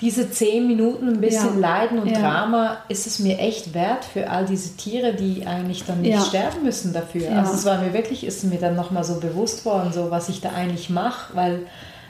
diese 0.03 0.30
zehn 0.30 0.66
Minuten 0.66 1.09
ein 1.09 1.20
bisschen 1.22 1.55
Ja. 1.62 1.70
Leiden 1.78 1.99
und 2.01 2.09
Ja. 2.11 2.18
Drama 2.20 2.76
ist 2.91 3.07
es 3.07 3.18
mir 3.18 3.39
echt 3.39 3.72
wert 3.72 4.05
für 4.05 4.28
all 4.28 4.45
diese 4.45 4.76
Tiere, 4.76 5.14
die 5.14 5.47
eigentlich 5.47 5.84
dann 5.87 6.03
nicht 6.03 6.12
Ja. 6.12 6.20
sterben 6.20 6.64
müssen 6.64 6.93
dafür. 6.93 7.30
Also 7.39 7.55
es 7.55 7.64
war 7.64 7.78
mir 7.78 7.95
wirklich, 7.95 8.26
ist 8.26 8.45
mir 8.45 8.59
dann 8.59 8.76
nochmal 8.76 9.05
so 9.05 9.18
bewusst 9.20 9.64
worden, 9.64 9.95
so 9.95 10.11
was 10.11 10.28
ich 10.28 10.43
da 10.43 10.51
eigentlich 10.51 10.91
mache, 10.91 11.34
weil 11.34 11.61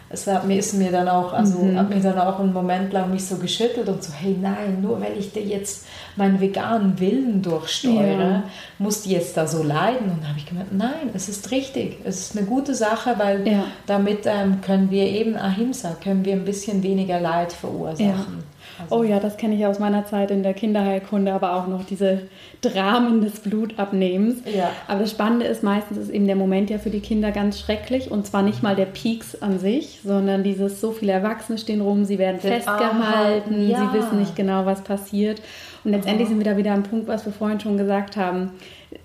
es 0.08 0.26
hat 0.26 0.46
mir 0.46 0.56
ist 0.58 0.72
mir 0.74 0.92
dann 0.92 1.08
auch, 1.08 1.32
also 1.32 1.58
Mhm. 1.58 1.78
hat 1.78 1.90
mir 1.90 2.00
dann 2.00 2.18
auch 2.18 2.38
einen 2.38 2.52
Moment 2.52 2.92
lang 2.92 3.10
mich 3.10 3.24
so 3.26 3.36
geschüttelt 3.36 3.88
und 3.88 4.02
so, 4.02 4.12
hey 4.12 4.36
nein, 4.40 4.78
nur 4.80 5.00
weil 5.00 5.18
ich 5.18 5.32
dir 5.32 5.42
jetzt 5.42 5.86
meinen 6.16 6.40
veganen 6.40 6.98
Willen 7.00 7.42
durchsteuere, 7.42 8.30
Ja. 8.30 8.42
muss 8.78 9.02
die 9.02 9.10
jetzt 9.12 9.36
da 9.36 9.46
so 9.46 9.62
leiden. 9.62 10.10
Und 10.10 10.22
da 10.22 10.28
habe 10.28 10.38
ich 10.38 10.46
gemeint, 10.46 10.72
nein, 10.76 11.10
es 11.14 11.28
ist 11.28 11.50
richtig, 11.50 11.98
es 12.04 12.20
ist 12.30 12.36
eine 12.36 12.46
gute 12.46 12.74
Sache, 12.74 13.14
weil 13.18 13.46
Ja. 13.48 13.64
damit 13.86 14.20
ähm, 14.26 14.60
können 14.60 14.90
wir 14.90 15.04
eben 15.06 15.36
Ahimsa, 15.36 15.96
können 16.02 16.24
wir 16.24 16.34
ein 16.34 16.44
bisschen 16.44 16.82
weniger 16.82 17.18
Leid 17.20 17.52
verursachen. 17.52 18.44
Also, 18.80 18.96
Oh 18.96 19.02
ja, 19.02 19.20
das 19.20 19.36
kenne 19.36 19.54
ich 19.54 19.66
aus 19.66 19.78
meiner 19.78 20.06
Zeit 20.06 20.30
in 20.30 20.42
der 20.42 20.54
Kinderheilkunde, 20.54 21.32
aber 21.32 21.54
auch 21.54 21.66
noch 21.66 21.84
diese 21.84 22.22
Dramen 22.60 23.20
des 23.20 23.40
Blutabnehmens. 23.40 24.38
Ja. 24.44 24.70
Aber 24.88 25.00
das 25.00 25.10
Spannende 25.10 25.46
ist, 25.46 25.62
meistens 25.62 25.98
ist 25.98 26.10
eben 26.10 26.26
der 26.26 26.36
Moment 26.36 26.70
ja 26.70 26.78
für 26.78 26.90
die 26.90 27.00
Kinder 27.00 27.32
ganz 27.32 27.60
schrecklich 27.60 28.10
und 28.10 28.26
zwar 28.26 28.42
nicht 28.42 28.62
mal 28.62 28.76
der 28.76 28.86
Peaks 28.86 29.40
an 29.40 29.58
sich, 29.58 30.00
sondern 30.04 30.42
dieses 30.42 30.80
so 30.80 30.92
viele 30.92 31.12
Erwachsene 31.12 31.58
stehen 31.58 31.80
rum, 31.80 32.04
sie 32.04 32.18
werden 32.18 32.40
festgehalten, 32.40 33.68
ja. 33.68 33.78
sie 33.78 33.98
wissen 33.98 34.18
nicht 34.18 34.36
genau, 34.36 34.66
was 34.66 34.82
passiert. 34.82 35.40
Und 35.86 35.92
letztendlich 35.92 36.28
sind 36.28 36.38
wir 36.38 36.44
da 36.44 36.56
wieder 36.56 36.72
am 36.72 36.82
Punkt, 36.82 37.06
was 37.06 37.24
wir 37.26 37.32
vorhin 37.32 37.60
schon 37.60 37.76
gesagt 37.76 38.16
haben. 38.16 38.50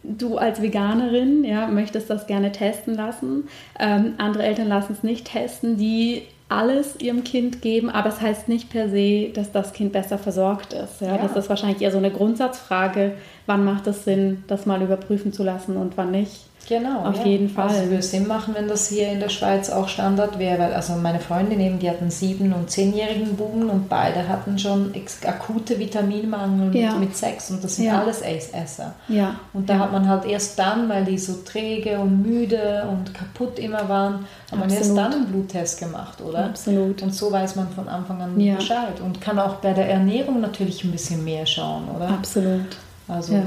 Du 0.02 0.38
als 0.38 0.64
Veganerin 0.64 1.44
ja, 1.44 1.68
möchtest 1.68 2.10
das 2.10 2.26
gerne 2.26 2.52
testen 2.52 2.96
lassen. 2.96 3.48
Ähm, 3.80 4.14
andere 4.18 4.44
Eltern 4.44 4.68
lassen 4.68 4.94
es 4.94 5.04
nicht 5.04 5.32
testen, 5.32 5.78
die 5.78 6.24
alles 6.52 7.00
ihrem 7.00 7.24
Kind 7.24 7.62
geben, 7.62 7.90
aber 7.90 8.10
es 8.10 8.22
heißt 8.22 8.50
nicht 8.50 8.70
per 8.70 8.90
se, 8.90 9.30
dass 9.34 9.52
das 9.52 9.74
Kind 9.74 9.94
besser 9.94 10.18
versorgt 10.18 10.74
ist. 10.74 11.02
Ja? 11.02 11.16
Ja. 11.16 11.18
Das 11.18 11.36
ist 11.36 11.50
wahrscheinlich 11.50 11.82
eher 11.82 11.92
so 11.92 11.98
eine 11.98 12.12
Grundsatzfrage, 12.12 13.14
wann 13.46 13.64
macht 13.64 13.88
es 13.88 14.04
Sinn, 14.04 14.44
das 14.48 14.66
mal 14.66 14.82
überprüfen 14.82 15.34
zu 15.34 15.44
lassen 15.44 15.78
und 15.78 15.98
wann 15.98 16.12
nicht. 16.12 16.51
Genau, 16.70 17.04
Auf 17.06 17.18
ja. 17.18 17.26
jeden 17.26 17.50
Fall. 17.50 17.68
Also 17.68 17.90
würde 17.90 18.02
Sinn 18.02 18.28
machen, 18.28 18.54
wenn 18.56 18.68
das 18.70 18.88
hier 18.88 19.10
in 19.12 19.20
der 19.20 19.28
Schweiz 19.30 19.70
auch 19.70 19.90
Standard 19.90 20.40
wäre, 20.40 20.58
weil 20.60 20.74
also 20.74 20.94
meine 20.94 21.20
Freundin 21.20 21.60
eben, 21.60 21.80
die 21.80 21.90
hatten 21.90 22.10
sieben- 22.10 22.54
und 22.54 22.70
zehnjährigen 22.70 23.36
Buben 23.36 23.70
und 23.70 23.90
beide 23.90 24.28
hatten 24.30 24.58
schon 24.58 24.94
akute 25.26 25.78
Vitaminmangel 25.80 26.74
Ja. 26.76 26.92
mit, 26.92 27.10
mit 27.10 27.18
sechs 27.18 27.52
und 27.52 27.62
das 27.64 27.76
sind 27.76 27.86
Ja. 27.86 28.00
alles 28.00 28.22
Esser. 28.22 28.94
Ja. 29.10 29.36
Und 29.54 29.70
da 29.70 29.80
hat 29.80 29.92
man 29.92 30.08
halt 30.08 30.24
erst 30.26 30.58
dann, 30.60 30.88
weil 30.88 31.04
die 31.04 31.18
so 31.18 31.34
träge 31.44 32.00
und 32.00 32.22
müde 32.22 32.86
und 32.90 33.14
kaputt 33.14 33.60
immer 33.60 33.90
waren, 33.90 34.26
hat 34.50 34.60
man 34.60 34.70
erst 34.70 34.92
Absolut. 34.92 34.98
dann 34.98 35.14
einen 35.14 35.26
Bluttest 35.26 35.80
gemacht, 35.80 36.22
oder? 36.22 36.46
Absolut. 36.46 37.02
Und 37.02 37.14
so 37.14 37.32
weiß 37.32 37.56
man 37.58 37.68
von 37.70 37.90
Anfang 37.90 38.22
an. 38.22 38.36
Bescheid 38.36 39.02
und 39.04 39.20
kann 39.20 39.40
auch 39.40 39.56
bei 39.56 39.74
der 39.74 39.90
Ernährung 39.90 40.40
natürlich 40.40 40.84
ein 40.86 40.92
bisschen 40.92 41.24
mehr 41.26 41.46
schauen, 41.46 41.84
oder? 41.94 42.08
Absolut. 42.10 42.78
Also, 43.10 43.34
Ja. 43.34 43.44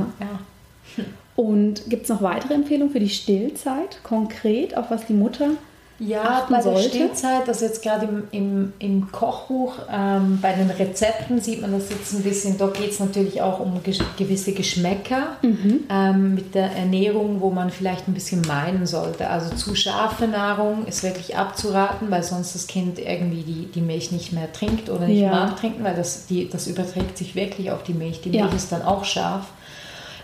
Und 1.37 1.89
gibt 1.91 2.05
es 2.05 2.09
noch 2.11 2.23
weitere 2.23 2.55
Empfehlungen 2.55 2.93
für 2.93 3.01
die 3.01 3.09
Stillzeit, 3.09 3.99
konkret, 4.05 4.77
auf 4.77 4.91
was 4.91 5.05
die 5.07 5.15
Mutter 5.15 5.51
Ja, 5.99 6.47
bei 6.49 6.55
der 6.57 6.63
sollte? 6.63 6.89
Stillzeit, 6.91 7.47
das 7.49 7.61
jetzt 7.61 7.83
gerade 7.83 8.07
im, 8.07 8.23
im, 8.31 8.73
im 8.79 9.11
Kochbuch, 9.13 9.75
ähm, 9.93 10.39
bei 10.41 10.53
den 10.53 10.71
Rezepten 10.71 11.41
sieht 11.41 11.61
man 11.61 11.73
das 11.73 11.91
jetzt 11.91 12.13
ein 12.15 12.23
bisschen, 12.23 12.57
da 12.57 12.69
geht 12.69 12.91
es 12.93 13.01
natürlich 13.01 13.43
auch 13.43 13.59
um 13.59 13.83
ges 13.83 13.99
gewisse 14.17 14.53
Geschmäcker 14.53 15.37
Mhm. 15.43 15.81
ähm, 15.91 16.35
mit 16.37 16.55
der 16.55 16.71
Ernährung, 16.71 17.41
wo 17.41 17.51
man 17.51 17.71
vielleicht 17.71 18.07
ein 18.07 18.15
bisschen 18.15 18.43
meiden 18.43 18.87
sollte. 18.87 19.29
Also 19.29 19.55
zu 19.57 19.75
scharfe 19.75 20.29
Nahrung 20.29 20.87
ist 20.87 21.03
wirklich 21.03 21.37
abzuraten, 21.37 22.13
weil 22.13 22.23
sonst 22.23 22.55
das 22.55 22.69
Kind 22.69 23.01
irgendwie 23.01 23.43
die, 23.43 23.67
die 23.75 23.81
Milch 23.81 24.13
nicht 24.13 24.33
mehr 24.33 24.53
trinkt 24.53 24.89
oder 24.89 25.07
nicht 25.09 25.21
Ja. 25.23 25.31
mag 25.31 25.57
trinken, 25.57 25.83
weil 25.83 25.97
das, 25.97 26.27
die, 26.27 26.49
das 26.49 26.69
überträgt 26.69 27.19
sich 27.19 27.35
wirklich 27.35 27.73
auf 27.73 27.83
die 27.83 27.95
Milch. 27.95 28.21
Die 28.21 28.31
Milch 28.31 28.43
Ja. 28.51 28.55
ist 28.55 28.71
dann 28.71 28.83
auch 28.83 29.05
scharf. 29.05 29.47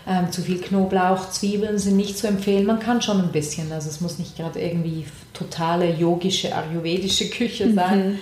Ähm, 0.07 0.31
zu 0.31 0.41
viel 0.41 0.59
Knoblauch, 0.59 1.29
Zwiebeln 1.29 1.77
sind 1.77 1.95
nicht 1.95 2.17
zu 2.17 2.27
empfehlen. 2.27 2.65
Man 2.65 2.79
kann 2.79 3.01
schon 3.01 3.21
ein 3.21 3.31
bisschen, 3.31 3.71
also 3.71 3.87
es 3.87 4.01
muss 4.01 4.17
nicht 4.17 4.35
gerade 4.35 4.59
irgendwie 4.59 5.05
totale 5.33 5.93
yogische, 5.93 6.55
ayurvedische 6.55 7.29
Küche 7.29 7.71
sein. 7.73 8.13
Mhm. 8.13 8.19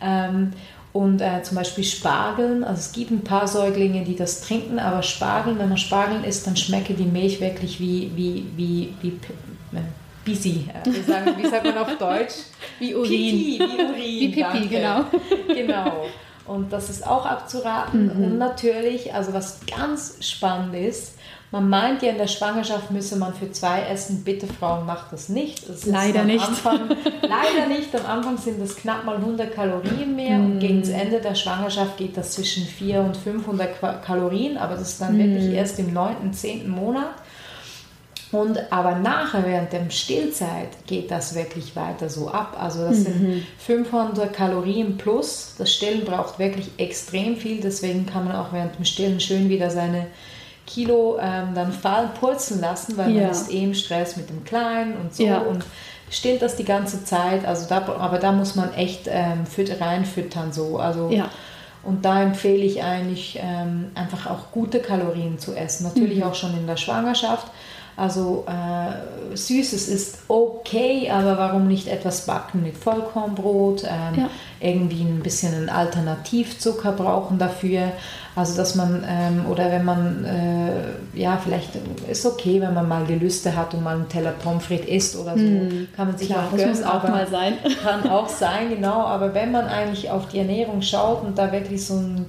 Ähm, 0.00 0.52
und 0.92 1.20
äh, 1.20 1.42
zum 1.42 1.56
Beispiel 1.56 1.84
Spargeln, 1.84 2.64
also 2.64 2.80
es 2.80 2.92
gibt 2.92 3.10
ein 3.10 3.22
paar 3.22 3.46
Säuglinge, 3.46 4.04
die 4.04 4.16
das 4.16 4.40
trinken, 4.40 4.78
aber 4.78 5.02
Spargeln, 5.02 5.58
wenn 5.58 5.68
man 5.68 5.78
Spargeln 5.78 6.24
isst, 6.24 6.46
dann 6.46 6.56
schmecke 6.56 6.94
die 6.94 7.04
Milch 7.04 7.40
wirklich 7.40 7.78
wie, 7.78 8.10
wie, 8.16 8.44
wie, 8.56 8.94
wie, 9.02 9.12
wie 9.12 9.80
Bisi. 10.24 10.64
Äh, 10.68 10.90
wie, 10.90 11.02
sagen, 11.10 11.34
wie 11.36 11.46
sagt 11.46 11.64
man 11.64 11.78
auf 11.78 11.96
Deutsch? 11.98 12.34
Wie 12.78 12.94
Urin. 12.94 13.10
Pipi, 13.10 13.58
wie 13.58 13.62
Urin. 13.62 13.94
Wie 13.96 14.28
Pipi, 14.28 14.66
genau. 14.68 15.04
Genau. 15.46 16.06
Und 16.48 16.72
das 16.72 16.90
ist 16.90 17.06
auch 17.06 17.26
abzuraten. 17.26 18.06
Mhm. 18.06 18.24
Und 18.24 18.38
natürlich, 18.38 19.14
also 19.14 19.32
was 19.32 19.60
ganz 19.66 20.16
spannend 20.20 20.74
ist, 20.74 21.14
man 21.50 21.68
meint 21.70 22.02
ja 22.02 22.10
in 22.10 22.18
der 22.18 22.26
Schwangerschaft 22.26 22.90
müsse 22.90 23.16
man 23.16 23.32
für 23.32 23.50
zwei 23.50 23.82
essen. 23.82 24.22
Bitte 24.22 24.46
Frauen, 24.46 24.84
macht 24.84 25.12
das 25.12 25.30
nicht. 25.30 25.66
Das 25.66 25.86
leider 25.86 26.24
nicht. 26.24 26.46
Anfang, 26.46 26.90
leider 27.22 27.68
nicht. 27.68 27.94
Am 27.94 28.04
Anfang 28.04 28.36
sind 28.36 28.60
es 28.60 28.76
knapp 28.76 29.04
mal 29.06 29.16
100 29.16 29.54
Kalorien 29.54 30.14
mehr 30.14 30.36
mm. 30.36 30.44
und 30.44 30.58
gegen 30.58 30.80
das 30.80 30.90
Ende 30.90 31.20
der 31.20 31.34
Schwangerschaft 31.34 31.96
geht 31.96 32.18
das 32.18 32.32
zwischen 32.32 32.64
400 32.64 33.16
und 33.16 33.16
500 33.16 34.04
Kalorien. 34.04 34.58
Aber 34.58 34.74
das 34.74 34.90
ist 34.90 35.00
dann 35.00 35.16
mm. 35.16 35.20
wirklich 35.20 35.52
erst 35.54 35.78
im 35.78 35.94
9., 35.94 36.34
10. 36.34 36.68
Monat. 36.68 37.14
Und 38.30 38.60
aber 38.70 38.96
nachher, 38.96 39.44
während 39.46 39.72
der 39.72 39.88
Stillzeit, 39.88 40.68
geht 40.86 41.10
das 41.10 41.34
wirklich 41.34 41.74
weiter 41.74 42.10
so 42.10 42.28
ab. 42.28 42.58
Also 42.60 42.84
das 42.84 42.98
mhm. 42.98 43.04
sind 43.04 43.46
500 43.58 44.32
Kalorien 44.32 44.98
plus. 44.98 45.54
Das 45.56 45.72
Stillen 45.72 46.04
braucht 46.04 46.38
wirklich 46.38 46.70
extrem 46.76 47.36
viel. 47.36 47.60
Deswegen 47.60 48.04
kann 48.04 48.26
man 48.26 48.36
auch 48.36 48.52
während 48.52 48.76
dem 48.76 48.84
Stillen 48.84 49.18
schön 49.20 49.48
wieder 49.48 49.70
seine 49.70 50.08
Kilo 50.66 51.18
ähm, 51.18 51.54
dann 51.54 51.72
fallen, 51.72 52.10
purzeln 52.20 52.60
lassen, 52.60 52.98
weil 52.98 53.12
ja. 53.12 53.22
man 53.22 53.30
ist 53.30 53.50
eh 53.50 53.64
im 53.64 53.72
Stress 53.72 54.18
mit 54.18 54.28
dem 54.28 54.44
Kleinen 54.44 54.96
und 54.96 55.14
so 55.14 55.24
ja. 55.24 55.38
und 55.38 55.64
stillt 56.10 56.42
das 56.42 56.56
die 56.56 56.64
ganze 56.64 57.04
Zeit. 57.04 57.46
Also 57.46 57.66
da, 57.68 57.78
aber 57.98 58.18
da 58.18 58.32
muss 58.32 58.54
man 58.54 58.74
echt 58.74 59.06
ähm, 59.06 59.46
füt, 59.46 59.80
reinfüttern 59.80 60.52
so. 60.52 60.78
Also 60.78 61.10
ja. 61.10 61.30
Und 61.82 62.04
da 62.04 62.22
empfehle 62.22 62.64
ich 62.64 62.82
eigentlich 62.82 63.38
ähm, 63.40 63.92
einfach 63.94 64.28
auch 64.28 64.50
gute 64.52 64.80
Kalorien 64.80 65.38
zu 65.38 65.54
essen. 65.54 65.84
Natürlich 65.84 66.18
mhm. 66.18 66.24
auch 66.24 66.34
schon 66.34 66.54
in 66.54 66.66
der 66.66 66.76
Schwangerschaft. 66.76 67.46
Also 67.98 68.44
äh, 68.46 69.36
Süßes 69.36 69.88
ist 69.88 70.18
okay, 70.28 71.10
aber 71.10 71.36
warum 71.36 71.66
nicht 71.66 71.88
etwas 71.88 72.26
backen 72.26 72.62
mit 72.62 72.76
Vollkornbrot? 72.76 73.82
Ähm, 73.82 74.20
ja. 74.20 74.30
Irgendwie 74.60 75.02
ein 75.02 75.20
bisschen 75.20 75.52
einen 75.52 75.68
Alternativzucker 75.68 76.92
brauchen 76.92 77.38
dafür. 77.38 77.90
Also 78.36 78.56
dass 78.56 78.76
man, 78.76 79.04
ähm, 79.08 79.46
oder 79.50 79.72
wenn 79.72 79.84
man, 79.84 80.24
äh, 80.24 81.18
ja, 81.18 81.40
vielleicht 81.42 81.70
ist 82.08 82.24
okay, 82.24 82.60
wenn 82.60 82.72
man 82.72 82.86
mal 82.86 83.04
Gelüste 83.04 83.56
hat 83.56 83.74
und 83.74 83.82
mal 83.82 83.96
einen 83.96 84.08
Teller 84.08 84.30
Pommes 84.30 84.66
frites 84.66 84.86
isst 84.86 85.16
oder 85.16 85.32
so, 85.32 85.44
hm. 85.44 85.88
kann 85.96 86.06
man 86.06 86.16
sich 86.16 86.28
Klar, 86.28 86.46
auch 86.46 86.50
gönnen. 86.52 86.68
Das 86.68 86.78
muss 86.78 86.88
auch 86.88 87.02
mal 87.02 87.26
sein. 87.26 87.54
Kann 87.82 88.08
auch 88.08 88.28
sein, 88.28 88.70
genau. 88.70 89.00
Aber 89.06 89.34
wenn 89.34 89.50
man 89.50 89.66
eigentlich 89.66 90.08
auf 90.08 90.28
die 90.28 90.38
Ernährung 90.38 90.82
schaut 90.82 91.24
und 91.24 91.36
da 91.36 91.50
wirklich 91.50 91.84
so 91.84 91.94
ein 91.94 92.26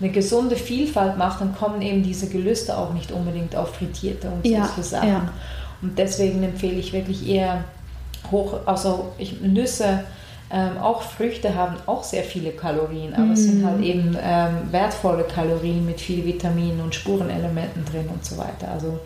eine 0.00 0.10
gesunde 0.10 0.56
Vielfalt 0.56 1.18
macht, 1.18 1.40
dann 1.40 1.54
kommen 1.54 1.82
eben 1.82 2.02
diese 2.02 2.28
Gelüste 2.28 2.76
auch 2.76 2.92
nicht 2.92 3.12
unbedingt 3.12 3.54
auf 3.54 3.74
frittierte 3.74 4.30
und 4.30 4.46
ja, 4.46 4.64
solche 4.64 4.82
Sachen. 4.82 5.08
Ja. 5.08 5.32
Und 5.82 5.98
deswegen 5.98 6.42
empfehle 6.42 6.78
ich 6.78 6.92
wirklich 6.92 7.28
eher 7.28 7.64
hoch, 8.30 8.60
also 8.66 9.12
ich, 9.18 9.40
Nüsse, 9.40 10.04
ähm, 10.52 10.78
auch 10.78 11.02
Früchte 11.02 11.54
haben 11.54 11.76
auch 11.86 12.02
sehr 12.02 12.24
viele 12.24 12.50
Kalorien, 12.50 13.14
aber 13.14 13.26
mm. 13.26 13.32
es 13.32 13.44
sind 13.44 13.64
halt 13.64 13.78
mm. 13.78 13.84
eben 13.84 14.16
ähm, 14.20 14.72
wertvolle 14.72 15.22
Kalorien 15.22 15.86
mit 15.86 16.00
viel 16.00 16.24
Vitaminen 16.24 16.80
und 16.80 16.94
Spurenelementen 16.94 17.84
drin 17.84 18.08
und 18.12 18.24
so 18.24 18.36
weiter. 18.36 18.68
Also 18.72 18.98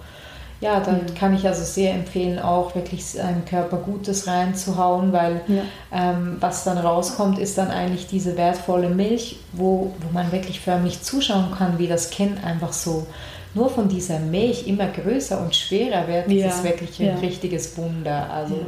ja, 0.65 0.81
dann 0.81 1.03
mhm. 1.03 1.15
kann 1.15 1.35
ich 1.35 1.47
also 1.47 1.63
sehr 1.63 1.93
empfehlen, 1.93 2.39
auch 2.39 2.75
wirklich 2.75 3.05
seinem 3.05 3.45
Körper 3.45 3.77
Gutes 3.77 4.27
reinzuhauen, 4.27 5.13
weil 5.13 5.43
ja. 5.47 5.63
ähm, 5.93 6.39
was 6.41 6.65
dann 6.65 6.79
rauskommt, 6.79 7.39
ist 7.39 7.59
dann 7.59 7.71
eigentlich 7.71 8.07
diese 8.07 8.39
wertvolle 8.39 8.89
Milch, 8.89 9.37
wo, 9.53 9.93
wo 10.01 10.13
man 10.13 10.33
wirklich 10.33 10.61
förmlich 10.61 11.03
zuschauen 11.03 11.53
kann, 11.57 11.79
wie 11.79 11.87
das 11.87 12.09
Kind 12.09 12.43
einfach 12.43 12.73
so 12.73 13.07
nur 13.53 13.69
von 13.69 13.89
dieser 13.89 14.19
Milch 14.19 14.67
immer 14.67 14.87
größer 14.87 15.39
und 15.39 15.55
schwerer 15.55 16.09
wird. 16.09 16.27
Das 16.27 16.35
ja. 16.35 16.47
ist 16.49 16.65
wirklich 16.65 16.99
ein 17.01 17.07
ja. 17.09 17.17
richtiges 17.17 17.77
Wunder. 17.77 18.31
Also. 18.33 18.59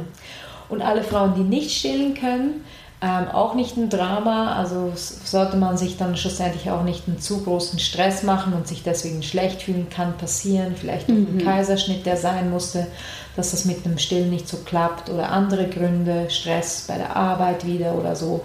Und 0.69 0.83
alle 0.83 1.03
Frauen, 1.03 1.33
die 1.33 1.41
nicht 1.41 1.71
stillen 1.71 2.13
können, 2.13 2.63
ähm, 2.99 3.27
auch 3.29 3.53
nicht 3.53 3.77
ein 3.77 3.89
Drama, 3.89 4.55
also 4.55 4.91
sollte 4.95 5.55
man 5.55 5.77
sich 5.77 5.97
dann 5.97 6.17
schlussendlich 6.17 6.71
auch 6.71 6.83
nicht 6.83 7.07
einen 7.07 7.19
zu 7.19 7.43
großen 7.43 7.77
Stress 7.77 8.23
machen 8.23 8.53
und 8.53 8.67
sich 8.67 8.81
deswegen 8.81 9.21
schlecht 9.21 9.61
fühlen, 9.61 9.87
kann 9.89 10.17
passieren. 10.17 10.75
Vielleicht 10.75 11.07
mhm. 11.07 11.27
ein 11.31 11.43
Kaiserschnitt, 11.43 12.07
der 12.07 12.17
sein 12.17 12.49
musste, 12.49 12.87
dass 13.35 13.51
das 13.51 13.65
mit 13.65 13.85
dem 13.85 13.99
Stillen 13.99 14.31
nicht 14.31 14.47
so 14.47 14.57
klappt 14.57 15.11
oder 15.11 15.31
andere 15.31 15.67
Gründe, 15.67 16.27
Stress 16.31 16.85
bei 16.87 16.97
der 16.97 17.15
Arbeit 17.15 17.67
wieder 17.67 17.93
oder 17.93 18.15
so. 18.15 18.43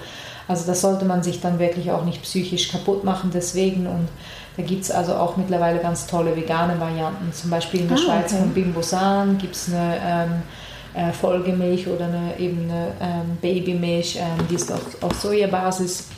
Also 0.48 0.66
das 0.66 0.82
sollte 0.82 1.06
man 1.06 1.22
sich 1.22 1.40
dann 1.40 1.58
wirklich 1.58 1.90
auch 1.90 2.04
nicht 2.04 2.22
psychisch 2.22 2.70
kaputt 2.70 3.04
machen 3.04 3.30
deswegen 3.32 3.86
und 3.86 4.08
da 4.58 4.62
gibt 4.62 4.82
es 4.82 4.90
also 4.90 5.14
auch 5.14 5.38
mittlerweile 5.38 5.78
ganz 5.78 6.06
tolle 6.06 6.36
vegane 6.36 6.78
Varianten. 6.78 7.32
Zum 7.32 7.48
Beispiel 7.48 7.80
in 7.80 7.88
der 7.88 7.96
ah, 7.96 8.00
Schweiz 8.00 8.32
okay. 8.32 8.42
von 8.42 8.52
Bimbosan 8.52 9.38
gibt 9.38 9.56
es 9.56 9.68
eine 9.68 9.96
ähm, 10.04 10.42
äh, 10.94 11.12
Folgemilch 11.12 11.86
oder 11.88 12.06
eine, 12.06 12.38
eben 12.38 12.70
eine 12.70 12.88
ähm, 13.00 13.38
Babymilch, 13.40 14.16
ähm, 14.16 14.46
die 14.50 14.54
ist 14.54 14.70
auf, 14.72 15.02
auf 15.02 15.14
Sojabasis 15.14 16.08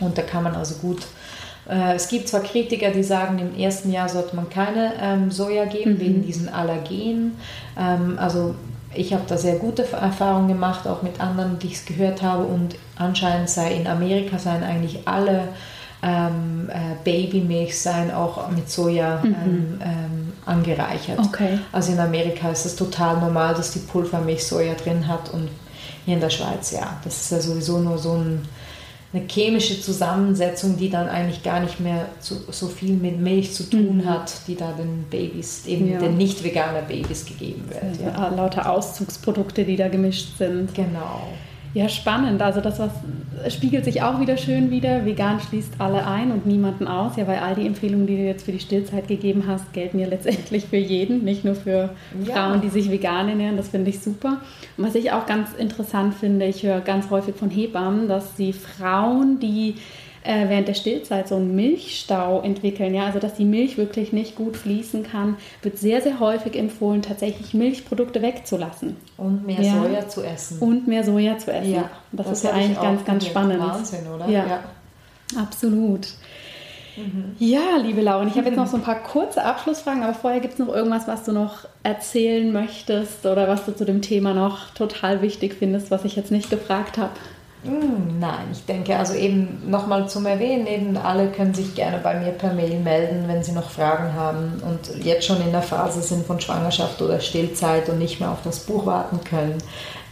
und 0.00 0.16
da 0.16 0.22
kann 0.22 0.44
man 0.44 0.54
also 0.54 0.76
gut 0.76 1.06
äh, 1.68 1.94
es 1.94 2.08
gibt 2.08 2.28
zwar 2.28 2.40
Kritiker, 2.40 2.90
die 2.90 3.02
sagen, 3.02 3.38
im 3.38 3.54
ersten 3.56 3.92
Jahr 3.92 4.08
sollte 4.08 4.34
man 4.34 4.48
keine 4.48 4.92
ähm, 5.00 5.30
Soja 5.30 5.66
geben, 5.66 5.92
mhm. 5.92 6.00
wegen 6.00 6.22
diesen 6.22 6.48
Allergenen. 6.48 7.36
Ähm, 7.78 8.18
also 8.18 8.54
ich 8.94 9.12
habe 9.12 9.24
da 9.28 9.36
sehr 9.36 9.56
gute 9.56 9.84
Erfahrungen 9.92 10.48
gemacht, 10.48 10.86
auch 10.86 11.02
mit 11.02 11.20
anderen, 11.20 11.58
die 11.58 11.68
ich 11.68 11.74
es 11.74 11.84
gehört 11.84 12.22
habe. 12.22 12.44
Und 12.44 12.76
anscheinend 12.96 13.50
sei 13.50 13.74
in 13.74 13.86
Amerika 13.86 14.38
seien 14.38 14.64
eigentlich 14.64 15.06
alle 15.06 15.48
ähm, 16.02 16.70
äh, 16.70 16.94
Babymilch 17.02 17.78
seien 17.78 18.12
auch 18.12 18.50
mit 18.50 18.70
Soja 18.70 19.20
mhm. 19.22 19.34
ähm, 19.44 19.80
ähm, 19.82 20.32
angereichert. 20.46 21.18
Okay. 21.18 21.58
Also 21.72 21.92
in 21.92 21.98
Amerika 21.98 22.50
ist 22.50 22.66
es 22.66 22.76
total 22.76 23.20
normal, 23.20 23.54
dass 23.54 23.72
die 23.72 23.80
Pulvermilch 23.80 24.46
Soja 24.46 24.74
drin 24.74 25.08
hat 25.08 25.32
und 25.32 25.48
hier 26.04 26.14
in 26.14 26.20
der 26.20 26.30
Schweiz 26.30 26.70
ja. 26.70 26.98
Das 27.04 27.20
ist 27.20 27.32
ja 27.32 27.40
sowieso 27.40 27.78
nur 27.78 27.98
so 27.98 28.12
ein, 28.12 28.42
eine 29.12 29.26
chemische 29.26 29.80
Zusammensetzung, 29.80 30.76
die 30.76 30.88
dann 30.88 31.08
eigentlich 31.08 31.42
gar 31.42 31.60
nicht 31.60 31.80
mehr 31.80 32.06
zu, 32.20 32.36
so 32.50 32.68
viel 32.68 32.94
mit 32.94 33.18
Milch 33.18 33.52
zu 33.52 33.64
tun 33.64 33.98
mhm. 33.98 34.08
hat, 34.08 34.32
die 34.46 34.54
da 34.54 34.70
den 34.72 35.04
Babys, 35.10 35.66
eben 35.66 35.90
ja. 35.90 35.98
den 35.98 36.16
nicht 36.16 36.44
veganer 36.44 36.82
Babys 36.82 37.24
gegeben 37.24 37.64
wird. 37.68 38.00
Ja. 38.00 38.22
ja. 38.22 38.28
Lauter 38.28 38.70
Auszugsprodukte, 38.70 39.64
die 39.64 39.76
da 39.76 39.88
gemischt 39.88 40.38
sind. 40.38 40.74
Genau. 40.74 41.26
Ja, 41.74 41.88
spannend. 41.88 42.40
Also 42.40 42.60
das 42.60 42.78
was, 42.78 42.92
spiegelt 43.52 43.84
sich 43.84 44.02
auch 44.02 44.20
wieder 44.20 44.36
schön 44.36 44.70
wieder. 44.70 45.04
Vegan 45.04 45.38
schließt 45.40 45.74
alle 45.78 46.06
ein 46.06 46.32
und 46.32 46.46
niemanden 46.46 46.88
aus. 46.88 47.16
Ja, 47.16 47.26
weil 47.26 47.38
all 47.38 47.54
die 47.54 47.66
Empfehlungen, 47.66 48.06
die 48.06 48.16
du 48.16 48.22
jetzt 48.22 48.44
für 48.44 48.52
die 48.52 48.60
Stillzeit 48.60 49.06
gegeben 49.06 49.44
hast, 49.46 49.72
gelten 49.72 49.98
ja 49.98 50.06
letztendlich 50.08 50.64
für 50.64 50.76
jeden, 50.76 51.24
nicht 51.24 51.44
nur 51.44 51.54
für 51.54 51.90
ja. 52.24 52.34
Frauen, 52.34 52.60
die 52.60 52.68
sich 52.68 52.90
vegan 52.90 53.28
ernähren. 53.28 53.56
Das 53.56 53.68
finde 53.68 53.90
ich 53.90 54.00
super. 54.00 54.40
Und 54.76 54.86
was 54.86 54.94
ich 54.94 55.12
auch 55.12 55.26
ganz 55.26 55.52
interessant 55.52 56.14
finde, 56.14 56.46
ich 56.46 56.62
höre 56.62 56.80
ganz 56.80 57.10
häufig 57.10 57.34
von 57.34 57.50
Hebammen, 57.50 58.08
dass 58.08 58.34
die 58.34 58.52
Frauen, 58.52 59.38
die 59.40 59.74
äh, 60.28 60.50
während 60.50 60.68
der 60.68 60.74
Stillzeit 60.74 61.26
so 61.26 61.36
einen 61.36 61.56
Milchstau 61.56 62.42
entwickeln, 62.42 62.94
ja, 62.94 63.06
also 63.06 63.18
dass 63.18 63.34
die 63.34 63.46
Milch 63.46 63.78
wirklich 63.78 64.12
nicht 64.12 64.36
gut 64.36 64.58
fließen 64.58 65.02
kann, 65.02 65.38
wird 65.62 65.78
sehr, 65.78 66.02
sehr 66.02 66.20
häufig 66.20 66.54
empfohlen, 66.54 67.00
tatsächlich 67.00 67.54
Milchprodukte 67.54 68.20
wegzulassen. 68.20 68.96
Und 69.16 69.46
mehr 69.46 69.62
ja. 69.62 69.82
Soja 69.82 70.06
zu 70.06 70.22
essen. 70.22 70.58
Und 70.58 70.86
mehr 70.86 71.02
Soja 71.02 71.38
zu 71.38 71.50
essen. 71.50 71.72
Ja, 71.72 71.90
das, 72.12 72.26
das 72.26 72.38
ist 72.38 72.44
ja 72.44 72.50
eigentlich 72.50 72.78
ganz, 72.78 73.04
ganz 73.06 73.26
spannend. 73.26 73.60
Wahnsinn, 73.60 74.06
oder? 74.06 74.28
Ja, 74.28 74.46
ja. 74.46 74.60
absolut. 75.40 76.08
Mhm. 76.98 77.34
Ja, 77.38 77.78
liebe 77.82 78.02
Lauren, 78.02 78.28
ich 78.28 78.34
habe 78.34 78.48
jetzt 78.48 78.56
noch 78.56 78.66
so 78.66 78.76
ein 78.76 78.82
paar 78.84 79.02
kurze 79.02 79.42
Abschlussfragen, 79.42 80.02
aber 80.02 80.12
vorher 80.12 80.40
gibt 80.40 80.54
es 80.54 80.58
noch 80.58 80.68
irgendwas, 80.68 81.08
was 81.08 81.24
du 81.24 81.32
noch 81.32 81.64
erzählen 81.82 82.52
möchtest 82.52 83.24
oder 83.24 83.48
was 83.48 83.64
du 83.64 83.74
zu 83.74 83.86
dem 83.86 84.02
Thema 84.02 84.34
noch 84.34 84.74
total 84.74 85.22
wichtig 85.22 85.54
findest, 85.58 85.90
was 85.90 86.04
ich 86.04 86.16
jetzt 86.16 86.30
nicht 86.30 86.50
gefragt 86.50 86.98
habe. 86.98 87.12
Hm, 87.64 88.20
nein, 88.20 88.46
ich 88.52 88.64
denke, 88.66 88.96
also 88.96 89.14
eben 89.14 89.68
nochmal 89.68 90.08
zum 90.08 90.26
Erwähnen, 90.26 90.66
eben 90.68 90.96
alle 90.96 91.28
können 91.28 91.54
sich 91.54 91.74
gerne 91.74 91.98
bei 91.98 92.18
mir 92.20 92.30
per 92.30 92.52
Mail 92.52 92.78
melden, 92.78 93.24
wenn 93.26 93.42
sie 93.42 93.50
noch 93.50 93.70
Fragen 93.70 94.14
haben 94.14 94.62
und 94.64 95.04
jetzt 95.04 95.26
schon 95.26 95.40
in 95.40 95.50
der 95.50 95.62
Phase 95.62 96.00
sind 96.00 96.24
von 96.24 96.40
Schwangerschaft 96.40 97.02
oder 97.02 97.18
Stillzeit 97.18 97.88
und 97.88 97.98
nicht 97.98 98.20
mehr 98.20 98.30
auf 98.30 98.42
das 98.44 98.60
Buch 98.60 98.86
warten 98.86 99.18
können. 99.24 99.58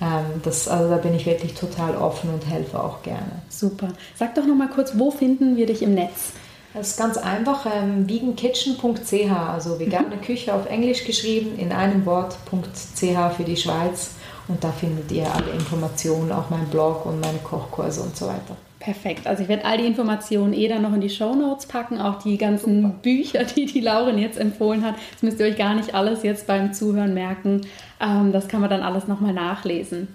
Ähm, 0.03 0.43
das, 0.43 0.67
also 0.67 0.91
da 0.91 0.97
bin 0.97 1.15
ich 1.15 1.25
wirklich 1.25 1.55
total 1.55 1.97
offen 1.97 2.31
und 2.31 2.51
helfe 2.51 2.83
auch 2.83 3.03
gerne. 3.03 3.43
Super. 3.49 3.89
Sag 4.17 4.35
doch 4.35 4.45
nochmal 4.45 4.69
kurz, 4.69 4.93
wo 4.97 5.13
finden 5.13 5.57
wir 5.57 5.67
dich 5.67 5.83
im 5.83 5.95
Netz? 5.95 6.33
Das 6.75 6.89
ist 6.89 6.99
ganz 6.99 7.17
einfach, 7.17 7.65
ähm, 7.73 8.09
vegankitchen.ch, 8.09 9.31
also 9.31 9.79
vegane 9.79 10.17
mhm. 10.17 10.21
Küche 10.21 10.53
auf 10.53 10.67
Englisch 10.67 11.05
geschrieben, 11.05 11.59
in 11.59 11.73
einem 11.73 12.05
Wort.ch 12.05 13.37
für 13.37 13.45
die 13.45 13.57
Schweiz. 13.57 14.16
Und 14.49 14.63
da 14.63 14.71
findet 14.71 15.11
ihr 15.11 15.33
alle 15.33 15.51
Informationen, 15.51 16.31
auch 16.31 16.51
mein 16.51 16.67
Blog 16.67 17.07
und 17.07 17.21
meine 17.21 17.39
Kochkurse 17.39 18.03
und 18.03 18.17
so 18.17 18.27
weiter. 18.27 18.57
Perfekt. 18.79 19.27
Also 19.27 19.43
ich 19.43 19.49
werde 19.49 19.65
all 19.65 19.79
die 19.79 19.87
Informationen 19.87 20.53
eh 20.53 20.69
dann 20.69 20.83
noch 20.83 20.93
in 20.93 21.01
die 21.01 21.11
Show 21.11 21.35
Notes 21.35 21.67
packen, 21.67 21.99
auch 21.99 22.23
die 22.23 22.39
ganzen 22.39 22.83
Super. 22.83 22.95
Bücher, 23.03 23.45
die 23.45 23.67
die 23.67 23.81
Lauren 23.81 24.19
jetzt 24.19 24.39
empfohlen 24.39 24.85
hat. 24.85 24.95
Das 25.13 25.23
müsst 25.23 25.41
ihr 25.41 25.47
euch 25.47 25.57
gar 25.57 25.75
nicht 25.75 25.95
alles 25.95 26.23
jetzt 26.23 26.47
beim 26.47 26.73
Zuhören 26.73 27.13
merken. 27.13 27.63
Ähm, 28.01 28.33
das 28.33 28.47
kann 28.47 28.61
man 28.61 28.71
dann 28.71 28.83
alles 28.83 29.09
nochmal 29.09 29.33
nachlesen. 29.33 30.09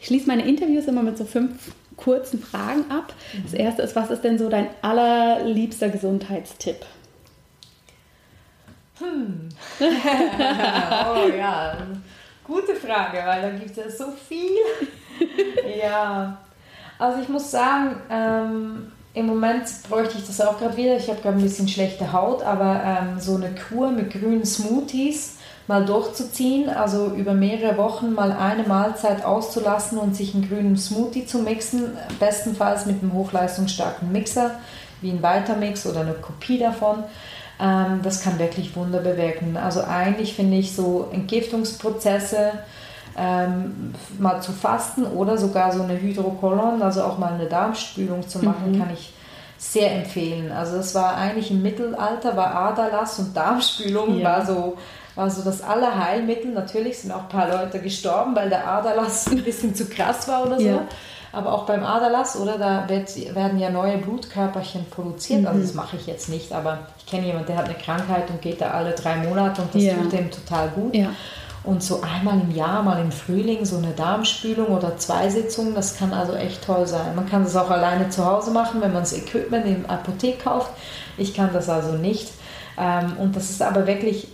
Ich 0.00 0.06
schließe 0.06 0.26
meine 0.26 0.46
Interviews 0.46 0.86
immer 0.86 1.02
mit 1.02 1.18
so 1.18 1.24
fünf 1.24 1.72
kurzen 1.96 2.38
Fragen 2.40 2.90
ab. 2.90 3.12
Das 3.42 3.52
mhm. 3.52 3.60
erste 3.60 3.82
ist, 3.82 3.96
was 3.96 4.10
ist 4.10 4.22
denn 4.22 4.38
so 4.38 4.48
dein 4.48 4.68
allerliebster 4.80 5.88
Gesundheitstipp? 5.90 6.86
Hm. 9.00 9.48
oh 9.80 11.28
ja, 11.36 11.76
gute 12.44 12.74
Frage, 12.74 13.18
weil 13.24 13.42
da 13.42 13.50
gibt 13.50 13.70
es 13.70 13.76
ja 13.76 13.90
so 13.90 14.12
viel. 14.12 14.58
ja, 15.82 16.38
also 16.98 17.20
ich 17.20 17.28
muss 17.28 17.50
sagen, 17.50 17.96
ähm, 18.10 18.92
im 19.14 19.26
Moment 19.26 19.64
bräuchte 19.88 20.18
ich 20.18 20.26
das 20.26 20.40
auch 20.40 20.58
gerade 20.58 20.76
wieder. 20.76 20.96
Ich 20.96 21.08
habe 21.08 21.20
gerade 21.20 21.38
ein 21.38 21.42
bisschen 21.42 21.68
schlechte 21.68 22.12
Haut, 22.12 22.42
aber 22.42 22.82
ähm, 22.84 23.20
so 23.20 23.36
eine 23.36 23.54
Kur 23.54 23.90
mit 23.90 24.12
grünen 24.12 24.44
Smoothies 24.44 25.38
mal 25.66 25.84
durchzuziehen, 25.84 26.68
also 26.68 27.12
über 27.14 27.32
mehrere 27.32 27.78
Wochen 27.78 28.12
mal 28.12 28.32
eine 28.32 28.64
Mahlzeit 28.64 29.24
auszulassen 29.24 29.98
und 29.98 30.14
sich 30.14 30.34
einen 30.34 30.46
grünen 30.46 30.76
Smoothie 30.76 31.26
zu 31.26 31.38
mixen, 31.38 31.96
bestenfalls 32.20 32.86
mit 32.86 33.02
einem 33.02 33.14
hochleistungsstarken 33.14 34.12
Mixer, 34.12 34.50
wie 35.00 35.10
ein 35.10 35.22
Vitamix 35.22 35.86
oder 35.86 36.00
eine 36.00 36.14
Kopie 36.14 36.58
davon. 36.58 37.04
Ähm, 37.60 38.00
das 38.02 38.22
kann 38.22 38.38
wirklich 38.38 38.74
Wunder 38.76 39.00
bewirken. 39.00 39.56
Also 39.56 39.82
eigentlich 39.82 40.34
finde 40.34 40.56
ich 40.56 40.74
so 40.74 41.08
Entgiftungsprozesse, 41.12 42.52
ähm, 43.16 43.94
mal 44.18 44.40
zu 44.42 44.52
fasten 44.52 45.04
oder 45.04 45.38
sogar 45.38 45.72
so 45.72 45.82
eine 45.82 46.00
Hydrokolon, 46.00 46.82
also 46.82 47.04
auch 47.04 47.18
mal 47.18 47.34
eine 47.34 47.46
Darmspülung 47.46 48.26
zu 48.26 48.44
machen, 48.44 48.72
mhm. 48.72 48.80
kann 48.80 48.90
ich 48.92 49.12
sehr 49.56 49.92
empfehlen. 49.92 50.50
Also 50.50 50.76
das 50.76 50.94
war 50.94 51.16
eigentlich 51.16 51.50
im 51.50 51.62
Mittelalter, 51.62 52.36
war 52.36 52.54
Aderlass 52.54 53.18
und 53.20 53.36
Darmspülung 53.36 54.18
ja. 54.18 54.24
war 54.24 54.46
so 54.46 54.76
war 55.14 55.30
so 55.30 55.42
das 55.42 55.62
Allerheilmittel. 55.62 56.52
Natürlich 56.52 56.98
sind 56.98 57.12
auch 57.12 57.22
ein 57.22 57.28
paar 57.28 57.48
Leute 57.48 57.80
gestorben, 57.80 58.34
weil 58.34 58.48
der 58.48 58.66
Aderlass 58.66 59.26
ein 59.30 59.42
bisschen 59.42 59.74
zu 59.74 59.86
krass 59.86 60.26
war 60.28 60.46
oder 60.46 60.58
so. 60.58 60.66
Ja. 60.66 60.86
Aber 61.34 61.52
auch 61.52 61.66
beim 61.66 61.84
Aderlass, 61.84 62.36
oder? 62.36 62.58
Da 62.58 62.88
wird, 62.88 63.34
werden 63.34 63.58
ja 63.58 63.70
neue 63.70 63.98
Blutkörperchen 63.98 64.86
produziert. 64.90 65.46
Also 65.46 65.50
mhm. 65.50 65.54
Also 65.54 65.66
das 65.66 65.74
mache 65.74 65.96
ich 65.96 66.06
jetzt 66.06 66.28
nicht, 66.28 66.52
aber 66.52 66.78
ich 66.98 67.06
kenne 67.06 67.26
jemanden, 67.26 67.48
der 67.48 67.56
hat 67.56 67.66
eine 67.66 67.74
Krankheit 67.74 68.30
und 68.30 68.40
geht 68.40 68.60
da 68.60 68.70
alle 68.70 68.92
drei 68.92 69.16
Monate 69.16 69.62
und 69.62 69.74
das 69.74 69.82
ja. 69.82 69.94
tut 69.94 70.12
dem 70.12 70.30
total 70.30 70.68
gut. 70.68 70.94
Ja. 70.94 71.10
Und 71.64 71.82
so 71.82 72.02
einmal 72.02 72.38
im 72.40 72.54
Jahr, 72.54 72.82
mal 72.82 73.00
im 73.00 73.10
Frühling, 73.10 73.64
so 73.64 73.78
eine 73.78 73.92
Darmspülung 73.92 74.66
oder 74.66 74.98
zwei 74.98 75.30
Sitzungen, 75.30 75.74
das 75.74 75.96
kann 75.96 76.12
also 76.12 76.34
echt 76.34 76.62
toll 76.62 76.86
sein. 76.86 77.16
Man 77.16 77.26
kann 77.26 77.42
das 77.42 77.56
auch 77.56 77.70
alleine 77.70 78.10
zu 78.10 78.24
Hause 78.24 78.50
machen, 78.50 78.82
wenn 78.82 78.92
man 78.92 79.02
das 79.02 79.14
Equipment 79.14 79.64
in 79.64 79.82
der 79.82 79.90
Apotheke 79.90 80.44
kauft. 80.44 80.70
Ich 81.16 81.32
kann 81.32 81.50
das 81.54 81.70
also 81.70 81.92
nicht. 81.92 82.32
Ähm, 82.76 83.14
und 83.18 83.34
das 83.34 83.48
ist 83.48 83.62
aber 83.62 83.86
wirklich 83.86 84.28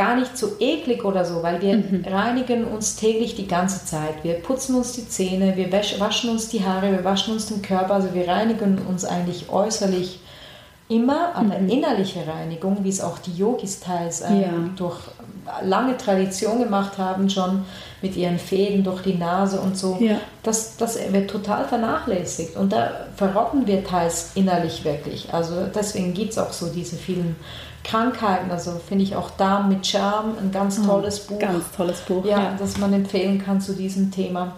gar 0.00 0.16
nicht 0.16 0.38
so 0.38 0.52
eklig 0.60 1.04
oder 1.04 1.26
so, 1.26 1.42
weil 1.42 1.60
wir 1.60 1.76
mhm. 1.76 2.06
reinigen 2.10 2.64
uns 2.64 2.96
täglich 2.96 3.34
die 3.34 3.46
ganze 3.46 3.84
Zeit. 3.84 4.24
Wir 4.24 4.32
putzen 4.34 4.74
uns 4.74 4.92
die 4.92 5.06
Zähne, 5.06 5.58
wir 5.58 5.70
waschen 5.70 6.30
uns 6.30 6.48
die 6.48 6.64
Haare, 6.64 6.90
wir 6.90 7.04
waschen 7.04 7.34
uns 7.34 7.48
den 7.48 7.60
Körper, 7.60 7.96
also 7.96 8.14
wir 8.14 8.26
reinigen 8.26 8.78
uns 8.88 9.04
eigentlich 9.04 9.50
äußerlich 9.50 10.20
immer, 10.88 11.34
aber 11.34 11.58
mhm. 11.58 11.68
innerliche 11.68 12.26
Reinigung, 12.26 12.78
wie 12.82 12.88
es 12.88 13.02
auch 13.02 13.18
die 13.18 13.34
Yogis 13.34 13.80
teils 13.80 14.22
ähm, 14.22 14.40
ja. 14.40 14.48
durch 14.74 14.96
lange 15.62 15.98
Tradition 15.98 16.60
gemacht 16.60 16.96
haben, 16.96 17.28
schon 17.28 17.66
mit 18.00 18.16
ihren 18.16 18.38
Fäden 18.38 18.82
durch 18.82 19.02
die 19.02 19.18
Nase 19.18 19.60
und 19.60 19.76
so, 19.76 19.98
ja. 20.00 20.16
das, 20.42 20.78
das 20.78 20.98
wird 21.12 21.30
total 21.30 21.66
vernachlässigt. 21.66 22.56
Und 22.56 22.72
da 22.72 22.90
verrotten 23.16 23.66
wir 23.66 23.84
teils 23.84 24.30
innerlich 24.34 24.82
wirklich. 24.82 25.28
Also 25.34 25.66
deswegen 25.74 26.14
gibt 26.14 26.30
es 26.30 26.38
auch 26.38 26.52
so 26.52 26.68
diese 26.68 26.96
vielen 26.96 27.36
Krankheiten. 27.84 28.50
Also 28.50 28.80
finde 28.86 29.04
ich 29.04 29.16
auch 29.16 29.30
Darm 29.30 29.68
mit 29.68 29.86
Charme 29.86 30.34
ein 30.38 30.50
ganz 30.52 30.78
mhm. 30.78 30.86
tolles 30.86 31.20
Buch. 31.20 31.38
Ganz 31.38 31.64
tolles 31.76 32.00
Buch. 32.00 32.24
Ja, 32.24 32.38
ja, 32.38 32.56
das 32.58 32.78
man 32.78 32.92
empfehlen 32.92 33.42
kann 33.42 33.60
zu 33.60 33.74
diesem 33.74 34.10
Thema. 34.10 34.54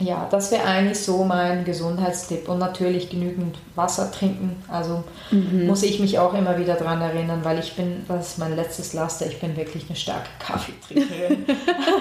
Ja, 0.00 0.26
das 0.30 0.50
wäre 0.50 0.64
eigentlich 0.64 0.98
so 0.98 1.24
mein 1.24 1.64
Gesundheitstipp. 1.64 2.48
Und 2.48 2.58
natürlich 2.58 3.10
genügend 3.10 3.58
Wasser 3.74 4.10
trinken. 4.10 4.56
Also 4.68 5.04
mhm. 5.30 5.66
muss 5.66 5.82
ich 5.82 6.00
mich 6.00 6.18
auch 6.18 6.32
immer 6.32 6.58
wieder 6.58 6.74
daran 6.74 7.02
erinnern, 7.02 7.40
weil 7.42 7.58
ich 7.58 7.74
bin, 7.74 8.04
das 8.08 8.28
ist 8.28 8.38
mein 8.38 8.56
letztes 8.56 8.94
Laster, 8.94 9.26
ich 9.26 9.38
bin 9.40 9.56
wirklich 9.56 9.84
eine 9.88 9.96
starke 9.96 10.30
Kaffeetrinkerin. 10.38 11.44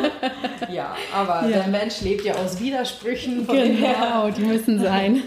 ja, 0.72 0.96
aber 1.14 1.46
ja. 1.50 1.58
der 1.58 1.68
Mensch 1.68 2.00
lebt 2.00 2.24
ja 2.24 2.36
aus 2.36 2.60
Widersprüchen. 2.60 3.46
genau, 3.46 4.30
die 4.30 4.44
müssen 4.44 4.82
sein. 4.82 5.24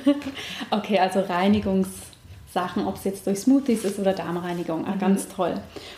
okay, 0.71 0.99
also 0.99 1.21
Reinigungs- 1.21 2.12
Sachen, 2.53 2.87
ob 2.87 2.97
es 2.97 3.05
jetzt 3.05 3.27
durch 3.27 3.41
Smoothies 3.41 3.85
ist 3.85 3.99
oder 3.99 4.13
Darmreinigung. 4.13 4.87
Ah, 4.87 4.95
mhm. 4.95 4.99
Ganz 4.99 5.29
toll. 5.29 5.55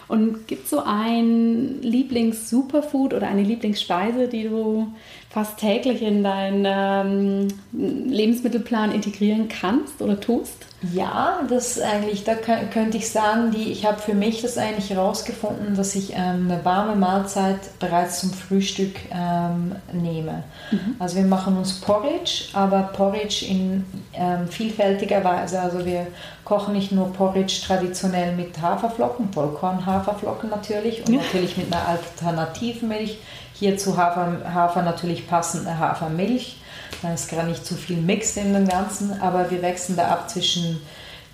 Und 0.06 0.46
gibt 0.46 0.64
es 0.64 0.70
so 0.70 0.82
ein 0.84 1.82
Lieblings-Superfood 1.82 3.12
oder 3.14 3.26
eine 3.26 3.42
Lieblingsspeise, 3.42 4.28
die 4.28 4.44
du 4.44 4.86
fast 5.34 5.58
täglich 5.58 6.00
in 6.00 6.22
deinen 6.22 6.64
ähm, 6.64 7.48
Lebensmittelplan 7.72 8.92
integrieren 8.92 9.48
kannst 9.48 10.00
oder 10.00 10.20
tust? 10.20 10.64
Ja, 10.92 11.40
das 11.48 11.80
eigentlich, 11.80 12.22
da 12.22 12.34
könnte 12.36 12.98
ich 12.98 13.10
sagen, 13.10 13.50
die, 13.50 13.72
ich 13.72 13.84
habe 13.84 14.00
für 14.00 14.14
mich 14.14 14.42
das 14.42 14.58
eigentlich 14.58 14.90
herausgefunden, 14.90 15.74
dass 15.74 15.96
ich 15.96 16.12
ähm, 16.12 16.48
eine 16.48 16.64
warme 16.64 16.94
Mahlzeit 16.94 17.58
bereits 17.80 18.20
zum 18.20 18.32
Frühstück 18.32 18.94
ähm, 19.10 19.74
nehme. 19.92 20.44
Mhm. 20.70 20.96
Also 21.00 21.16
wir 21.16 21.24
machen 21.24 21.56
uns 21.56 21.80
Porridge, 21.80 22.44
aber 22.52 22.90
Porridge 22.92 23.44
in 23.48 23.84
ähm, 24.12 24.46
vielfältiger 24.46 25.24
Weise. 25.24 25.60
Also 25.60 25.84
wir 25.84 26.06
kochen 26.44 26.74
nicht 26.74 26.92
nur 26.92 27.12
Porridge 27.12 27.60
traditionell 27.66 28.36
mit 28.36 28.60
Haferflocken, 28.62 29.32
Vollkorn-Haferflocken 29.32 30.50
natürlich 30.50 31.04
und 31.04 31.14
ja. 31.14 31.20
natürlich 31.20 31.56
mit 31.56 31.72
einer 31.72 31.88
alternativen 31.88 32.88
Milch. 32.88 33.18
Hier 33.64 33.78
zu 33.78 33.96
Hafer, 33.96 34.42
Hafer 34.52 34.82
natürlich 34.82 35.26
passende 35.26 35.78
Hafermilch 35.78 36.56
da 37.02 37.14
ist 37.14 37.30
gar 37.30 37.44
nicht 37.44 37.64
zu 37.64 37.74
viel 37.74 37.96
Mix 37.96 38.36
in 38.36 38.52
dem 38.52 38.68
Ganzen, 38.68 39.20
aber 39.20 39.50
wir 39.50 39.62
wechseln 39.62 39.96
da 39.96 40.08
ab 40.08 40.28
zwischen 40.28 40.80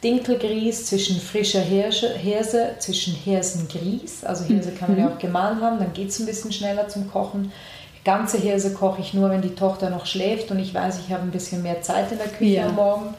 Dinkelgrieß, 0.03 0.87
zwischen 0.87 1.21
frischer 1.21 1.61
Hirse, 1.61 2.15
Hirse 2.15 2.77
zwischen 2.79 3.15
Hirsengrieß. 3.15 4.25
Also 4.25 4.45
Hirse 4.45 4.71
kann 4.73 4.91
man 4.91 4.99
ja 4.99 5.07
mhm. 5.07 5.13
auch 5.13 5.19
gemahlen 5.19 5.61
haben, 5.61 5.79
dann 5.79 5.93
geht 5.93 6.11
es 6.11 6.19
ein 6.21 6.27
bisschen 6.27 6.53
schneller 6.53 6.89
zum 6.89 7.11
Kochen. 7.11 7.53
Ganze 8.05 8.39
Hirse 8.39 8.75
koche 8.75 9.01
ich 9.01 9.13
nur, 9.13 9.31
wenn 9.31 9.43
die 9.43 9.55
Tochter 9.55 9.91
noch 9.91 10.07
schläft 10.07 10.51
und 10.51 10.59
ich 10.59 10.73
weiß, 10.73 11.01
ich 11.01 11.13
habe 11.13 11.23
ein 11.23 11.31
bisschen 11.31 11.63
mehr 11.63 11.83
Zeit 11.83 12.13
in 12.13 12.19
der 12.19 12.29
Küche 12.29 12.57
ja. 12.57 12.67
am 12.67 12.77
Morgen. 12.77 13.15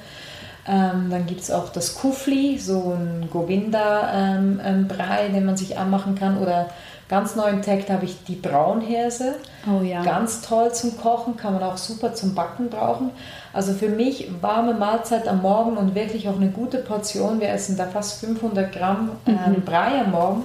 Ähm, 0.68 1.08
dann 1.10 1.26
gibt 1.26 1.42
es 1.42 1.52
auch 1.52 1.70
das 1.70 1.96
Kufli, 1.96 2.58
so 2.58 2.96
ein 2.96 3.30
Govinda-Brei, 3.32 4.56
ähm, 4.56 5.28
ähm, 5.28 5.34
den 5.34 5.46
man 5.46 5.58
sich 5.58 5.78
anmachen 5.78 6.16
kann. 6.16 6.38
Oder 6.38 6.70
Ganz 7.12 7.36
neu 7.36 7.50
entdeckt 7.50 7.90
habe 7.90 8.06
ich 8.06 8.24
die 8.24 8.36
Braunhirse. 8.36 9.36
Oh 9.68 9.84
ja. 9.84 10.02
Ganz 10.02 10.40
toll 10.44 10.74
zum 10.74 10.98
Kochen, 10.98 11.36
kann 11.36 11.54
man 11.54 11.62
auch 11.62 11.76
super 11.76 12.14
zum 12.14 12.34
Backen 12.36 12.70
brauchen. 12.70 13.10
Also 13.52 13.74
für 13.74 13.90
mich 13.90 14.30
warme 14.40 14.74
Mahlzeit 14.74 15.28
am 15.28 15.42
Morgen 15.42 15.76
und 15.76 15.94
wirklich 15.94 16.30
auch 16.30 16.38
eine 16.38 16.52
gute 16.52 16.78
Portion. 16.78 17.42
Wir 17.42 17.50
essen 17.50 17.76
da 17.76 17.86
fast 17.88 18.22
500 18.22 18.72
Gramm 18.72 19.12
äh, 19.26 19.32
mhm. 19.32 19.66
Brei 19.66 20.00
am 20.00 20.12
Morgen. 20.12 20.44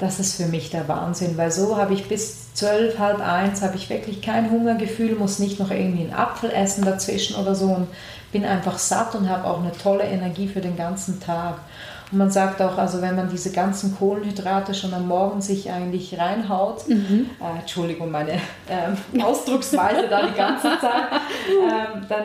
Das 0.00 0.18
ist 0.18 0.34
für 0.34 0.46
mich 0.46 0.70
der 0.70 0.88
Wahnsinn, 0.88 1.36
weil 1.36 1.52
so 1.52 1.76
habe 1.76 1.94
ich 1.94 2.08
bis 2.08 2.54
zwölf, 2.54 2.98
halb 2.98 3.20
eins, 3.20 3.62
habe 3.62 3.76
ich 3.76 3.88
wirklich 3.88 4.20
kein 4.20 4.50
Hungergefühl, 4.50 5.14
muss 5.14 5.38
nicht 5.38 5.60
noch 5.60 5.70
irgendwie 5.70 6.02
einen 6.02 6.14
Apfel 6.14 6.50
essen 6.50 6.84
dazwischen 6.84 7.36
oder 7.36 7.54
so 7.54 7.66
und 7.66 7.86
bin 8.32 8.44
einfach 8.44 8.78
satt 8.78 9.14
und 9.14 9.28
habe 9.28 9.44
auch 9.44 9.60
eine 9.60 9.70
tolle 9.70 10.02
Energie 10.02 10.48
für 10.48 10.60
den 10.60 10.76
ganzen 10.76 11.20
Tag. 11.20 11.58
Und 12.12 12.18
man 12.18 12.30
sagt 12.30 12.60
auch, 12.60 12.76
also 12.76 13.00
wenn 13.02 13.14
man 13.14 13.28
diese 13.30 13.52
ganzen 13.52 13.96
Kohlenhydrate 13.96 14.74
schon 14.74 14.92
am 14.94 15.06
Morgen 15.06 15.40
sich 15.40 15.70
eigentlich 15.70 16.18
reinhaut, 16.18 16.88
mhm. 16.88 17.30
äh, 17.40 17.60
Entschuldigung, 17.60 18.10
meine 18.10 18.32
äh, 18.32 19.22
Ausdrucksweise 19.22 20.08
da 20.08 20.26
die 20.26 20.36
ganze 20.36 20.68
Zeit, 20.80 21.12
äh, 21.12 22.06
dann, 22.08 22.24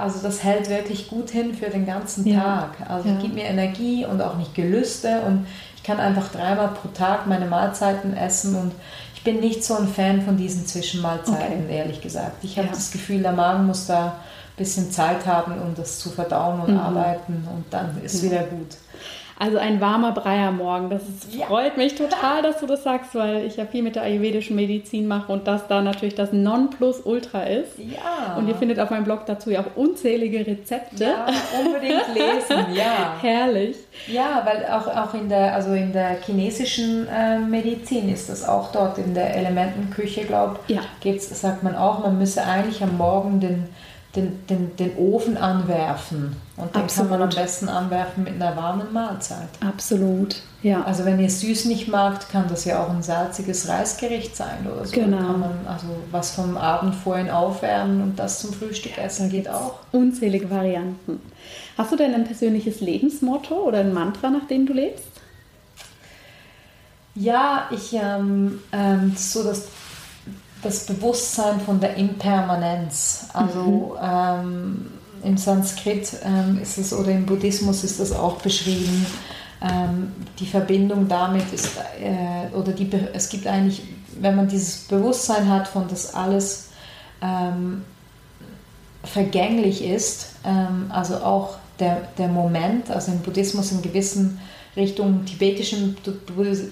also 0.00 0.20
das 0.22 0.44
hält 0.44 0.68
wirklich 0.68 1.08
gut 1.08 1.30
hin 1.30 1.54
für 1.54 1.68
den 1.68 1.84
ganzen 1.84 2.26
ja. 2.26 2.40
Tag. 2.40 2.88
Also 2.88 3.08
ja. 3.08 3.16
gibt 3.16 3.34
mir 3.34 3.44
Energie 3.44 4.06
und 4.06 4.22
auch 4.22 4.36
nicht 4.36 4.54
Gelüste 4.54 5.22
und 5.26 5.46
ich 5.76 5.82
kann 5.82 5.98
einfach 5.98 6.28
dreimal 6.28 6.68
pro 6.68 6.88
Tag 6.88 7.26
meine 7.26 7.46
Mahlzeiten 7.46 8.16
essen 8.16 8.54
und 8.54 8.72
ich 9.14 9.24
bin 9.24 9.40
nicht 9.40 9.64
so 9.64 9.74
ein 9.74 9.88
Fan 9.88 10.22
von 10.22 10.36
diesen 10.36 10.66
Zwischenmahlzeiten, 10.66 11.64
okay. 11.64 11.76
ehrlich 11.76 12.00
gesagt. 12.00 12.44
Ich 12.44 12.56
habe 12.56 12.68
ja. 12.68 12.74
das 12.74 12.92
Gefühl, 12.92 13.22
der 13.22 13.32
Magen 13.32 13.66
muss 13.66 13.86
da 13.86 14.06
ein 14.06 14.12
bisschen 14.56 14.92
Zeit 14.92 15.26
haben, 15.26 15.60
um 15.60 15.74
das 15.74 15.98
zu 15.98 16.10
verdauen 16.10 16.60
und 16.60 16.74
mhm. 16.74 16.78
arbeiten 16.78 17.48
und 17.52 17.64
dann 17.70 18.00
ist 18.02 18.22
wieder 18.22 18.44
gut. 18.44 18.76
Also 19.36 19.58
ein 19.58 19.80
warmer 19.80 20.12
Brei 20.12 20.46
am 20.46 20.58
Morgen. 20.58 20.90
Das 20.90 21.02
ist, 21.02 21.34
ja. 21.34 21.46
freut 21.46 21.76
mich 21.76 21.96
total, 21.96 22.42
dass 22.42 22.60
du 22.60 22.66
das 22.66 22.84
sagst, 22.84 23.14
weil 23.14 23.44
ich 23.44 23.56
ja 23.56 23.66
viel 23.66 23.82
mit 23.82 23.96
der 23.96 24.04
ayurvedischen 24.04 24.54
Medizin 24.54 25.08
mache 25.08 25.32
und 25.32 25.48
das 25.48 25.66
da 25.66 25.82
natürlich 25.82 26.14
das 26.14 26.32
Nonplusultra 26.32 27.42
ist. 27.42 27.78
Ja. 27.78 28.36
Und 28.36 28.48
ihr 28.48 28.54
findet 28.54 28.78
auf 28.78 28.90
meinem 28.90 29.04
Blog 29.04 29.26
dazu 29.26 29.50
ja 29.50 29.60
auch 29.60 29.76
unzählige 29.76 30.46
Rezepte. 30.46 31.04
Ja, 31.04 31.26
unbedingt 31.58 32.14
lesen, 32.14 32.72
ja. 32.74 33.16
Herrlich. 33.20 33.76
Ja, 34.06 34.42
weil 34.44 34.66
auch, 34.66 34.86
auch 34.86 35.14
in 35.14 35.28
der, 35.28 35.54
also 35.54 35.72
in 35.72 35.92
der 35.92 36.20
chinesischen 36.22 37.08
äh, 37.08 37.38
Medizin 37.38 38.12
ist 38.12 38.28
das 38.28 38.48
auch 38.48 38.70
dort 38.70 38.98
in 38.98 39.14
der 39.14 39.34
Elementenküche, 39.36 40.24
glaube 40.24 40.58
ich, 40.68 40.76
ja. 40.76 41.18
sagt 41.18 41.62
man 41.64 41.74
auch, 41.74 42.00
man 42.00 42.18
müsse 42.18 42.44
eigentlich 42.44 42.82
am 42.82 42.96
Morgen 42.96 43.40
den 43.40 43.68
den, 44.16 44.46
den, 44.46 44.76
den 44.76 44.96
Ofen 44.96 45.36
anwerfen. 45.36 46.36
Und 46.56 46.74
den 46.74 46.82
Absolut. 46.82 47.10
kann 47.10 47.18
man 47.18 47.28
am 47.28 47.34
besten 47.34 47.68
anwerfen 47.68 48.24
mit 48.24 48.34
einer 48.34 48.56
warmen 48.56 48.92
Mahlzeit. 48.92 49.48
Absolut, 49.60 50.42
ja. 50.62 50.84
Also 50.84 51.04
wenn 51.04 51.18
ihr 51.18 51.28
süß 51.28 51.64
nicht 51.64 51.88
magt, 51.88 52.30
kann 52.30 52.46
das 52.48 52.64
ja 52.64 52.82
auch 52.82 52.90
ein 52.90 53.02
salziges 53.02 53.68
Reisgericht 53.68 54.36
sein 54.36 54.66
oder 54.72 54.84
so. 54.84 54.94
Genau. 54.94 55.16
Kann 55.16 55.40
man 55.40 55.66
also 55.66 55.86
was 56.12 56.30
vom 56.30 56.56
Abend 56.56 56.94
vorhin 56.94 57.28
aufwärmen 57.28 58.02
und 58.02 58.18
das 58.18 58.38
zum 58.38 58.52
Frühstück 58.52 58.98
essen 58.98 59.30
geht 59.30 59.48
auch. 59.48 59.80
Unzählige 59.90 60.48
Varianten. 60.48 61.20
Hast 61.76 61.90
du 61.90 61.96
denn 61.96 62.14
ein 62.14 62.24
persönliches 62.24 62.80
Lebensmotto 62.80 63.54
oder 63.56 63.80
ein 63.80 63.92
Mantra, 63.92 64.30
nach 64.30 64.46
dem 64.46 64.66
du 64.66 64.72
lebst? 64.72 65.04
Ja, 67.16 67.68
ich 67.70 67.92
ähm, 67.94 68.60
ähm, 68.72 69.12
so 69.16 69.44
das, 69.44 69.68
das 70.64 70.86
Bewusstsein 70.86 71.60
von 71.60 71.80
der 71.80 71.96
Impermanenz. 71.96 73.26
Also 73.32 73.96
ähm, 74.02 74.86
im 75.22 75.36
Sanskrit 75.36 76.12
ähm, 76.24 76.58
ist 76.60 76.78
es 76.78 76.92
oder 76.92 77.10
im 77.10 77.26
Buddhismus 77.26 77.84
ist 77.84 78.00
das 78.00 78.12
auch 78.12 78.40
beschrieben. 78.40 79.06
Ähm, 79.62 80.12
die 80.38 80.46
Verbindung 80.46 81.08
damit 81.08 81.52
ist 81.52 81.70
äh, 82.00 82.54
oder 82.54 82.72
die 82.72 82.90
es 83.12 83.28
gibt 83.28 83.46
eigentlich, 83.46 83.82
wenn 84.20 84.36
man 84.36 84.48
dieses 84.48 84.80
Bewusstsein 84.88 85.48
hat 85.48 85.68
von 85.68 85.88
dass 85.88 86.14
alles 86.14 86.68
ähm, 87.22 87.82
vergänglich 89.02 89.84
ist, 89.84 90.30
ähm, 90.44 90.86
also 90.90 91.16
auch 91.16 91.56
der, 91.78 92.08
der 92.18 92.28
Moment, 92.28 92.90
also 92.90 93.12
im 93.12 93.20
Buddhismus 93.20 93.72
in 93.72 93.82
gewissen 93.82 94.40
Richtungen, 94.76 95.24
tibetischen 95.24 95.96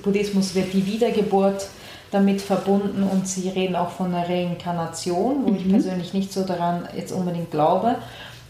Buddhismus 0.02 0.54
wird 0.54 0.72
die 0.72 0.84
Wiedergeburt 0.86 1.68
damit 2.12 2.42
verbunden 2.42 3.02
und 3.02 3.26
sie 3.26 3.48
reden 3.48 3.74
auch 3.74 3.90
von 3.90 4.14
einer 4.14 4.28
Reinkarnation, 4.28 5.46
wo 5.46 5.54
ich 5.54 5.68
persönlich 5.68 6.12
nicht 6.12 6.32
so 6.32 6.44
daran 6.44 6.86
jetzt 6.94 7.10
unbedingt 7.10 7.50
glaube, 7.50 7.96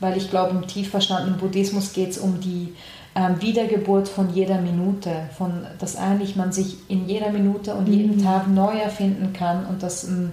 weil 0.00 0.16
ich 0.16 0.30
glaube, 0.30 0.50
im 0.50 0.66
tief 0.66 0.90
verstandenen 0.90 1.38
Buddhismus 1.38 1.92
geht 1.92 2.10
es 2.10 2.18
um 2.18 2.40
die 2.40 2.74
ähm, 3.14 3.40
Wiedergeburt 3.40 4.08
von 4.08 4.34
jeder 4.34 4.60
Minute, 4.60 5.10
von 5.38 5.64
dass 5.78 5.96
eigentlich 5.96 6.34
man 6.34 6.50
sich 6.50 6.76
in 6.88 7.08
jeder 7.08 7.30
Minute 7.30 7.74
und 7.74 7.86
jeden 7.86 8.22
Tag 8.22 8.48
neu 8.48 8.76
erfinden 8.78 9.32
kann 9.32 9.64
und 9.66 9.84
dass 9.84 10.04
ein, 10.04 10.32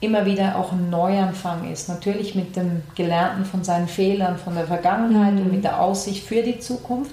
immer 0.00 0.26
wieder 0.26 0.56
auch 0.56 0.72
ein 0.72 0.90
Neuanfang 0.90 1.72
ist. 1.72 1.88
Natürlich 1.88 2.34
mit 2.34 2.56
dem 2.56 2.82
Gelernten 2.94 3.46
von 3.46 3.64
seinen 3.64 3.88
Fehlern 3.88 4.36
von 4.36 4.54
der 4.54 4.66
Vergangenheit 4.66 5.32
und 5.32 5.50
mit 5.50 5.64
der 5.64 5.80
Aussicht 5.80 6.26
für 6.26 6.42
die 6.42 6.58
Zukunft. 6.58 7.12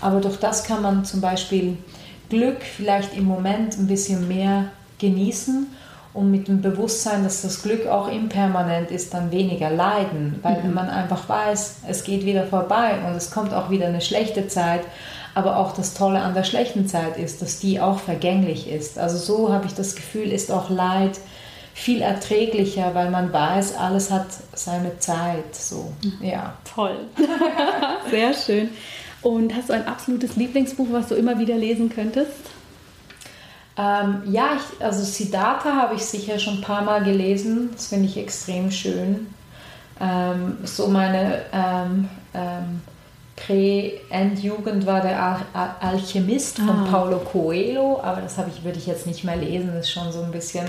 Aber 0.00 0.20
durch 0.20 0.36
das 0.36 0.62
kann 0.62 0.82
man 0.82 1.04
zum 1.04 1.20
Beispiel 1.20 1.78
Glück 2.28 2.62
vielleicht 2.62 3.16
im 3.16 3.24
Moment 3.24 3.76
ein 3.76 3.88
bisschen 3.88 4.28
mehr 4.28 4.66
genießen 5.04 5.66
und 6.14 6.30
mit 6.30 6.46
dem 6.46 6.62
Bewusstsein, 6.62 7.24
dass 7.24 7.42
das 7.42 7.62
Glück 7.62 7.86
auch 7.86 8.08
impermanent 8.08 8.90
ist, 8.90 9.12
dann 9.14 9.32
weniger 9.32 9.70
leiden, 9.70 10.38
weil 10.42 10.62
man 10.64 10.88
einfach 10.88 11.28
weiß, 11.28 11.78
es 11.88 12.04
geht 12.04 12.24
wieder 12.24 12.46
vorbei 12.46 12.98
und 13.06 13.14
es 13.14 13.32
kommt 13.32 13.52
auch 13.52 13.68
wieder 13.68 13.86
eine 13.86 14.00
schlechte 14.00 14.46
Zeit. 14.46 14.82
Aber 15.34 15.56
auch 15.56 15.74
das 15.74 15.94
Tolle 15.94 16.20
an 16.20 16.34
der 16.34 16.44
schlechten 16.44 16.86
Zeit 16.86 17.16
ist, 17.16 17.42
dass 17.42 17.58
die 17.58 17.80
auch 17.80 17.98
vergänglich 17.98 18.70
ist. 18.70 18.98
Also 18.98 19.18
so 19.18 19.52
habe 19.52 19.66
ich 19.66 19.74
das 19.74 19.96
Gefühl, 19.96 20.30
ist 20.30 20.52
auch 20.52 20.70
Leid 20.70 21.18
viel 21.74 22.02
erträglicher, 22.02 22.94
weil 22.94 23.10
man 23.10 23.32
weiß, 23.32 23.76
alles 23.76 24.12
hat 24.12 24.28
seine 24.52 24.96
Zeit. 25.00 25.56
So, 25.56 25.92
ja. 26.20 26.54
Toll. 26.72 26.96
Sehr 28.10 28.32
schön. 28.32 28.68
Und 29.22 29.56
hast 29.56 29.70
du 29.70 29.72
ein 29.72 29.88
absolutes 29.88 30.36
Lieblingsbuch, 30.36 30.86
was 30.92 31.08
du 31.08 31.16
immer 31.16 31.40
wieder 31.40 31.56
lesen 31.56 31.88
könntest? 31.88 32.30
Ähm, 33.76 34.22
ja, 34.26 34.50
ich, 34.56 34.84
also 34.84 35.02
Siddhartha 35.02 35.74
habe 35.74 35.96
ich 35.96 36.04
sicher 36.04 36.38
schon 36.38 36.58
ein 36.58 36.60
paar 36.60 36.82
Mal 36.82 37.02
gelesen. 37.02 37.70
Das 37.72 37.88
finde 37.88 38.06
ich 38.06 38.16
extrem 38.16 38.70
schön. 38.70 39.26
Ähm, 40.00 40.58
so 40.64 40.88
meine 40.88 41.42
ähm, 41.52 42.08
ähm, 42.34 42.82
Prä-Endjugend 43.36 44.86
war 44.86 45.00
der 45.00 45.20
Al 45.20 45.40
Al 45.52 45.74
Alchemist 45.80 46.58
von 46.58 46.86
Ah. 46.86 46.88
Paulo 46.90 47.18
Coelho, 47.18 48.00
aber 48.02 48.20
das 48.20 48.38
habe 48.38 48.50
ich, 48.54 48.64
würde 48.64 48.78
ich 48.78 48.86
jetzt 48.86 49.06
nicht 49.06 49.24
mehr 49.24 49.36
lesen. 49.36 49.72
Das 49.74 49.86
ist 49.86 49.92
schon 49.92 50.12
so 50.12 50.22
ein 50.22 50.30
bisschen 50.30 50.66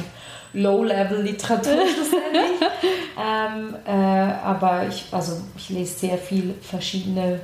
Low-Level-Literatur 0.54 1.74
schlussendlich. 1.74 2.60
ähm, 3.20 3.76
äh, 3.86 4.34
aber 4.44 4.88
ich, 4.88 5.06
also 5.12 5.42
ich 5.58 5.70
lese 5.70 6.00
sehr 6.00 6.18
viel 6.18 6.56
verschiedene 6.62 7.40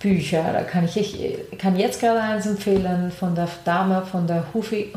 Bücher. 0.00 0.44
Da 0.52 0.62
kann 0.62 0.84
ich, 0.84 0.96
ich 1.22 1.58
kann 1.58 1.76
jetzt 1.76 2.00
gerade 2.00 2.20
eins 2.20 2.46
empfehlen 2.46 3.12
von 3.12 3.34
der 3.34 3.48
Dame 3.64 4.02
von 4.10 4.26
der 4.26 4.44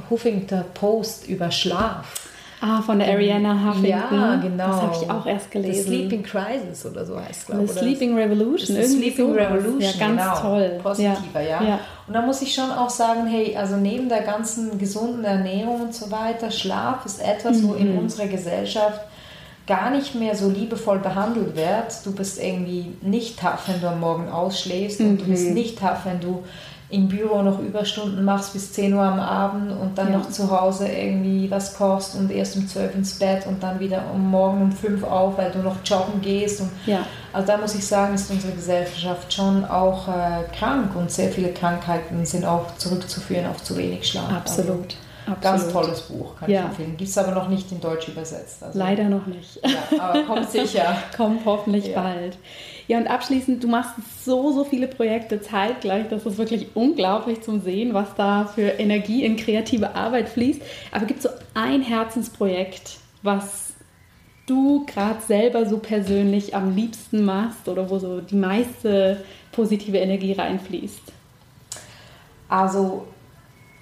Huffington 0.10 0.64
Post 0.74 1.28
über 1.28 1.52
Schlaf. 1.52 2.30
Ah, 2.66 2.82
von 2.82 2.98
der 2.98 3.10
Ariana 3.10 3.54
Huffington. 3.66 3.90
Ja, 3.90 4.36
genau. 4.42 4.68
Das 4.68 4.82
habe 4.82 4.96
ich 5.02 5.10
auch 5.12 5.26
erst 5.26 5.48
The 5.52 5.60
gelesen. 5.60 5.84
Sleeping 5.84 6.24
Crisis 6.24 6.86
oder 6.86 7.06
so 7.06 7.20
heißt 7.20 7.42
es, 7.42 7.46
glaube 7.48 7.68
The 7.68 7.74
Sleeping 7.80 8.16
Revolution. 8.16 8.78
The 8.78 8.84
Sleeping. 8.86 9.34
Revolution, 9.34 9.82
Ja, 9.82 9.92
ganz 10.00 10.22
genau. 10.22 10.40
toll. 10.40 10.80
Positiver, 10.82 11.42
ja. 11.42 11.62
ja. 11.62 11.80
Und 12.08 12.14
da 12.14 12.22
muss 12.22 12.42
ich 12.42 12.54
schon 12.56 12.72
auch 12.72 12.90
sagen, 12.90 13.28
hey, 13.28 13.54
also 13.58 13.76
neben 13.76 14.08
der 14.08 14.22
ganzen 14.22 14.78
gesunden 14.80 15.26
Ernährung 15.26 15.82
und 15.82 15.94
so 15.94 16.10
weiter, 16.10 16.50
Schlaf 16.52 17.06
ist 17.06 17.22
etwas, 17.22 17.62
wo 17.64 17.74
Mhm. 17.74 17.78
in 17.80 17.98
unserer 17.98 18.28
Gesellschaft 18.28 19.02
gar 19.68 19.92
nicht 19.92 20.16
mehr 20.16 20.36
so 20.36 20.50
liebevoll 20.50 21.00
behandelt 21.00 21.56
wird. 21.56 22.06
Du 22.06 22.12
bist 22.14 22.42
irgendwie 22.42 22.94
nicht 23.02 23.40
tough, 23.40 23.64
wenn 23.68 23.80
du 23.80 23.88
am 23.88 24.00
Morgen 24.02 24.30
ausschläfst 24.30 25.00
und 25.00 25.18
du 25.20 25.26
Mhm. 25.26 25.30
bist 25.30 25.50
nicht 25.52 25.80
tough, 25.80 26.00
wenn 26.06 26.20
du 26.20 26.44
im 26.90 27.08
Büro 27.08 27.42
noch 27.42 27.60
Überstunden 27.60 28.24
machst 28.24 28.54
bis 28.54 28.72
10 28.74 28.94
Uhr 28.94 29.02
am 29.02 29.20
Abend 29.20 29.72
und 29.72 29.98
dann 29.98 30.12
Ja. 30.12 30.18
noch 30.20 30.30
zu 30.30 30.52
Hause 30.52 30.88
irgendwie 30.88 31.50
was 31.50 31.76
kochst 31.76 32.14
und 32.16 32.30
erst 32.30 32.56
um 32.56 32.68
12 32.68 32.94
ins 32.94 33.14
Bett 33.18 33.48
und 33.48 33.64
dann 33.64 33.80
wieder 33.80 34.04
um 34.14 34.30
morgen 34.30 34.62
um 34.62 34.72
5 34.72 35.04
auf, 35.04 35.38
weil 35.38 35.50
du 35.50 35.60
noch 35.60 35.78
joggen 35.84 36.22
gehst. 36.22 36.62
Und 36.62 36.70
Ja. 36.86 37.00
also 37.32 37.48
da 37.48 37.58
muss 37.58 37.74
ich 37.74 37.88
sagen, 37.88 38.14
ist 38.14 38.30
unsere 38.30 38.54
Gesellschaft 38.54 39.34
schon 39.34 39.66
auch 39.66 40.08
äh, 40.08 40.44
krank 40.56 40.96
und 40.96 41.10
sehr 41.10 41.30
viele 41.30 41.50
Krankheiten 41.54 42.24
sind 42.28 42.46
auch 42.46 42.76
zurückzuführen 42.78 43.48
auf 43.48 43.64
zu 43.64 43.76
wenig 43.76 44.08
Schlaf. 44.08 44.30
Absolut. 44.32 44.96
Also, 45.26 45.42
ganz 45.42 45.64
Absolut. 45.64 45.86
tolles 45.86 46.02
Buch, 46.02 46.36
kann 46.38 46.50
Ja. 46.50 46.60
ich 46.62 46.66
empfehlen. 46.66 46.98
Gibt 46.98 47.10
es 47.10 47.18
aber 47.18 47.32
noch 47.34 47.48
nicht 47.50 47.72
in 47.72 47.80
Deutsch 47.82 48.08
übersetzt. 48.08 48.62
Also, 48.64 48.78
Leider 48.78 49.06
noch 49.06 49.26
nicht. 49.28 49.60
Ja, 49.64 50.00
aber 50.00 50.24
kommt 50.24 50.50
sicher. 50.52 50.96
Kommt 51.18 51.46
hoffentlich 51.46 51.88
Ja. 51.88 52.02
bald. 52.02 52.38
Ja, 52.88 52.98
und 52.98 53.08
abschließend, 53.08 53.64
du 53.64 53.68
machst 53.70 53.94
so, 54.26 54.52
so 54.52 54.66
viele 54.66 54.88
Projekte 54.88 55.42
zeitgleich. 55.42 56.08
Das 56.10 56.26
ist 56.26 56.38
wirklich 56.38 56.68
unglaublich 56.76 57.42
zum 57.42 57.62
Sehen, 57.62 57.94
was 57.94 58.08
da 58.16 58.46
für 58.46 58.62
Energie 58.80 59.24
in 59.24 59.38
kreative 59.38 59.96
Arbeit 59.96 60.28
fließt. 60.30 60.62
Aber 60.92 61.06
gibt 61.06 61.24
es 61.24 61.32
so 61.32 61.38
ein 61.54 61.82
Herzensprojekt, 61.82 62.98
was 63.22 63.74
du 64.46 64.86
gerade 64.86 65.22
selber 65.26 65.66
so 65.66 65.78
persönlich 65.78 66.54
am 66.54 66.76
liebsten 66.76 67.24
machst 67.24 67.70
oder 67.70 67.90
wo 67.90 67.98
so 68.00 68.20
die 68.20 68.36
meiste 68.36 69.24
positive 69.54 69.98
Energie 69.98 70.34
reinfließt? 70.34 71.00
Also 72.50 73.06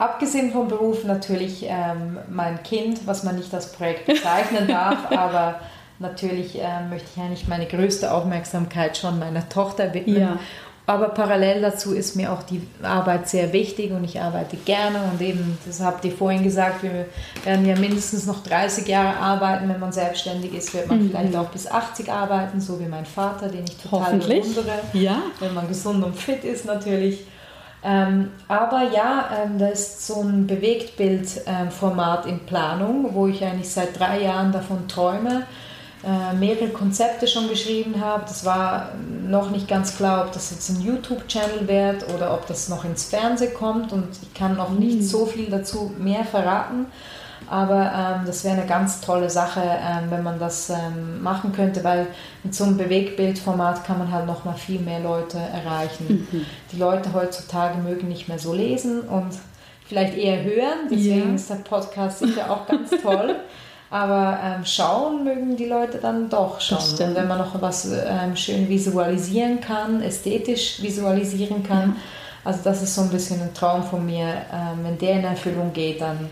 abgesehen 0.02 0.52
vom 0.52 0.68
Beruf 0.68 1.04
natürlich 1.04 1.64
ähm, 1.68 2.18
mein 2.30 2.64
Kind, 2.64 3.06
was 3.06 3.24
man 3.24 3.36
nicht 3.36 3.54
als 3.54 3.72
Projekt 3.72 4.08
bezeichnen 4.08 4.68
darf, 4.68 5.12
aber 5.12 5.60
natürlich 6.00 6.58
ähm, 6.58 6.90
möchte 6.90 7.08
ich 7.16 7.22
eigentlich 7.22 7.48
meine 7.48 7.68
größte 7.68 8.12
Aufmerksamkeit 8.12 8.98
schon 8.98 9.20
meiner 9.20 9.48
Tochter 9.48 9.94
widmen. 9.94 10.22
Ja. 10.22 10.40
Aber 10.88 11.10
parallel 11.10 11.62
dazu 11.62 11.94
ist 11.94 12.16
mir 12.16 12.34
auch 12.34 12.42
die 12.42 12.68
Arbeit 12.82 13.30
sehr 13.30 13.54
wichtig 13.54 13.92
und 13.92 14.04
ich 14.04 14.20
arbeite 14.20 14.58
gerne 14.58 15.00
und 15.12 15.22
eben, 15.22 15.58
das 15.68 15.80
habt 15.80 16.04
ihr 16.04 16.12
vorhin 16.12 16.44
gesagt, 16.44 16.82
wir 16.82 17.06
werden 17.44 17.68
ja 17.68 17.78
mindestens 17.78 18.26
noch 18.26 18.42
30 18.44 18.88
Jahre 18.88 19.16
arbeiten. 19.18 19.70
Wenn 19.70 19.80
man 19.80 19.92
selbstständig 19.92 20.56
ist, 20.56 20.74
wird 20.74 20.88
man 20.88 21.08
vielleicht 21.08 21.36
auch 21.36 21.50
bis 21.50 21.68
80 21.68 22.12
arbeiten, 22.12 22.60
so 22.60 22.80
wie 22.80 22.88
mein 22.88 23.06
Vater, 23.06 23.48
den 23.48 23.66
ich 23.66 23.78
total 23.78 24.18
bewundere 24.18 24.80
Ja. 24.94 25.22
wenn 25.40 25.54
man 25.54 25.68
gesund 25.68 26.04
und 26.04 26.16
fit 26.16 26.44
ist 26.44 26.66
natürlich. 26.66 27.20
Ähm, 27.84 28.30
aber 28.48 28.90
ja, 28.94 29.30
ähm, 29.44 29.58
da 29.58 29.68
ist 29.68 30.06
so 30.06 30.22
ein 30.22 30.46
Bewegtbildformat 30.46 32.28
in 32.28 32.40
Planung, 32.42 33.14
wo 33.14 33.28
ich 33.28 33.44
eigentlich 33.44 33.72
seit 33.72 34.00
drei 34.00 34.22
Jahren 34.22 34.52
davon 34.52 34.88
träume, 34.88 35.48
äh, 36.04 36.36
mehrere 36.36 36.70
Konzepte 36.70 37.28
schon 37.28 37.48
geschrieben 37.50 38.00
habe. 38.00 38.24
Das 38.28 38.46
war 38.46 38.90
noch 39.28 39.50
nicht 39.50 39.68
ganz 39.68 39.98
klar, 39.98 40.26
ob 40.26 40.32
das 40.32 40.52
jetzt 40.52 40.70
ein 40.70 40.82
YouTube-Channel 40.82 41.68
wird 41.68 42.14
oder 42.14 42.34
ob 42.34 42.46
das 42.46 42.70
noch 42.70 42.86
ins 42.86 43.06
Fernsehen 43.06 43.54
kommt 43.56 43.92
und 43.92 44.08
ich 44.22 44.34
kann 44.34 44.56
noch 44.56 44.70
nicht 44.70 45.04
so 45.04 45.26
viel 45.26 45.50
dazu 45.50 45.92
mehr 45.98 46.24
verraten. 46.24 46.86
Aber 47.50 47.92
ähm, 47.94 48.26
das 48.26 48.44
wäre 48.44 48.56
eine 48.58 48.66
ganz 48.66 49.02
tolle 49.02 49.30
Sache, 49.30 49.62
ähm, 49.62 50.10
wenn 50.10 50.24
man 50.24 50.40
das 50.40 50.70
ähm, 50.70 51.22
machen 51.22 51.52
könnte, 51.54 51.84
weil 51.84 52.08
mit 52.44 52.56
so 52.56 52.64
einem 52.64 52.78
Bewegtbildformat 52.78 53.84
kann 53.84 54.00
man 54.00 54.12
halt 54.12 54.26
noch 54.26 54.46
mal 54.46 54.54
viel 54.54 54.80
mehr 54.80 55.00
Leute 55.02 55.38
erreichen. 55.38 56.46
Die 56.72 56.78
Leute 56.78 57.14
heutzutage 57.14 57.78
mögen 57.80 58.08
nicht 58.08 58.30
mehr 58.30 58.40
so 58.40 58.54
lesen 58.54 59.02
und 59.02 59.32
vielleicht 59.86 60.16
eher 60.18 60.44
hören, 60.44 60.88
deswegen 60.90 61.30
Ja. 61.30 61.36
ist 61.36 61.50
der 61.50 61.56
Podcast 61.56 62.20
sicher 62.20 62.50
auch 62.50 62.66
ganz 62.66 62.90
toll. 63.04 63.36
Aber 63.90 64.40
ähm, 64.42 64.64
schauen 64.66 65.26
mögen 65.26 65.58
die 65.58 65.66
Leute 65.66 65.98
dann 65.98 66.30
doch 66.30 66.62
schon. 66.62 66.78
Und 66.78 67.14
wenn 67.16 67.28
man 67.28 67.40
noch 67.40 67.62
was 67.62 67.86
ähm, 67.92 68.38
schön 68.38 68.70
visualisieren 68.70 69.60
kann, 69.60 70.02
ästhetisch 70.02 70.82
visualisieren 70.82 71.62
kann, 71.62 71.98
also 72.46 72.62
das 72.64 72.82
ist 72.82 72.96
so 72.96 73.02
ein 73.02 73.10
bisschen 73.10 73.42
ein 73.42 73.54
Traum 73.54 73.84
von 73.84 74.06
mir. 74.06 74.24
Ähm, 74.28 74.80
wenn 74.84 74.98
der 74.98 75.16
in 75.16 75.26
Erfüllung 75.26 75.74
geht, 75.74 76.00
dann 76.00 76.30